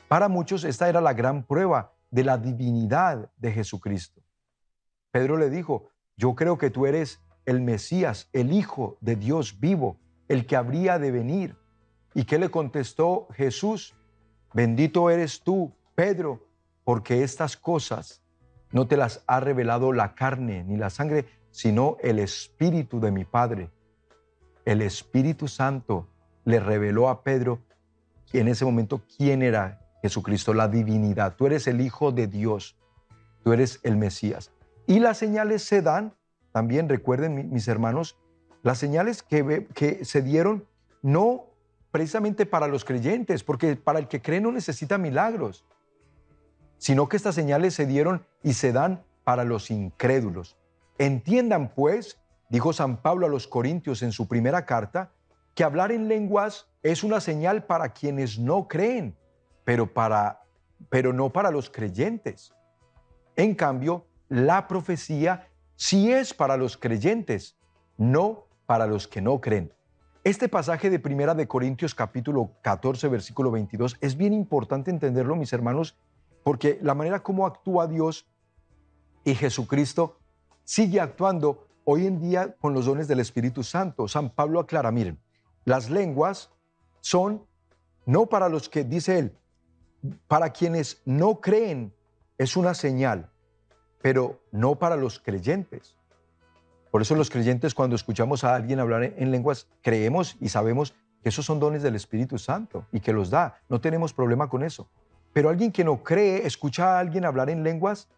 Para 0.07 0.29
muchos 0.29 0.63
esta 0.63 0.89
era 0.89 1.01
la 1.01 1.15
gran 1.15 1.43
prueba 1.43 1.95
de 2.11 2.23
la 2.23 2.39
divinidad 2.39 3.33
de 3.39 3.51
Jesucristo. 3.51 4.23
Pedro 5.11 5.37
le 5.37 5.51
dijo, 5.51 5.89
yo 6.17 6.35
creo 6.35 6.59
que 6.59 6.71
tú 6.71 6.87
eres 6.87 7.21
el 7.47 7.61
Mesías, 7.61 8.29
el 8.33 8.53
Hijo 8.53 8.99
de 9.01 9.17
Dios 9.17 9.59
vivo, 9.59 9.99
el 10.29 10.47
que 10.47 10.55
habría 10.55 10.99
de 10.99 11.11
venir. 11.11 11.57
¿Y 12.15 12.25
qué 12.25 12.39
le 12.39 12.51
contestó 12.51 13.27
Jesús? 13.33 13.95
Bendito 14.53 15.11
eres 15.11 15.43
tú, 15.43 15.73
Pedro, 15.95 16.47
porque 16.85 17.23
estas 17.23 17.57
cosas 17.57 18.23
no 18.71 18.87
te 18.87 18.97
las 18.97 19.25
ha 19.27 19.41
revelado 19.41 19.93
la 19.93 20.15
carne 20.15 20.65
ni 20.65 20.77
la 20.77 20.91
sangre, 20.91 21.27
sino 21.51 21.97
el 22.01 22.19
Espíritu 22.19 23.01
de 23.01 23.11
mi 23.11 23.25
Padre. 23.25 23.71
El 24.65 24.83
Espíritu 24.83 25.49
Santo 25.49 26.09
le 26.45 26.61
reveló 26.61 27.09
a 27.09 27.23
Pedro 27.23 27.61
en 28.33 28.49
ese 28.49 28.65
momento 28.65 29.03
quién 29.17 29.43
era 29.43 29.81
Jesucristo, 30.03 30.55
la 30.55 30.69
divinidad. 30.69 31.37
Tú 31.37 31.47
eres 31.47 31.67
el 31.67 31.81
Hijo 31.81 32.13
de 32.13 32.27
Dios, 32.27 32.77
tú 33.45 33.53
eres 33.53 33.81
el 33.83 33.97
Mesías. 33.97 34.51
Y 34.87 35.01
las 35.01 35.19
señales 35.19 35.63
se 35.63 35.83
dan, 35.83 36.15
también 36.53 36.89
recuerden 36.89 37.53
mis 37.53 37.69
hermanos, 37.69 38.19
las 38.63 38.79
señales 38.79 39.23
que, 39.23 39.67
que 39.75 40.05
se 40.05 40.23
dieron 40.23 40.67
no 41.03 41.47
precisamente 41.91 42.47
para 42.47 42.69
los 42.69 42.85
creyentes, 42.85 43.45
porque 43.45 43.77
para 43.77 43.99
el 43.99 44.09
que 44.09 44.23
cree 44.23 44.41
no 44.41 44.51
necesita 44.51 44.99
milagros, 44.99 45.65
sino 46.79 47.09
que 47.09 47.17
estas 47.17 47.35
señales 47.35 47.75
se 47.75 47.87
dieron 47.87 48.27
y 48.43 48.55
se 48.55 48.73
dan 48.73 49.05
para 49.25 49.45
los 49.45 49.71
incrédulos. 49.71 50.57
Entiendan 50.99 51.75
pues, 51.75 52.19
dijo 52.53 52.75
San 52.75 52.99
Pablo 52.99 53.27
a 53.27 53.31
los 53.31 53.49
Corintios 53.49 54.03
en 54.03 54.13
su 54.13 54.29
primera 54.29 54.67
carta, 54.67 55.11
que 55.55 55.65
hablar 55.65 55.91
en 55.91 56.07
lenguas 56.07 56.69
es 56.83 57.03
una 57.03 57.19
señal 57.19 57.65
para 57.65 57.95
quienes 57.95 58.39
no 58.39 58.69
creen, 58.69 59.17
pero, 59.65 59.95
para, 59.95 60.43
pero 60.91 61.15
no 61.15 61.31
para 61.31 61.51
los 61.51 61.71
creyentes. 61.71 62.53
En 63.37 63.55
cambio, 63.55 64.05
la 64.29 64.69
profecía 64.69 65.49
sí 65.77 66.13
es 66.13 66.35
para 66.35 66.59
los 66.59 66.77
creyentes, 66.77 67.57
no 67.97 68.45
para 68.67 68.87
los 68.87 69.09
que 69.09 69.23
no 69.23 69.41
creen. 69.41 69.73
Este 70.23 70.47
pasaje 70.51 70.91
de 70.91 70.99
Primera 70.99 71.35
de 71.35 71.49
Corintios 71.49 71.95
capítulo 71.95 72.51
14 72.61 73.09
versículo 73.09 73.51
22 73.51 73.97
es 74.03 74.15
bien 74.15 74.35
importante 74.35 74.91
entenderlo, 74.91 75.37
mis 75.37 75.55
hermanos, 75.55 75.97
porque 76.45 76.79
la 76.83 76.95
manera 76.95 77.23
como 77.23 77.47
actúa 77.47 77.87
Dios 77.87 78.27
y 79.25 79.35
Jesucristo 79.37 80.19
sigue 80.65 81.01
actuando 81.01 81.72
hoy 81.85 82.07
en 82.07 82.21
día 82.21 82.57
con 82.61 82.75
los 82.75 82.87
dones 82.87 83.09
del 83.09 83.21
Espíritu 83.21 83.63
Santo. 83.63 84.09
San 84.09 84.31
Pablo 84.31 84.61
aclara, 84.61 84.91
miren, 84.91 85.19
las 85.65 85.91
lenguas 85.91 86.51
son 87.01 87.47
no 88.07 88.27
para 88.27 88.49
los 88.49 88.69
que, 88.69 88.85
dice 88.85 89.19
él, 89.19 89.39
para 90.27 90.51
quienes 90.51 91.03
no 91.05 91.41
creen 91.41 91.95
es 92.39 92.57
una 92.57 92.75
señal, 92.75 93.31
pero 94.01 94.41
no 94.51 94.77
para 94.77 94.97
los 94.97 95.21
creyentes. 95.21 95.95
Por 96.91 97.03
eso 97.03 97.15
los 97.15 97.31
creyentes 97.31 97.75
cuando 97.75 97.97
escuchamos 97.97 98.45
a 98.45 98.55
alguien 98.55 98.81
hablar 98.81 99.05
en 99.05 99.31
lenguas, 99.31 99.69
creemos 99.81 100.37
y 100.41 100.49
sabemos 100.49 100.95
que 101.23 101.29
esos 101.29 101.47
son 101.47 101.61
dones 101.61 101.83
del 101.83 101.95
Espíritu 101.95 102.37
Santo 102.39 102.87
y 102.93 103.01
que 103.01 103.13
los 103.13 103.31
da. 103.31 103.61
No 103.69 103.81
tenemos 103.81 104.13
problema 104.13 104.49
con 104.49 104.63
eso. 104.63 104.89
Pero 105.33 105.49
alguien 105.49 105.73
que 105.73 105.85
no 105.85 106.03
cree, 106.03 106.47
escucha 106.47 106.97
a 106.97 106.99
alguien 106.99 107.25
hablar 107.25 107.49
en 107.49 107.63
lenguas 107.63 108.09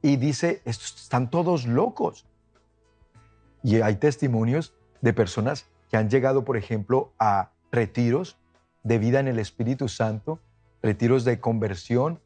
y 0.00 0.16
dice, 0.16 0.62
están 0.64 1.28
todos 1.28 1.66
locos. 1.66 2.26
Y 3.66 3.80
hay 3.80 3.96
testimonios 3.96 4.74
de 5.00 5.12
personas 5.12 5.66
que 5.90 5.96
han 5.96 6.08
llegado, 6.08 6.44
por 6.44 6.56
ejemplo, 6.56 7.12
a 7.18 7.50
retiros 7.72 8.36
de 8.84 8.98
vida 8.98 9.18
en 9.18 9.26
el 9.26 9.40
Espíritu 9.40 9.88
Santo, 9.88 10.38
retiros 10.84 11.24
de 11.24 11.40
conversión, 11.40 12.20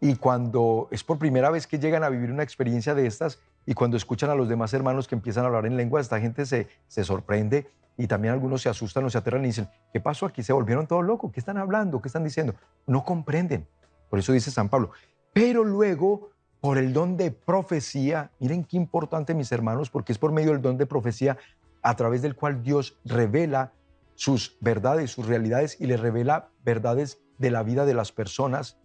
y 0.00 0.14
cuando 0.14 0.86
es 0.92 1.02
por 1.02 1.18
primera 1.18 1.50
vez 1.50 1.66
que 1.66 1.80
llegan 1.80 2.04
a 2.04 2.10
vivir 2.10 2.30
una 2.30 2.44
experiencia 2.44 2.94
de 2.94 3.08
estas, 3.08 3.40
y 3.66 3.74
cuando 3.74 3.96
escuchan 3.96 4.30
a 4.30 4.36
los 4.36 4.48
demás 4.48 4.72
hermanos 4.72 5.08
que 5.08 5.16
empiezan 5.16 5.42
a 5.42 5.48
hablar 5.48 5.66
en 5.66 5.76
lengua, 5.76 6.00
esta 6.00 6.20
gente 6.20 6.46
se, 6.46 6.68
se 6.86 7.02
sorprende 7.02 7.66
y 7.96 8.06
también 8.06 8.32
algunos 8.32 8.62
se 8.62 8.68
asustan 8.68 9.04
o 9.04 9.10
se 9.10 9.18
aterran 9.18 9.42
y 9.42 9.48
dicen, 9.48 9.68
¿qué 9.92 9.98
pasó 9.98 10.26
aquí? 10.26 10.44
Se 10.44 10.52
volvieron 10.52 10.86
todos 10.86 11.04
locos, 11.04 11.32
¿qué 11.32 11.40
están 11.40 11.58
hablando? 11.58 12.00
¿Qué 12.00 12.06
están 12.06 12.22
diciendo? 12.22 12.54
No 12.86 13.02
comprenden. 13.04 13.66
Por 14.08 14.20
eso 14.20 14.32
dice 14.32 14.52
San 14.52 14.68
Pablo. 14.68 14.92
Pero 15.32 15.64
luego 15.64 16.30
por 16.64 16.78
el 16.78 16.94
don 16.94 17.18
de 17.18 17.30
profecía. 17.30 18.30
Miren 18.40 18.64
qué 18.64 18.78
importante, 18.78 19.34
mis 19.34 19.52
hermanos, 19.52 19.90
porque 19.90 20.12
es 20.12 20.18
por 20.18 20.32
medio 20.32 20.52
del 20.52 20.62
don 20.62 20.78
de 20.78 20.86
profecía 20.86 21.36
a 21.82 21.94
través 21.94 22.22
del 22.22 22.34
cual 22.34 22.62
Dios 22.62 22.98
revela 23.04 23.74
sus 24.14 24.56
verdades, 24.62 25.10
sus 25.10 25.26
realidades 25.26 25.78
y 25.78 25.84
le 25.84 25.98
revela 25.98 26.48
verdades 26.64 27.20
de 27.36 27.50
la 27.50 27.62
vida 27.62 27.84
de 27.84 27.92
las 27.92 28.12
personas 28.12 28.78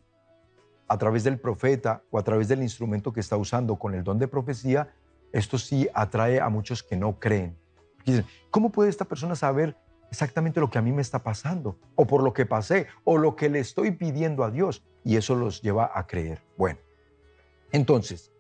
a 0.89 0.97
través 0.97 1.23
del 1.23 1.39
profeta 1.39 2.03
o 2.11 2.19
a 2.19 2.23
través 2.23 2.49
del 2.49 2.63
instrumento 2.63 3.13
que 3.13 3.21
está 3.21 3.37
usando 3.37 3.77
con 3.77 3.95
el 3.95 4.03
don 4.03 4.19
de 4.19 4.27
profecía. 4.27 4.93
Esto 5.31 5.57
sí 5.57 5.87
atrae 5.93 6.41
a 6.41 6.49
muchos 6.49 6.83
que 6.83 6.97
no 6.97 7.17
creen. 7.17 7.57
Dicen, 8.05 8.25
¿cómo 8.51 8.71
puede 8.71 8.89
esta 8.89 9.05
persona 9.05 9.37
saber 9.37 9.77
exactamente 10.11 10.59
lo 10.59 10.69
que 10.69 10.79
a 10.79 10.81
mí 10.81 10.91
me 10.91 11.01
está 11.01 11.23
pasando? 11.23 11.77
O 11.95 12.05
por 12.05 12.23
lo 12.23 12.33
que 12.33 12.45
pasé, 12.45 12.87
o 13.05 13.17
lo 13.17 13.37
que 13.37 13.47
le 13.47 13.59
estoy 13.59 13.91
pidiendo 13.91 14.43
a 14.43 14.51
Dios. 14.51 14.83
Y 15.05 15.15
eso 15.15 15.33
los 15.33 15.61
lleva 15.61 15.89
a 15.93 16.07
creer. 16.07 16.41
Bueno, 16.57 16.77
entonces, 17.71 18.31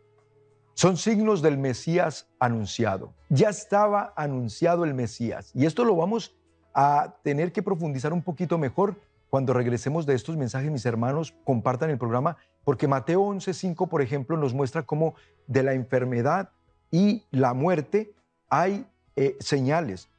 son 0.73 0.97
signos 0.97 1.41
del 1.41 1.57
Mesías 1.57 2.29
anunciado. 2.39 3.13
Ya 3.29 3.49
estaba 3.49 4.13
anunciado 4.15 4.85
el 4.85 4.93
Mesías. 4.93 5.51
Y 5.53 5.65
esto 5.65 5.83
lo 5.83 5.95
vamos 5.95 6.37
a 6.73 7.15
tener 7.23 7.51
que 7.51 7.61
profundizar 7.61 8.13
un 8.13 8.21
poquito 8.21 8.57
mejor 8.57 8.95
cuando 9.29 9.53
regresemos 9.53 10.05
de 10.05 10.15
estos 10.15 10.37
mensajes, 10.37 10.71
mis 10.71 10.85
hermanos, 10.85 11.35
compartan 11.43 11.89
el 11.89 11.97
programa, 11.97 12.37
porque 12.63 12.87
Mateo 12.87 13.21
11:5, 13.21 13.87
por 13.87 14.01
ejemplo, 14.01 14.37
nos 14.37 14.53
muestra 14.53 14.83
cómo 14.83 15.15
de 15.47 15.63
la 15.63 15.73
enfermedad 15.73 16.51
y 16.91 17.25
la 17.29 17.53
muerte 17.53 18.13
hay 18.49 18.87
eh, 19.15 19.37
señales. 19.39 20.09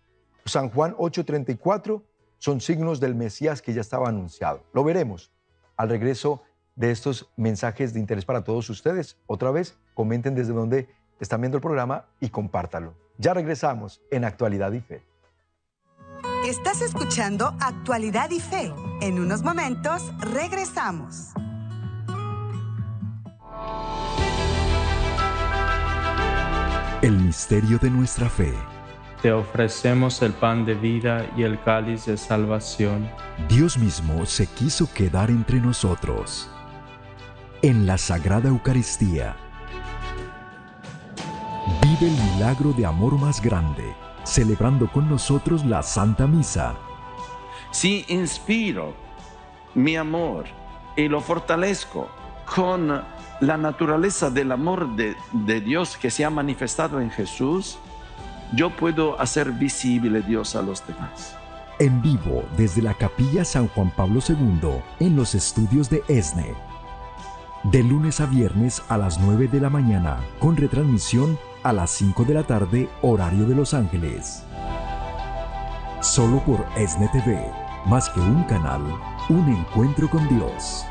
San 0.44 0.70
Juan 0.70 0.94
8:34 0.96 2.02
son 2.38 2.61
signos 2.61 3.00
del 3.00 3.14
Mesías 3.14 3.62
que 3.62 3.72
ya 3.72 3.80
estaba 3.80 4.08
anunciado. 4.08 4.62
Lo 4.72 4.84
veremos 4.84 5.32
al 5.76 5.88
regreso 5.88 6.42
de 6.81 6.91
estos 6.91 7.31
mensajes 7.37 7.93
de 7.93 8.01
interés 8.01 8.24
para 8.24 8.43
todos 8.43 8.70
ustedes. 8.70 9.18
Otra 9.26 9.51
vez, 9.51 9.76
comenten 9.93 10.35
desde 10.35 10.55
donde 10.55 10.89
están 11.20 11.43
viendo 11.43 11.59
el 11.59 11.62
programa 11.62 12.07
y 12.20 12.31
compártalo. 12.31 12.95
Ya 13.18 13.35
regresamos 13.35 14.01
en 14.11 14.24
Actualidad 14.24 14.72
y 14.72 14.81
Fe. 14.81 15.03
Estás 16.47 16.81
escuchando 16.81 17.55
Actualidad 17.61 18.31
y 18.31 18.41
Fe. 18.41 18.72
En 19.03 19.20
unos 19.20 19.43
momentos 19.43 20.11
regresamos. 20.20 21.35
El 27.03 27.18
misterio 27.18 27.78
de 27.78 27.91
nuestra 27.91 28.31
fe. 28.31 28.55
Te 29.20 29.33
ofrecemos 29.33 30.22
el 30.22 30.33
pan 30.33 30.64
de 30.64 30.74
vida 30.74 31.31
y 31.37 31.43
el 31.43 31.62
cáliz 31.62 32.07
de 32.07 32.16
salvación. 32.16 33.11
Dios 33.51 33.76
mismo 33.76 34.24
se 34.24 34.47
quiso 34.47 34.89
quedar 34.95 35.28
entre 35.28 35.61
nosotros 35.61 36.49
en 37.62 37.86
la 37.86 37.98
Sagrada 37.98 38.48
Eucaristía. 38.48 39.36
Vive 41.82 42.11
el 42.11 42.32
milagro 42.32 42.72
de 42.72 42.86
amor 42.86 43.18
más 43.18 43.42
grande, 43.42 43.94
celebrando 44.24 44.90
con 44.90 45.08
nosotros 45.11 45.64
la 45.64 45.82
Santa 45.82 46.26
Misa. 46.26 46.74
Si 47.70 48.04
inspiro 48.08 48.94
mi 49.74 49.96
amor 49.96 50.46
y 50.96 51.08
lo 51.08 51.20
fortalezco 51.20 52.08
con 52.54 53.02
la 53.40 53.56
naturaleza 53.56 54.30
del 54.30 54.52
amor 54.52 54.96
de, 54.96 55.14
de 55.32 55.61
Dios 55.61 55.96
que 55.96 56.11
se 56.11 56.24
ha 56.24 56.30
manifestado 56.30 57.00
en 57.00 57.11
Jesús, 57.11 57.78
yo 58.54 58.70
puedo 58.70 59.20
hacer 59.20 59.52
visible 59.52 60.22
Dios 60.22 60.56
a 60.56 60.62
los 60.62 60.86
demás. 60.86 61.36
En 61.78 62.00
vivo 62.02 62.42
desde 62.56 62.82
la 62.82 62.94
Capilla 62.94 63.44
San 63.44 63.68
Juan 63.68 63.90
Pablo 63.90 64.20
II 64.26 64.82
en 64.98 65.16
los 65.16 65.34
estudios 65.34 65.88
de 65.88 66.02
ESNE 66.08 66.70
de 67.64 67.82
lunes 67.82 68.20
a 68.20 68.26
viernes 68.26 68.82
a 68.88 68.96
las 68.96 69.20
9 69.20 69.48
de 69.48 69.61
la 69.61 69.68
mañana, 69.68 70.18
con 70.38 70.56
retransmisión 70.56 71.38
a 71.62 71.72
las 71.72 71.90
5 71.90 72.24
de 72.24 72.34
la 72.34 72.42
tarde, 72.44 72.88
horario 73.02 73.44
de 73.44 73.54
Los 73.54 73.74
Ángeles. 73.74 74.44
Solo 76.00 76.42
por 76.44 76.66
ESNE 76.76 77.08
TV, 77.12 77.38
más 77.86 78.08
que 78.08 78.20
un 78.20 78.44
canal, 78.44 78.80
un 79.28 79.46
encuentro 79.48 80.08
con 80.08 80.26
Dios. 80.28 80.86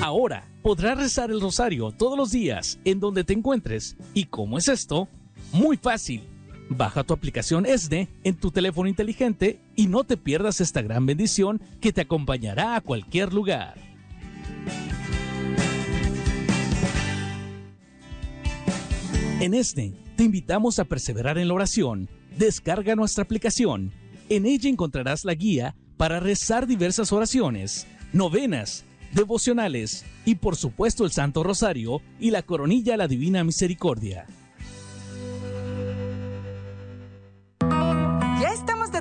Ahora 0.00 0.48
podrás 0.62 0.98
rezar 0.98 1.30
el 1.30 1.40
rosario 1.40 1.92
todos 1.92 2.18
los 2.18 2.32
días 2.32 2.80
en 2.84 2.98
donde 2.98 3.22
te 3.22 3.32
encuentres. 3.32 3.96
¿Y 4.12 4.24
cómo 4.24 4.58
es 4.58 4.66
esto? 4.66 5.08
Muy 5.52 5.76
fácil 5.76 6.31
Baja 6.76 7.04
tu 7.04 7.12
aplicación 7.12 7.66
ESNE 7.66 8.08
en 8.24 8.36
tu 8.36 8.50
teléfono 8.50 8.88
inteligente 8.88 9.60
y 9.76 9.86
no 9.86 10.04
te 10.04 10.16
pierdas 10.16 10.60
esta 10.60 10.82
gran 10.82 11.06
bendición 11.06 11.60
que 11.80 11.92
te 11.92 12.00
acompañará 12.00 12.76
a 12.76 12.80
cualquier 12.80 13.32
lugar. 13.32 13.74
En 19.40 19.54
ESNE 19.54 19.94
te 20.16 20.24
invitamos 20.24 20.78
a 20.78 20.84
perseverar 20.84 21.36
en 21.36 21.48
la 21.48 21.54
oración. 21.54 22.08
Descarga 22.38 22.94
nuestra 22.94 23.24
aplicación. 23.24 23.92
En 24.28 24.46
ella 24.46 24.70
encontrarás 24.70 25.24
la 25.24 25.34
guía 25.34 25.74
para 25.96 26.20
rezar 26.20 26.66
diversas 26.66 27.12
oraciones, 27.12 27.86
novenas, 28.12 28.84
devocionales 29.12 30.04
y 30.24 30.36
por 30.36 30.56
supuesto 30.56 31.04
el 31.04 31.10
Santo 31.10 31.42
Rosario 31.42 32.00
y 32.18 32.30
la 32.30 32.42
coronilla 32.42 32.94
a 32.94 32.96
la 32.96 33.08
Divina 33.08 33.44
Misericordia. 33.44 34.26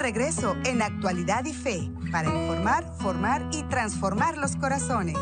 Regreso 0.02 0.56
en 0.66 0.82
Actualidad 0.82 1.46
y 1.46 1.54
Fe 1.54 1.92
para 2.12 2.28
informar, 2.28 2.84
formar 3.00 3.48
y 3.52 3.64
transformar 3.64 4.38
los 4.38 4.56
corazones. 4.56 5.18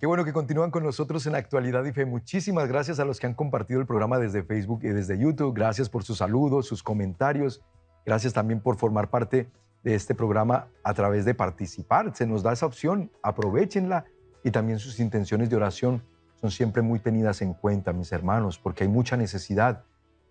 Qué 0.00 0.06
bueno 0.06 0.24
que 0.24 0.32
continúan 0.32 0.70
con 0.70 0.82
nosotros 0.82 1.26
en 1.26 1.34
Actualidad 1.34 1.84
y 1.84 1.92
Fe. 1.92 2.04
Muchísimas 2.04 2.68
gracias 2.68 2.98
a 2.98 3.04
los 3.04 3.20
que 3.20 3.26
han 3.26 3.34
compartido 3.34 3.80
el 3.80 3.86
programa 3.86 4.18
desde 4.18 4.42
Facebook 4.42 4.80
y 4.82 4.88
desde 4.88 5.18
YouTube. 5.18 5.54
Gracias 5.54 5.88
por 5.88 6.02
sus 6.02 6.18
saludos, 6.18 6.66
sus 6.66 6.82
comentarios. 6.82 7.62
Gracias 8.04 8.32
también 8.32 8.60
por 8.60 8.76
formar 8.76 9.08
parte 9.08 9.50
de 9.82 9.94
este 9.94 10.14
programa 10.14 10.68
a 10.82 10.94
través 10.94 11.24
de 11.24 11.34
participar. 11.34 12.14
Se 12.14 12.26
nos 12.26 12.42
da 12.42 12.52
esa 12.52 12.66
opción, 12.66 13.10
aprovechenla 13.22 14.04
y 14.42 14.50
también 14.50 14.78
sus 14.78 15.00
intenciones 15.00 15.48
de 15.50 15.56
oración 15.56 16.02
son 16.40 16.50
siempre 16.50 16.82
muy 16.82 16.98
tenidas 16.98 17.40
en 17.40 17.54
cuenta, 17.54 17.94
mis 17.94 18.12
hermanos, 18.12 18.58
porque 18.58 18.84
hay 18.84 18.90
mucha 18.90 19.16
necesidad 19.16 19.84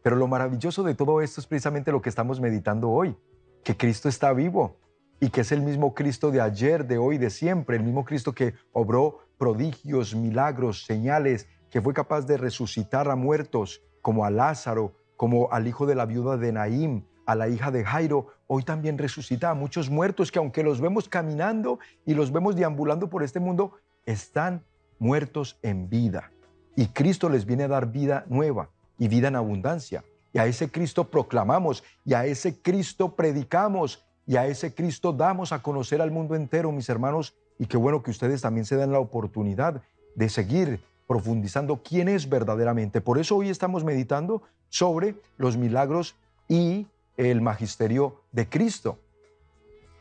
pero 0.04 0.18
lo 0.18 0.28
maravilloso 0.28 0.84
de 0.84 0.94
todo 0.94 1.22
esto 1.22 1.40
es 1.40 1.48
precisamente 1.48 1.92
lo 1.92 2.02
que 2.02 2.10
estamos 2.10 2.40
meditando 2.40 2.90
hoy, 2.90 3.16
que 3.64 3.78
Cristo 3.78 4.10
está 4.10 4.34
vivo 4.34 4.78
y 5.22 5.30
que 5.30 5.42
es 5.42 5.54
el 5.54 5.62
mismo 5.62 5.96
Cristo 5.96 6.30
de 6.30 6.42
ayer, 6.42 6.86
de 6.86 6.98
hoy, 6.98 7.18
de 7.18 7.30
siempre, 7.30 7.78
el 7.78 7.84
mismo 7.84 8.04
Cristo 8.04 8.34
que 8.34 8.54
obró 8.74 9.20
prodigios, 9.38 10.14
milagros, 10.14 10.86
señales, 10.86 11.48
que 11.72 11.82
fue 11.82 11.94
capaz 11.94 12.28
de 12.28 12.36
resucitar 12.36 13.10
a 13.10 13.16
muertos 13.16 13.82
como 14.02 14.26
a 14.26 14.30
Lázaro, 14.30 14.94
como 15.16 15.50
al 15.54 15.68
hijo 15.68 15.86
de 15.86 15.96
la 15.96 16.06
viuda 16.06 16.36
de 16.36 16.52
Naim, 16.52 17.06
a 17.26 17.36
la 17.36 17.48
hija 17.48 17.72
de 17.72 17.86
Jairo, 17.86 18.28
hoy 18.48 18.64
también 18.64 18.98
resucita 18.98 19.50
a 19.50 19.54
muchos 19.54 19.90
muertos 19.90 20.34
que 20.34 20.40
aunque 20.40 20.64
los 20.64 20.82
vemos 20.82 21.08
caminando 21.08 21.80
y 22.06 22.14
los 22.14 22.34
vemos 22.34 22.58
deambulando 22.58 23.10
por 23.10 23.24
este 23.24 23.40
mundo, 23.40 23.78
están 24.06 24.66
muertos 25.00 25.58
en 25.62 25.90
vida. 25.90 26.34
Y 26.76 26.88
Cristo 26.88 27.30
les 27.30 27.46
viene 27.46 27.64
a 27.64 27.70
dar 27.70 27.90
vida 27.90 28.26
nueva 28.28 28.73
y 28.98 29.08
vida 29.08 29.28
en 29.28 29.36
abundancia. 29.36 30.04
Y 30.34 30.40
a 30.40 30.46
ese 30.46 30.70
Cristo 30.72 31.10
proclamamos, 31.10 31.84
y 32.06 32.14
a 32.14 32.26
ese 32.26 32.62
Cristo 32.62 33.16
predicamos, 33.16 34.04
y 34.26 34.38
a 34.38 34.48
ese 34.48 34.74
Cristo 34.74 35.14
damos 35.14 35.52
a 35.52 35.62
conocer 35.62 36.02
al 36.02 36.12
mundo 36.12 36.36
entero, 36.36 36.72
mis 36.72 36.90
hermanos, 36.90 37.36
y 37.60 37.66
qué 37.66 37.78
bueno 37.78 38.02
que 38.02 38.12
ustedes 38.12 38.42
también 38.42 38.66
se 38.66 38.76
den 38.76 38.92
la 38.92 39.00
oportunidad 39.00 39.82
de 40.16 40.30
seguir 40.30 40.84
profundizando 41.08 41.82
quién 41.84 42.08
es 42.08 42.30
verdaderamente. 42.30 43.02
Por 43.02 43.20
eso 43.20 43.38
hoy 43.38 43.50
estamos 43.50 43.84
meditando 43.84 44.42
sobre 44.70 45.16
los 45.38 45.58
milagros 45.58 46.16
y 46.48 46.88
el 47.18 47.42
magisterio 47.42 48.22
de 48.32 48.50
Cristo. 48.50 49.00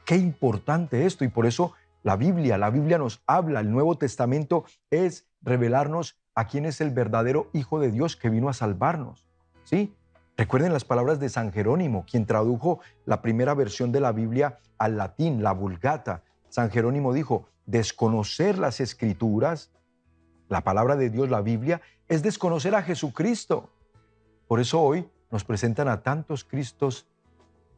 Qué 0.07 0.17
importante 0.17 1.05
esto 1.05 1.25
y 1.25 1.29
por 1.29 1.47
eso 1.47 1.75
la 2.03 2.17
Biblia, 2.17 2.59
la 2.59 2.71
Biblia 2.71 2.99
nos 2.99 3.23
habla, 3.27 3.61
el 3.61 3.71
Nuevo 3.71 3.97
Testamento 3.97 4.65
es 4.91 5.27
revelarnos 5.43 6.17
a 6.35 6.47
quién 6.47 6.65
es 6.65 6.81
el 6.81 6.91
verdadero 6.91 7.49
Hijo 7.53 7.81
de 7.81 7.91
Dios 7.91 8.17
que 8.17 8.31
vino 8.31 8.49
a 8.49 8.53
salvarnos. 8.53 9.27
¿Sí? 9.65 9.95
Recuerden 10.37 10.73
las 10.73 10.85
palabras 10.85 11.21
de 11.21 11.29
San 11.29 11.53
Jerónimo, 11.53 12.05
quien 12.11 12.27
tradujo 12.27 12.81
la 13.05 13.21
primera 13.21 13.55
versión 13.55 13.93
de 13.93 14.01
la 14.01 14.13
Biblia 14.13 14.59
al 14.79 14.97
latín, 14.97 15.43
la 15.43 15.53
Vulgata. 15.53 16.23
San 16.49 16.71
Jerónimo 16.71 17.13
dijo, 17.13 17.49
desconocer 17.67 18.59
las 18.59 18.81
escrituras, 18.81 19.71
la 20.49 20.63
palabra 20.65 20.97
de 20.97 21.11
Dios, 21.11 21.31
la 21.31 21.43
Biblia, 21.43 21.81
es 22.09 22.23
desconocer 22.23 22.75
a 22.75 22.83
Jesucristo. 22.83 23.71
Por 24.49 24.61
eso 24.61 24.81
hoy 24.81 25.09
nos 25.31 25.45
presentan 25.45 25.89
a 25.89 26.03
tantos 26.03 26.45
Cristos 26.45 27.07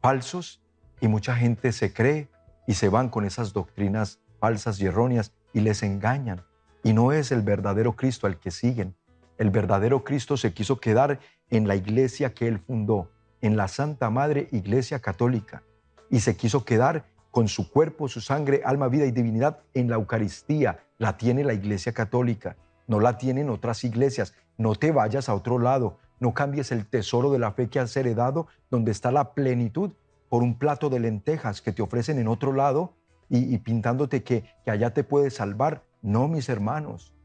falsos 0.01 0.61
y 1.01 1.07
mucha 1.07 1.35
gente 1.35 1.71
se 1.71 1.93
cree 1.93 2.29
y 2.67 2.73
se 2.75 2.89
van 2.89 3.09
con 3.09 3.25
esas 3.25 3.53
doctrinas 3.53 4.19
falsas 4.39 4.79
y 4.79 4.85
erróneas 4.85 5.33
y 5.53 5.61
les 5.61 5.83
engañan. 5.83 6.43
Y 6.85 6.93
no 6.93 7.11
es 7.11 7.31
el 7.31 7.41
verdadero 7.41 7.95
Cristo 7.95 8.27
al 8.27 8.37
que 8.37 8.51
siguen. 8.51 8.95
El 9.39 9.49
verdadero 9.49 10.03
Cristo 10.03 10.37
se 10.37 10.53
quiso 10.53 10.79
quedar 10.79 11.19
en 11.49 11.67
la 11.67 11.75
iglesia 11.75 12.35
que 12.35 12.47
él 12.47 12.59
fundó, 12.59 13.09
en 13.41 13.57
la 13.57 13.67
Santa 13.67 14.11
Madre 14.11 14.49
Iglesia 14.51 14.99
Católica, 14.99 15.63
y 16.11 16.19
se 16.19 16.37
quiso 16.37 16.63
quedar 16.63 17.07
con 17.31 17.47
su 17.47 17.71
cuerpo, 17.71 18.07
su 18.07 18.21
sangre, 18.21 18.61
alma, 18.63 18.87
vida 18.87 19.07
y 19.07 19.11
divinidad 19.11 19.63
en 19.73 19.89
la 19.89 19.95
Eucaristía. 19.95 20.85
La 20.99 21.17
tiene 21.17 21.43
la 21.43 21.55
Iglesia 21.55 21.91
Católica, 21.91 22.55
no 22.85 22.99
la 22.99 23.17
tienen 23.17 23.49
otras 23.49 23.83
iglesias. 23.83 24.35
No 24.55 24.75
te 24.75 24.91
vayas 24.91 25.27
a 25.27 25.33
otro 25.33 25.57
lado, 25.57 25.97
no 26.19 26.35
cambies 26.35 26.71
el 26.71 26.85
tesoro 26.85 27.31
de 27.31 27.39
la 27.39 27.53
fe 27.53 27.67
que 27.67 27.79
has 27.79 27.97
heredado, 27.97 28.45
donde 28.69 28.91
está 28.91 29.11
la 29.11 29.33
plenitud, 29.33 29.93
por 30.29 30.43
un 30.43 30.59
plato 30.59 30.91
de 30.91 30.99
lentejas 30.99 31.63
que 31.63 31.71
te 31.71 31.81
ofrecen 31.81 32.19
en 32.19 32.27
otro 32.27 32.53
lado 32.53 32.93
y, 33.27 33.57
pintándote 33.57 34.21
que, 34.21 34.43
que 34.63 34.69
allá 34.69 34.93
te 34.93 35.03
puedes 35.03 35.33
salvar. 35.33 35.83
No, 36.05 36.27
mis 36.27 36.49
hermanos. 36.49 37.15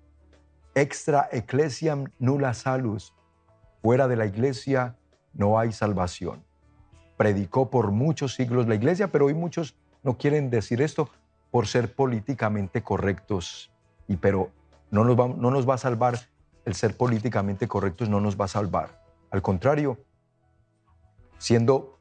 Extra 0.75 1.29
ecclesiam 1.33 2.07
nulla 2.19 2.55
salus. 2.55 3.13
Fuera 3.83 4.09
de 4.09 4.17
la 4.17 4.25
iglesia 4.25 4.97
no 5.35 5.59
hay 5.59 5.71
salvación. 5.71 6.43
Predicó 7.19 7.69
por 7.69 7.91
muchos 7.91 8.33
siglos 8.33 8.69
la 8.69 8.75
iglesia, 8.77 9.09
pero 9.09 9.27
hoy 9.27 9.35
muchos 9.35 9.77
no 10.03 10.17
quieren 10.17 10.49
decir 10.49 10.81
esto 10.81 11.11
por 11.51 11.67
ser 11.67 11.95
políticamente 11.95 12.83
correctos. 12.83 13.71
Y 14.09 14.17
pero 14.17 14.51
no 14.91 15.05
nos 15.05 15.21
va, 15.21 15.29
no 15.29 15.51
nos 15.51 15.69
va 15.69 15.75
a 15.75 15.79
salvar 15.79 16.19
el 16.65 16.75
ser 16.75 16.97
políticamente 16.97 17.69
correctos, 17.69 18.09
no 18.09 18.23
nos 18.23 18.41
va 18.41 18.47
a 18.47 18.49
salvar. 18.49 19.05
Al 19.31 19.43
contrario, 19.43 19.99
siendo 21.37 22.01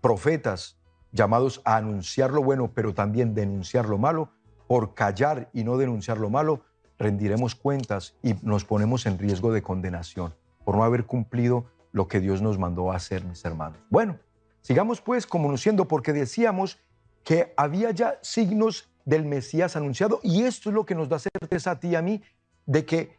profetas 0.00 0.78
llamados 1.10 1.60
a 1.64 1.78
anunciar 1.78 2.30
lo 2.30 2.44
bueno, 2.44 2.70
pero 2.72 2.94
también 2.94 3.34
denunciar 3.34 3.86
lo 3.86 3.98
malo, 3.98 4.30
por 4.66 4.94
callar 4.94 5.50
y 5.52 5.64
no 5.64 5.76
denunciar 5.76 6.18
lo 6.18 6.30
malo, 6.30 6.62
rendiremos 6.98 7.54
cuentas 7.54 8.14
y 8.22 8.34
nos 8.42 8.64
ponemos 8.64 9.06
en 9.06 9.18
riesgo 9.18 9.52
de 9.52 9.62
condenación 9.62 10.34
por 10.64 10.76
no 10.76 10.84
haber 10.84 11.04
cumplido 11.04 11.66
lo 11.92 12.08
que 12.08 12.20
Dios 12.20 12.40
nos 12.40 12.58
mandó 12.58 12.92
a 12.92 12.96
hacer, 12.96 13.24
mis 13.24 13.44
hermanos. 13.44 13.78
Bueno, 13.90 14.18
sigamos 14.62 15.00
pues 15.00 15.26
conociendo 15.26 15.88
porque 15.88 16.12
decíamos 16.12 16.78
que 17.24 17.52
había 17.56 17.90
ya 17.90 18.18
signos 18.22 18.88
del 19.04 19.24
Mesías 19.24 19.76
anunciado 19.76 20.20
y 20.22 20.44
esto 20.44 20.70
es 20.70 20.74
lo 20.74 20.86
que 20.86 20.94
nos 20.94 21.08
da 21.08 21.18
certeza 21.18 21.72
a 21.72 21.80
ti 21.80 21.88
y 21.88 21.94
a 21.96 22.02
mí 22.02 22.22
de 22.66 22.84
que 22.84 23.16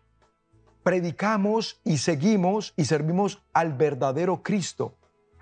predicamos 0.84 1.80
y 1.84 1.98
seguimos 1.98 2.74
y 2.76 2.86
servimos 2.86 3.42
al 3.54 3.74
verdadero 3.74 4.44
Cristo, 4.44 4.96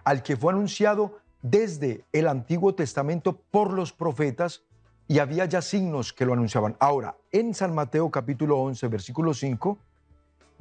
al 0.04 0.24
que 0.24 0.36
fue 0.36 0.54
anunciado 0.54 1.20
desde 1.42 2.06
el 2.12 2.28
Antiguo 2.28 2.76
Testamento 2.76 3.40
por 3.52 3.74
los 3.74 3.92
profetas 3.94 4.64
y 5.12 5.20
había 5.20 5.44
ya 5.44 5.62
signos 5.62 6.14
que 6.14 6.26
lo 6.26 6.32
anunciaban. 6.32 6.78
Ahora, 6.80 7.18
en 7.34 7.54
San 7.54 7.76
Mateo 7.76 8.10
capítulo 8.10 8.60
11, 8.60 8.88
versículo 8.88 9.34
5, 9.34 9.78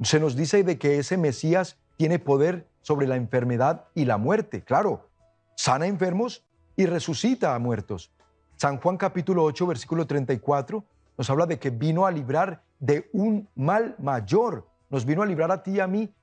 se 0.01 0.19
nos 0.19 0.35
dice 0.35 0.65
de 0.65 0.77
que 0.77 0.99
ese 0.99 1.15
Mesías 1.15 1.77
tiene 1.95 2.19
poder 2.19 2.67
sobre 2.81 3.07
la 3.07 3.15
enfermedad 3.15 3.85
y 3.95 4.03
la 4.03 4.17
muerte. 4.17 4.61
Claro, 4.61 5.07
sana 5.55 5.87
enfermos 5.87 6.43
y 6.75 6.85
resucita 6.85 7.55
a 7.55 7.59
muertos. 7.59 8.11
San 8.57 8.77
Juan 8.77 8.97
capítulo 8.97 9.45
8, 9.45 9.67
versículo 9.67 10.05
34, 10.05 10.83
nos 11.17 11.29
habla 11.29 11.45
de 11.45 11.57
que 11.57 11.69
vino 11.69 12.05
a 12.05 12.11
librar 12.11 12.61
de 12.77 13.09
un 13.13 13.47
mal 13.55 13.95
mayor. 13.99 14.67
Nos 14.89 15.05
vino 15.05 15.21
a 15.21 15.25
librar 15.25 15.53
a 15.53 15.63
ti 15.63 15.75
y 15.75 15.79
a 15.79 15.87
mí 15.87 16.13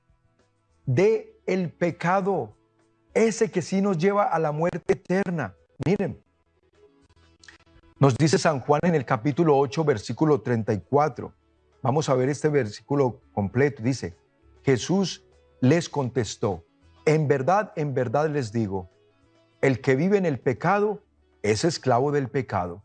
de 0.85 1.35
el 1.47 1.71
pecado, 1.71 2.53
ese 3.15 3.49
que 3.49 3.63
sí 3.63 3.81
nos 3.81 3.97
lleva 3.97 4.25
a 4.25 4.37
la 4.37 4.51
muerte 4.51 4.93
eterna. 4.93 5.55
Miren, 5.83 6.21
nos 7.99 8.15
dice 8.15 8.37
San 8.37 8.61
Juan 8.61 8.79
en 8.83 8.95
el 8.95 9.03
capítulo 9.03 9.57
8, 9.57 9.83
versículo 9.83 10.39
34. 10.39 11.33
Vamos 11.81 12.07
a 12.07 12.13
ver 12.13 12.29
este 12.29 12.47
versículo 12.47 13.19
completo. 13.33 13.83
Dice, 13.83 14.15
Jesús 14.63 15.25
les 15.59 15.89
contestó, 15.89 16.63
en 17.05 17.27
verdad, 17.27 17.73
en 17.75 17.93
verdad 17.93 18.29
les 18.29 18.53
digo, 18.53 18.89
el 19.61 19.81
que 19.81 19.97
vive 19.97 20.17
en 20.17 20.25
el 20.25 20.39
pecado 20.39 21.03
es 21.41 21.65
esclavo 21.65 22.13
del 22.13 22.29
pecado, 22.29 22.83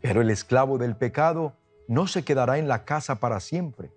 pero 0.00 0.22
el 0.22 0.30
esclavo 0.30 0.78
del 0.78 0.96
pecado 0.96 1.54
no 1.86 2.06
se 2.06 2.24
quedará 2.24 2.56
en 2.56 2.66
la 2.66 2.86
casa 2.86 3.16
para 3.16 3.40
siempre. 3.40 3.92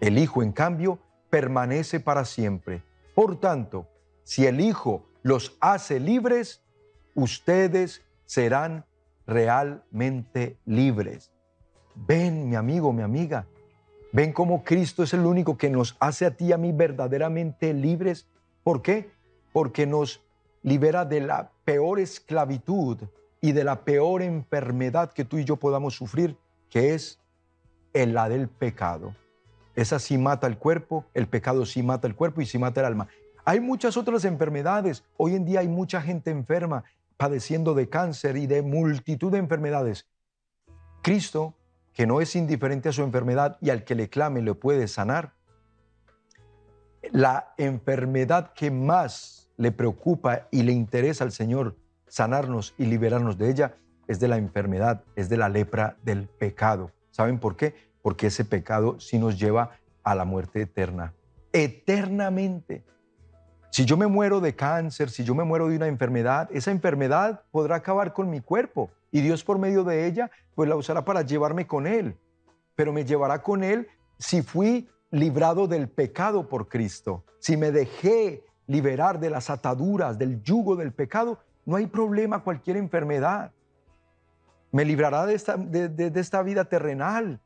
El 0.00 0.16
Hijo, 0.16 0.44
en 0.44 0.52
cambio, 0.52 1.00
permanece 1.28 1.98
para 1.98 2.24
siempre. 2.24 2.84
Por 3.16 3.40
tanto, 3.40 3.88
si 4.22 4.46
el 4.46 4.60
Hijo 4.60 5.08
los 5.22 5.56
hace 5.60 5.98
libres, 5.98 6.62
ustedes 7.16 8.02
serán 8.26 8.84
realmente 9.26 10.56
libres. 10.64 11.30
Ven, 11.94 12.48
mi 12.48 12.56
amigo, 12.56 12.92
mi 12.92 13.02
amiga, 13.02 13.46
ven 14.12 14.32
cómo 14.32 14.64
Cristo 14.64 15.02
es 15.02 15.12
el 15.14 15.26
único 15.26 15.56
que 15.56 15.70
nos 15.70 15.96
hace 16.00 16.26
a 16.26 16.36
ti 16.36 16.46
y 16.46 16.52
a 16.52 16.58
mí 16.58 16.72
verdaderamente 16.72 17.74
libres. 17.74 18.26
¿Por 18.62 18.82
qué? 18.82 19.10
Porque 19.52 19.86
nos 19.86 20.22
libera 20.62 21.04
de 21.04 21.20
la 21.20 21.50
peor 21.64 21.98
esclavitud 21.98 22.98
y 23.40 23.52
de 23.52 23.64
la 23.64 23.84
peor 23.84 24.22
enfermedad 24.22 25.12
que 25.12 25.24
tú 25.24 25.38
y 25.38 25.44
yo 25.44 25.56
podamos 25.56 25.94
sufrir, 25.94 26.36
que 26.70 26.94
es 26.94 27.18
la 27.92 28.28
del 28.28 28.48
pecado. 28.48 29.14
Esa 29.74 29.98
sí 29.98 30.18
mata 30.18 30.46
el 30.46 30.58
cuerpo, 30.58 31.04
el 31.14 31.26
pecado 31.26 31.66
sí 31.66 31.82
mata 31.82 32.06
el 32.06 32.14
cuerpo 32.14 32.40
y 32.40 32.46
sí 32.46 32.58
mata 32.58 32.80
el 32.80 32.86
alma. 32.86 33.08
Hay 33.44 33.60
muchas 33.60 33.96
otras 33.96 34.24
enfermedades. 34.24 35.04
Hoy 35.16 35.34
en 35.34 35.44
día 35.44 35.60
hay 35.60 35.68
mucha 35.68 36.00
gente 36.00 36.30
enferma 36.30 36.84
padeciendo 37.16 37.74
de 37.74 37.88
cáncer 37.88 38.36
y 38.36 38.46
de 38.46 38.62
multitud 38.62 39.32
de 39.32 39.38
enfermedades. 39.38 40.06
Cristo 41.02 41.54
que 41.92 42.06
no 42.06 42.20
es 42.20 42.36
indiferente 42.36 42.88
a 42.88 42.92
su 42.92 43.02
enfermedad 43.02 43.58
y 43.60 43.70
al 43.70 43.84
que 43.84 43.94
le 43.94 44.08
clame 44.08 44.42
le 44.42 44.54
puede 44.54 44.88
sanar, 44.88 45.34
la 47.10 47.52
enfermedad 47.58 48.52
que 48.54 48.70
más 48.70 49.50
le 49.56 49.72
preocupa 49.72 50.48
y 50.50 50.62
le 50.62 50.72
interesa 50.72 51.24
al 51.24 51.32
Señor 51.32 51.76
sanarnos 52.06 52.74
y 52.78 52.86
liberarnos 52.86 53.38
de 53.38 53.50
ella 53.50 53.74
es 54.08 54.20
de 54.20 54.28
la 54.28 54.36
enfermedad, 54.36 55.04
es 55.16 55.28
de 55.28 55.36
la 55.36 55.48
lepra 55.48 55.96
del 56.02 56.28
pecado. 56.28 56.90
¿Saben 57.10 57.38
por 57.38 57.56
qué? 57.56 57.74
Porque 58.02 58.28
ese 58.28 58.44
pecado 58.44 58.98
sí 59.00 59.18
nos 59.18 59.38
lleva 59.38 59.78
a 60.02 60.14
la 60.14 60.24
muerte 60.24 60.62
eterna, 60.62 61.14
eternamente. 61.52 62.84
Si 63.72 63.86
yo 63.86 63.96
me 63.96 64.06
muero 64.06 64.42
de 64.42 64.54
cáncer, 64.54 65.08
si 65.08 65.24
yo 65.24 65.34
me 65.34 65.44
muero 65.44 65.66
de 65.66 65.76
una 65.76 65.86
enfermedad, 65.86 66.46
esa 66.52 66.70
enfermedad 66.70 67.40
podrá 67.50 67.76
acabar 67.76 68.12
con 68.12 68.28
mi 68.28 68.42
cuerpo, 68.42 68.90
y 69.10 69.22
Dios 69.22 69.44
por 69.44 69.58
medio 69.58 69.82
de 69.82 70.06
ella, 70.06 70.30
pues 70.54 70.68
la 70.68 70.76
usará 70.76 71.06
para 71.06 71.22
llevarme 71.22 71.66
con 71.66 71.86
Él. 71.86 72.14
Pero 72.74 72.92
me 72.92 73.06
llevará 73.06 73.42
con 73.42 73.64
Él 73.64 73.88
si 74.18 74.42
fui 74.42 74.90
librado 75.10 75.68
del 75.68 75.88
pecado 75.88 76.50
por 76.50 76.68
Cristo, 76.68 77.24
si 77.38 77.56
me 77.56 77.72
dejé 77.72 78.44
liberar 78.66 79.18
de 79.18 79.30
las 79.30 79.48
ataduras, 79.48 80.18
del 80.18 80.42
yugo 80.42 80.76
del 80.76 80.92
pecado, 80.92 81.38
no 81.64 81.76
hay 81.76 81.86
problema, 81.86 82.44
cualquier 82.44 82.76
enfermedad. 82.76 83.52
Me 84.70 84.84
librará 84.84 85.24
de 85.24 85.34
esta, 85.34 85.56
de, 85.56 86.12
esta 86.14 86.42
vida 86.42 86.66
terrenal 86.66 87.40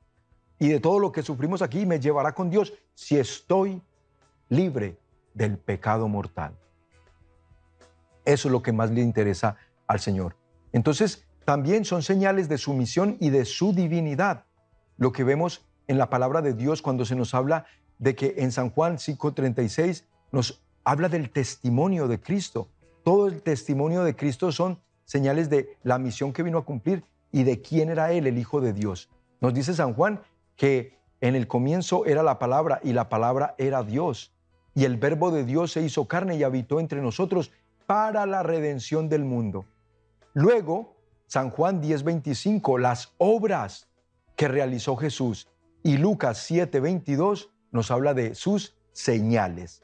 y 0.58 0.70
de 0.70 0.80
todo 0.80 0.98
lo 0.98 1.12
que 1.12 1.22
sufrimos 1.22 1.62
aquí, 1.62 1.86
me 1.86 2.00
llevará 2.00 2.32
con 2.32 2.50
Dios 2.50 2.72
si 2.94 3.16
estoy 3.16 3.80
libre 4.48 4.98
del 5.36 5.58
pecado 5.58 6.08
mortal. 6.08 6.56
Eso 8.24 8.48
es 8.48 8.52
lo 8.52 8.62
que 8.62 8.72
más 8.72 8.90
le 8.90 9.02
interesa 9.02 9.56
al 9.86 10.00
Señor. 10.00 10.36
Entonces, 10.72 11.26
también 11.44 11.84
son 11.84 12.02
señales 12.02 12.48
de 12.48 12.58
su 12.58 12.74
misión 12.74 13.16
y 13.20 13.30
de 13.30 13.44
su 13.44 13.72
divinidad. 13.72 14.46
Lo 14.96 15.12
que 15.12 15.22
vemos 15.22 15.64
en 15.86 15.98
la 15.98 16.10
palabra 16.10 16.42
de 16.42 16.54
Dios 16.54 16.82
cuando 16.82 17.04
se 17.04 17.14
nos 17.14 17.34
habla 17.34 17.66
de 17.98 18.16
que 18.16 18.34
en 18.38 18.50
San 18.50 18.70
Juan 18.70 18.98
5:36 18.98 20.04
nos 20.32 20.62
habla 20.84 21.08
del 21.08 21.30
testimonio 21.30 22.08
de 22.08 22.20
Cristo. 22.20 22.68
Todo 23.04 23.28
el 23.28 23.42
testimonio 23.42 24.02
de 24.02 24.16
Cristo 24.16 24.50
son 24.50 24.80
señales 25.04 25.48
de 25.50 25.76
la 25.84 25.98
misión 25.98 26.32
que 26.32 26.42
vino 26.42 26.58
a 26.58 26.64
cumplir 26.64 27.04
y 27.30 27.44
de 27.44 27.60
quién 27.60 27.90
era 27.90 28.10
Él, 28.10 28.26
el 28.26 28.38
Hijo 28.38 28.60
de 28.60 28.72
Dios. 28.72 29.08
Nos 29.40 29.54
dice 29.54 29.74
San 29.74 29.94
Juan 29.94 30.20
que 30.56 30.98
en 31.20 31.36
el 31.36 31.46
comienzo 31.46 32.06
era 32.06 32.22
la 32.22 32.38
palabra 32.38 32.80
y 32.82 32.92
la 32.92 33.08
palabra 33.08 33.54
era 33.58 33.82
Dios. 33.82 34.32
Y 34.76 34.84
el 34.84 34.98
verbo 34.98 35.32
de 35.32 35.44
Dios 35.44 35.72
se 35.72 35.80
hizo 35.80 36.06
carne 36.06 36.36
y 36.36 36.44
habitó 36.44 36.78
entre 36.78 37.00
nosotros 37.00 37.50
para 37.86 38.26
la 38.26 38.42
redención 38.42 39.08
del 39.08 39.24
mundo. 39.24 39.64
Luego, 40.34 40.98
San 41.26 41.50
Juan 41.50 41.80
10:25, 41.80 42.78
las 42.78 43.14
obras 43.16 43.88
que 44.36 44.48
realizó 44.48 44.96
Jesús. 44.96 45.48
Y 45.82 45.96
Lucas 45.96 46.38
7:22 46.48 47.48
nos 47.70 47.90
habla 47.90 48.12
de 48.12 48.34
sus 48.34 48.76
señales 48.92 49.82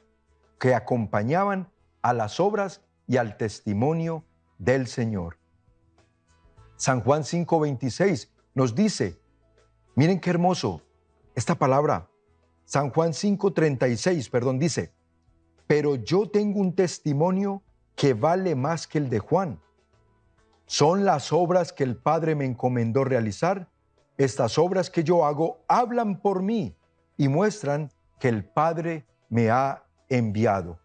que 0.61 0.75
acompañaban 0.75 1.73
a 2.03 2.13
las 2.13 2.39
obras 2.39 2.83
y 3.07 3.17
al 3.17 3.39
testimonio 3.39 4.25
del 4.59 4.87
Señor. 4.87 5.39
San 6.77 7.01
Juan 7.01 7.23
5:26 7.23 8.29
nos 8.55 8.75
dice, 8.75 9.19
miren 9.95 10.21
qué 10.21 10.31
hermoso 10.31 10.83
esta 11.35 11.55
palabra. 11.55 12.12
San 12.65 12.91
Juan 12.91 13.13
5:36, 13.13 14.31
perdón, 14.31 14.59
dice, 14.59 14.93
pero 15.67 15.97
yo 15.97 16.29
tengo 16.29 16.61
un 16.61 16.75
testimonio 16.75 17.63
que 17.95 18.15
vale 18.15 18.55
más 18.55 18.87
que 18.87 18.99
el 18.99 19.09
de 19.09 19.19
Juan. 19.19 19.61
Son 20.67 21.05
las 21.05 21.33
obras 21.33 21.73
que 21.73 21.85
el 21.85 21.97
Padre 21.97 22.35
me 22.35 22.45
encomendó 22.45 23.05
realizar. 23.05 23.69
Estas 24.17 24.59
obras 24.59 24.91
que 24.91 25.05
yo 25.05 25.25
hago 25.25 25.65
hablan 25.69 26.21
por 26.21 26.43
mí 26.43 26.77
y 27.17 27.29
muestran 27.29 27.91
que 28.19 28.29
el 28.29 28.45
Padre 28.45 29.07
me 29.29 29.51
ha 29.51 29.85
enviado. 30.09 30.79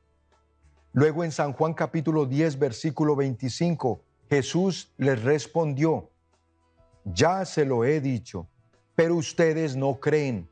Luego 0.94 1.24
en 1.24 1.32
San 1.32 1.54
Juan 1.54 1.74
capítulo 1.74 2.26
10, 2.26 2.58
versículo 2.58 3.16
25, 3.16 4.02
Jesús 4.30 4.94
les 4.98 5.22
respondió, 5.22 6.10
ya 7.06 7.46
se 7.46 7.66
lo 7.66 7.86
he 7.86 8.02
dicho, 8.02 8.48
pero 8.96 9.16
ustedes 9.16 9.76
no 9.76 10.00
creen. 10.00 10.50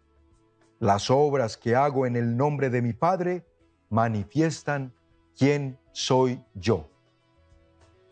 Las 0.80 1.10
obras 1.10 1.58
que 1.58 1.76
hago 1.76 2.06
en 2.06 2.16
el 2.16 2.36
nombre 2.36 2.70
de 2.70 2.82
mi 2.82 2.94
Padre 2.94 3.46
manifiestan 3.90 4.94
quién 5.38 5.78
soy 5.92 6.44
yo. 6.54 6.90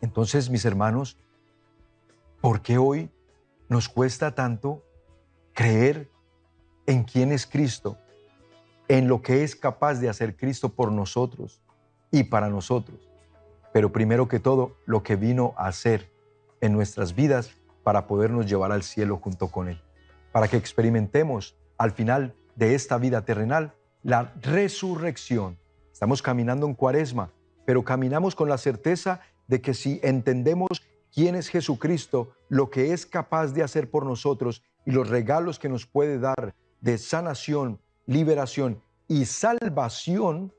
Entonces, 0.02 0.50
mis 0.50 0.66
hermanos, 0.66 1.18
¿por 2.42 2.62
qué 2.62 2.78
hoy 2.78 3.10
nos 3.70 3.90
cuesta 3.90 4.36
tanto 4.36 4.84
creer 5.54 6.10
en 6.86 7.04
quién 7.04 7.32
es 7.32 7.46
Cristo, 7.46 7.98
en 8.88 9.08
lo 9.08 9.22
que 9.22 9.44
es 9.44 9.56
capaz 9.56 9.96
de 9.96 10.10
hacer 10.10 10.36
Cristo 10.36 10.70
por 10.70 10.92
nosotros 10.92 11.62
y 12.12 12.24
para 12.24 12.50
nosotros? 12.50 13.10
Pero 13.74 13.92
primero 13.92 14.28
que 14.28 14.40
todo, 14.40 14.78
lo 14.86 15.04
que 15.04 15.16
vino 15.16 15.54
a 15.58 15.68
hacer 15.68 16.12
en 16.62 16.72
nuestras 16.74 17.16
vidas 17.16 17.58
para 17.84 18.08
podernos 18.08 18.46
llevar 18.46 18.72
al 18.72 18.84
cielo 18.84 19.18
junto 19.18 19.50
con 19.50 19.68
Él, 19.68 19.82
para 20.32 20.48
que 20.48 20.58
experimentemos 20.58 21.58
al 21.78 21.92
final 21.92 22.36
de 22.56 22.76
esta 22.76 22.98
vida 22.98 23.26
terrenal 23.26 23.74
la 24.04 24.34
resurrección. 24.42 25.58
Estamos 25.92 26.22
caminando 26.22 26.68
en 26.68 26.74
cuaresma, 26.74 27.32
pero 27.66 27.84
caminamos 27.84 28.36
con 28.36 28.50
la 28.50 28.58
certeza 28.58 29.22
de 29.48 29.62
que 29.62 29.74
si 29.74 30.00
entendemos 30.04 30.84
quién 31.14 31.36
es 31.36 31.48
Jesucristo, 31.48 32.34
lo 32.50 32.70
que 32.70 32.94
es 32.94 33.06
capaz 33.06 33.54
de 33.54 33.64
hacer 33.64 33.90
por 33.90 34.06
nosotros 34.06 34.64
y 34.86 34.92
los 34.92 35.10
regalos 35.10 35.60
que 35.60 35.70
nos 35.70 35.86
puede 35.86 36.20
dar 36.20 36.56
de 36.82 36.98
sanación, 36.98 37.80
liberación 38.06 38.82
y 39.08 39.26
salvación, 39.26 40.54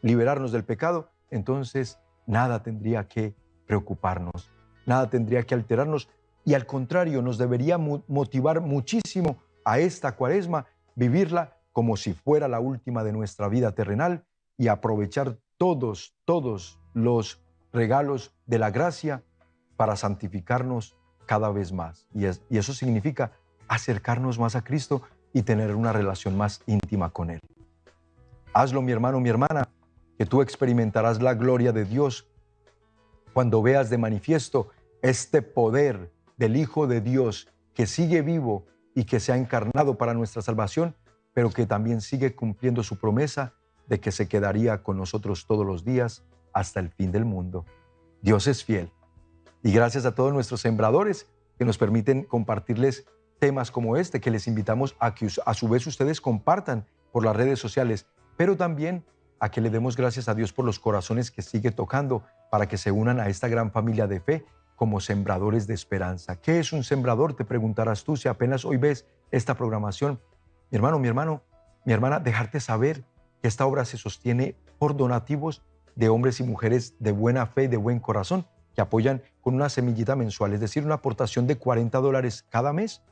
liberarnos 0.00 0.52
del 0.52 0.64
pecado, 0.64 1.10
entonces 1.30 1.98
nada 2.26 2.62
tendría 2.62 3.06
que 3.06 3.34
preocuparnos, 3.66 4.50
nada 4.86 5.08
tendría 5.08 5.44
que 5.44 5.54
alterarnos 5.54 6.08
y 6.44 6.54
al 6.54 6.66
contrario 6.66 7.22
nos 7.22 7.38
debería 7.38 7.78
motivar 7.78 8.60
muchísimo 8.60 9.40
a 9.64 9.78
esta 9.78 10.16
cuaresma, 10.16 10.66
vivirla 10.94 11.56
como 11.72 11.96
si 11.96 12.12
fuera 12.12 12.48
la 12.48 12.60
última 12.60 13.04
de 13.04 13.12
nuestra 13.12 13.48
vida 13.48 13.72
terrenal 13.72 14.24
y 14.58 14.68
aprovechar 14.68 15.38
todos, 15.56 16.14
todos 16.24 16.78
los 16.92 17.42
regalos 17.72 18.34
de 18.46 18.58
la 18.58 18.70
gracia 18.70 19.22
para 19.76 19.96
santificarnos 19.96 20.96
cada 21.26 21.50
vez 21.50 21.72
más. 21.72 22.06
Y, 22.14 22.26
y 22.26 22.58
eso 22.58 22.74
significa 22.74 23.32
acercarnos 23.68 24.38
más 24.38 24.54
a 24.54 24.62
Cristo 24.62 25.02
y 25.32 25.42
tener 25.42 25.74
una 25.74 25.92
relación 25.92 26.36
más 26.36 26.62
íntima 26.66 27.10
con 27.10 27.30
Él. 27.30 27.40
Hazlo, 28.52 28.82
mi 28.82 28.92
hermano, 28.92 29.18
mi 29.18 29.30
hermana, 29.30 29.68
que 30.18 30.26
tú 30.26 30.42
experimentarás 30.42 31.22
la 31.22 31.34
gloria 31.34 31.72
de 31.72 31.84
Dios 31.86 32.28
cuando 33.32 33.62
veas 33.62 33.88
de 33.88 33.96
manifiesto 33.96 34.68
este 35.00 35.40
poder 35.40 36.12
del 36.36 36.56
Hijo 36.56 36.86
de 36.86 37.00
Dios 37.00 37.48
que 37.74 37.86
sigue 37.86 38.20
vivo 38.22 38.66
y 38.94 39.04
que 39.04 39.20
se 39.20 39.32
ha 39.32 39.36
encarnado 39.36 39.96
para 39.96 40.14
nuestra 40.14 40.42
salvación, 40.42 40.94
pero 41.34 41.50
que 41.50 41.66
también 41.66 42.00
sigue 42.00 42.34
cumpliendo 42.34 42.82
su 42.82 42.98
promesa 42.98 43.54
de 43.86 44.00
que 44.00 44.12
se 44.12 44.28
quedaría 44.28 44.82
con 44.82 44.96
nosotros 44.96 45.46
todos 45.46 45.66
los 45.66 45.84
días 45.84 46.24
hasta 46.52 46.80
el 46.80 46.90
fin 46.90 47.12
del 47.12 47.24
mundo. 47.24 47.64
Dios 48.20 48.46
es 48.46 48.64
fiel. 48.64 48.92
Y 49.62 49.72
gracias 49.72 50.04
a 50.04 50.14
todos 50.14 50.32
nuestros 50.32 50.60
sembradores 50.60 51.28
que 51.58 51.64
nos 51.64 51.78
permiten 51.78 52.24
compartirles 52.24 53.06
temas 53.38 53.70
como 53.70 53.96
este, 53.96 54.20
que 54.20 54.30
les 54.30 54.46
invitamos 54.46 54.96
a 55.00 55.14
que 55.14 55.28
a 55.44 55.54
su 55.54 55.68
vez 55.68 55.86
ustedes 55.86 56.20
compartan 56.20 56.86
por 57.12 57.24
las 57.24 57.34
redes 57.34 57.58
sociales, 57.58 58.06
pero 58.36 58.56
también 58.56 59.04
a 59.40 59.50
que 59.50 59.60
le 59.60 59.70
demos 59.70 59.96
gracias 59.96 60.28
a 60.28 60.34
Dios 60.34 60.52
por 60.52 60.64
los 60.64 60.78
corazones 60.78 61.30
que 61.30 61.42
sigue 61.42 61.72
tocando 61.72 62.22
para 62.50 62.68
que 62.68 62.76
se 62.78 62.92
unan 62.92 63.18
a 63.18 63.28
esta 63.28 63.48
gran 63.48 63.72
familia 63.72 64.06
de 64.06 64.20
fe 64.20 64.46
como 64.76 65.00
sembradores 65.00 65.66
de 65.66 65.74
esperanza. 65.74 66.36
¿Qué 66.36 66.58
es 66.58 66.72
un 66.72 66.84
sembrador? 66.84 67.34
Te 67.34 67.44
preguntarás 67.44 68.04
tú 68.04 68.16
si 68.16 68.28
apenas 68.28 68.64
hoy 68.64 68.76
ves 68.76 69.06
esta 69.30 69.54
programación. 69.54 70.20
Mi 70.70 70.76
hermano, 70.76 70.98
mi 70.98 71.08
hermano, 71.08 71.42
mi 71.84 71.92
hermana, 71.92 72.20
dejarte 72.20 72.60
saber 72.60 73.04
que 73.40 73.48
esta 73.48 73.66
obra 73.66 73.84
se 73.84 73.98
sostiene 73.98 74.56
por 74.78 74.96
donativos 74.96 75.62
de 75.94 76.08
hombres 76.08 76.40
y 76.40 76.44
mujeres 76.44 76.94
de 76.98 77.12
buena 77.12 77.46
fe, 77.46 77.68
de 77.68 77.76
buen 77.76 78.00
corazón, 78.00 78.46
que 78.74 78.80
apoyan 78.80 79.22
con 79.40 79.54
una 79.54 79.68
semillita 79.68 80.16
mensual, 80.16 80.52
es 80.54 80.60
decir, 80.60 80.84
una 80.84 80.94
aportación 80.94 81.46
de 81.46 81.56
40 81.56 81.98
dólares 81.98 82.46
cada 82.48 82.72
mes. 82.72 83.02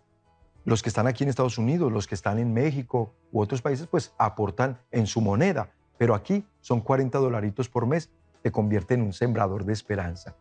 Los 0.65 0.83
que 0.83 0.89
están 0.89 1.07
aquí 1.07 1.25
en 1.25 1.31
Estados 1.31 1.59
Unidos, 1.59 1.93
los 1.93 2.07
que 2.07 2.15
están 2.15 2.39
en 2.39 2.53
México 2.53 3.15
u 3.33 3.41
otros 3.41 3.63
países, 3.63 3.87
pues 3.87 4.15
aportan 4.19 4.79
en 4.91 5.07
su 5.07 5.21
moneda, 5.21 5.71
pero 5.99 6.15
aquí 6.15 6.47
son 6.61 6.81
40 6.81 7.19
dolaritos 7.19 7.69
por 7.69 7.87
mes, 7.87 8.11
te 8.43 8.51
convierte 8.51 8.95
en 8.95 9.03
un 9.03 9.13
sembrador 9.13 9.65
de 9.65 9.73
esperanza. 9.73 10.37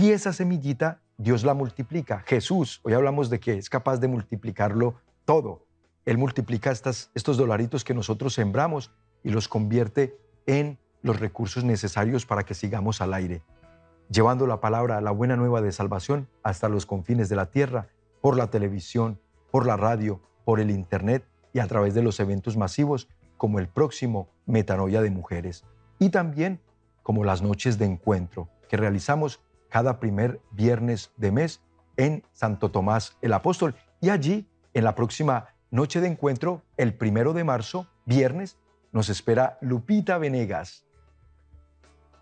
Y 0.00 0.12
esa 0.12 0.32
semillita 0.32 1.00
Dios 1.16 1.42
la 1.42 1.54
multiplica. 1.54 2.22
Jesús, 2.24 2.80
hoy 2.84 2.92
hablamos 2.92 3.30
de 3.30 3.40
que 3.40 3.58
es 3.58 3.68
capaz 3.68 3.96
de 3.96 4.06
multiplicarlo 4.06 4.94
todo. 5.24 5.66
Él 6.04 6.18
multiplica 6.18 6.70
estas, 6.70 7.10
estos 7.16 7.36
dolaritos 7.36 7.82
que 7.82 7.94
nosotros 7.94 8.32
sembramos 8.32 8.92
y 9.24 9.30
los 9.30 9.48
convierte 9.48 10.16
en 10.46 10.78
los 11.02 11.18
recursos 11.18 11.64
necesarios 11.64 12.26
para 12.26 12.44
que 12.44 12.54
sigamos 12.54 13.00
al 13.00 13.12
aire, 13.12 13.42
llevando 14.08 14.46
la 14.46 14.60
palabra, 14.60 15.00
la 15.00 15.10
buena 15.10 15.34
nueva 15.34 15.62
de 15.62 15.72
salvación 15.72 16.28
hasta 16.44 16.68
los 16.68 16.86
confines 16.86 17.28
de 17.28 17.34
la 17.34 17.46
tierra, 17.46 17.88
por 18.20 18.36
la 18.36 18.50
televisión, 18.50 19.18
por 19.50 19.66
la 19.66 19.76
radio, 19.76 20.20
por 20.44 20.60
el 20.60 20.70
Internet 20.70 21.24
y 21.52 21.58
a 21.58 21.66
través 21.66 21.94
de 21.94 22.04
los 22.04 22.20
eventos 22.20 22.56
masivos 22.56 23.08
como 23.36 23.58
el 23.58 23.66
próximo 23.66 24.28
Metanoia 24.46 25.02
de 25.02 25.10
Mujeres 25.10 25.64
y 25.98 26.10
también 26.10 26.60
como 27.02 27.24
las 27.24 27.42
noches 27.42 27.78
de 27.78 27.86
encuentro 27.86 28.48
que 28.68 28.76
realizamos 28.76 29.40
cada 29.68 30.00
primer 30.00 30.40
viernes 30.50 31.12
de 31.16 31.32
mes 31.32 31.60
en 31.96 32.24
Santo 32.32 32.70
Tomás 32.70 33.16
el 33.22 33.32
Apóstol. 33.32 33.74
Y 34.00 34.10
allí, 34.10 34.48
en 34.74 34.84
la 34.84 34.94
próxima 34.94 35.48
noche 35.70 36.00
de 36.00 36.08
encuentro, 36.08 36.62
el 36.76 36.94
primero 36.94 37.32
de 37.32 37.44
marzo, 37.44 37.86
viernes, 38.06 38.58
nos 38.92 39.08
espera 39.08 39.58
Lupita 39.60 40.18
Venegas. 40.18 40.86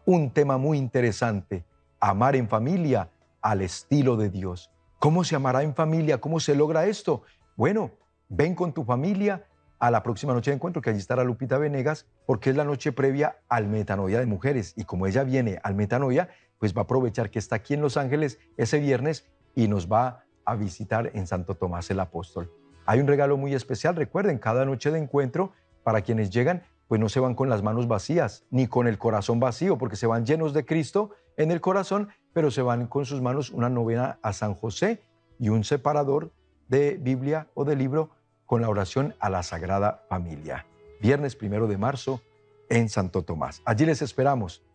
Un 0.04 0.30
tema 0.30 0.58
muy 0.58 0.78
interesante, 0.78 1.64
amar 2.00 2.36
en 2.36 2.48
familia 2.48 3.10
al 3.40 3.62
estilo 3.62 4.16
de 4.16 4.30
Dios. 4.30 4.70
¿Cómo 4.98 5.24
se 5.24 5.36
amará 5.36 5.62
en 5.62 5.74
familia? 5.74 6.20
¿Cómo 6.20 6.40
se 6.40 6.56
logra 6.56 6.86
esto? 6.86 7.22
Bueno, 7.56 7.92
ven 8.28 8.54
con 8.54 8.72
tu 8.72 8.84
familia 8.84 9.46
a 9.78 9.90
la 9.90 10.02
próxima 10.02 10.32
noche 10.32 10.50
de 10.50 10.56
encuentro, 10.56 10.80
que 10.80 10.90
allí 10.90 10.98
estará 10.98 11.22
Lupita 11.22 11.58
Venegas, 11.58 12.06
porque 12.24 12.50
es 12.50 12.56
la 12.56 12.64
noche 12.64 12.92
previa 12.92 13.38
al 13.48 13.68
Metanoia 13.68 14.18
de 14.18 14.26
Mujeres. 14.26 14.72
Y 14.76 14.84
como 14.84 15.06
ella 15.06 15.22
viene 15.22 15.60
al 15.62 15.74
Metanoia, 15.74 16.28
pues 16.58 16.74
va 16.74 16.82
a 16.82 16.84
aprovechar 16.84 17.30
que 17.30 17.38
está 17.38 17.56
aquí 17.56 17.74
en 17.74 17.80
Los 17.80 17.96
Ángeles 17.96 18.38
ese 18.56 18.78
viernes 18.78 19.26
y 19.54 19.68
nos 19.68 19.90
va 19.90 20.24
a 20.44 20.54
visitar 20.54 21.10
en 21.14 21.26
Santo 21.26 21.54
Tomás 21.54 21.90
el 21.90 22.00
Apóstol. 22.00 22.52
Hay 22.86 23.00
un 23.00 23.06
regalo 23.06 23.36
muy 23.36 23.54
especial, 23.54 23.96
recuerden, 23.96 24.38
cada 24.38 24.64
noche 24.64 24.90
de 24.90 24.98
encuentro, 24.98 25.52
para 25.82 26.02
quienes 26.02 26.30
llegan, 26.30 26.62
pues 26.88 27.00
no 27.00 27.08
se 27.08 27.20
van 27.20 27.34
con 27.34 27.48
las 27.48 27.62
manos 27.62 27.88
vacías, 27.88 28.44
ni 28.50 28.68
con 28.68 28.86
el 28.86 28.98
corazón 28.98 29.40
vacío, 29.40 29.76
porque 29.76 29.96
se 29.96 30.06
van 30.06 30.24
llenos 30.24 30.52
de 30.52 30.64
Cristo 30.64 31.10
en 31.36 31.50
el 31.50 31.60
corazón, 31.60 32.08
pero 32.32 32.50
se 32.50 32.62
van 32.62 32.86
con 32.86 33.04
sus 33.04 33.20
manos 33.20 33.50
una 33.50 33.68
novena 33.68 34.18
a 34.22 34.32
San 34.32 34.54
José 34.54 35.02
y 35.38 35.48
un 35.48 35.64
separador 35.64 36.32
de 36.68 36.96
Biblia 37.00 37.48
o 37.54 37.64
de 37.64 37.76
libro 37.76 38.10
con 38.46 38.62
la 38.62 38.68
oración 38.68 39.14
a 39.18 39.30
la 39.30 39.42
Sagrada 39.42 40.04
Familia. 40.08 40.66
Viernes 41.00 41.36
primero 41.36 41.66
de 41.66 41.78
marzo 41.78 42.20
en 42.68 42.88
Santo 42.88 43.22
Tomás. 43.22 43.62
Allí 43.64 43.84
les 43.84 44.02
esperamos. 44.02 44.65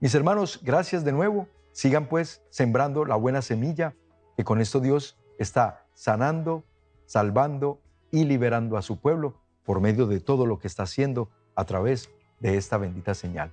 Mis 0.00 0.14
hermanos, 0.14 0.60
gracias 0.62 1.04
de 1.04 1.12
nuevo. 1.12 1.46
Sigan 1.72 2.06
pues 2.06 2.42
sembrando 2.48 3.04
la 3.04 3.16
buena 3.16 3.42
semilla, 3.42 3.94
que 4.34 4.44
con 4.44 4.62
esto 4.62 4.80
Dios 4.80 5.18
está 5.38 5.84
sanando, 5.92 6.64
salvando 7.04 7.82
y 8.10 8.24
liberando 8.24 8.78
a 8.78 8.82
su 8.82 8.98
pueblo 8.98 9.42
por 9.62 9.82
medio 9.82 10.06
de 10.06 10.18
todo 10.20 10.46
lo 10.46 10.58
que 10.58 10.68
está 10.68 10.84
haciendo 10.84 11.28
a 11.54 11.66
través 11.66 12.08
de 12.40 12.56
esta 12.56 12.78
bendita 12.78 13.14
señal. 13.14 13.52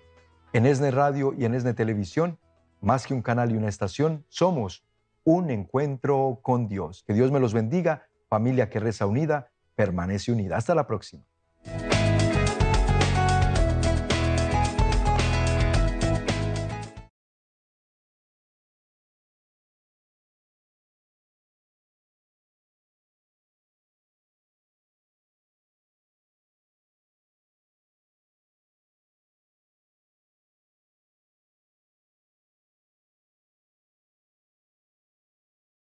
En 0.54 0.66
ESNE 0.66 0.92
Radio 0.92 1.34
y 1.38 1.44
en 1.44 1.54
ESNE 1.54 1.74
Televisión, 1.74 2.40
más 2.80 3.06
que 3.06 3.14
un 3.14 3.22
canal 3.22 3.52
y 3.52 3.58
una 3.58 3.68
estación, 3.68 4.24
somos 4.30 4.86
un 5.26 5.50
encuentro 5.50 6.40
con 6.42 6.70
Dios. 6.70 7.04
Que 7.06 7.14
Dios 7.14 7.30
me 7.30 7.42
los 7.42 7.54
bendiga, 7.54 8.08
familia 8.30 8.70
que 8.70 8.80
reza 8.80 9.06
unida, 9.06 9.52
permanece 9.76 10.32
unida. 10.32 10.56
Hasta 10.56 10.74
la 10.74 10.88
próxima. 10.88 11.26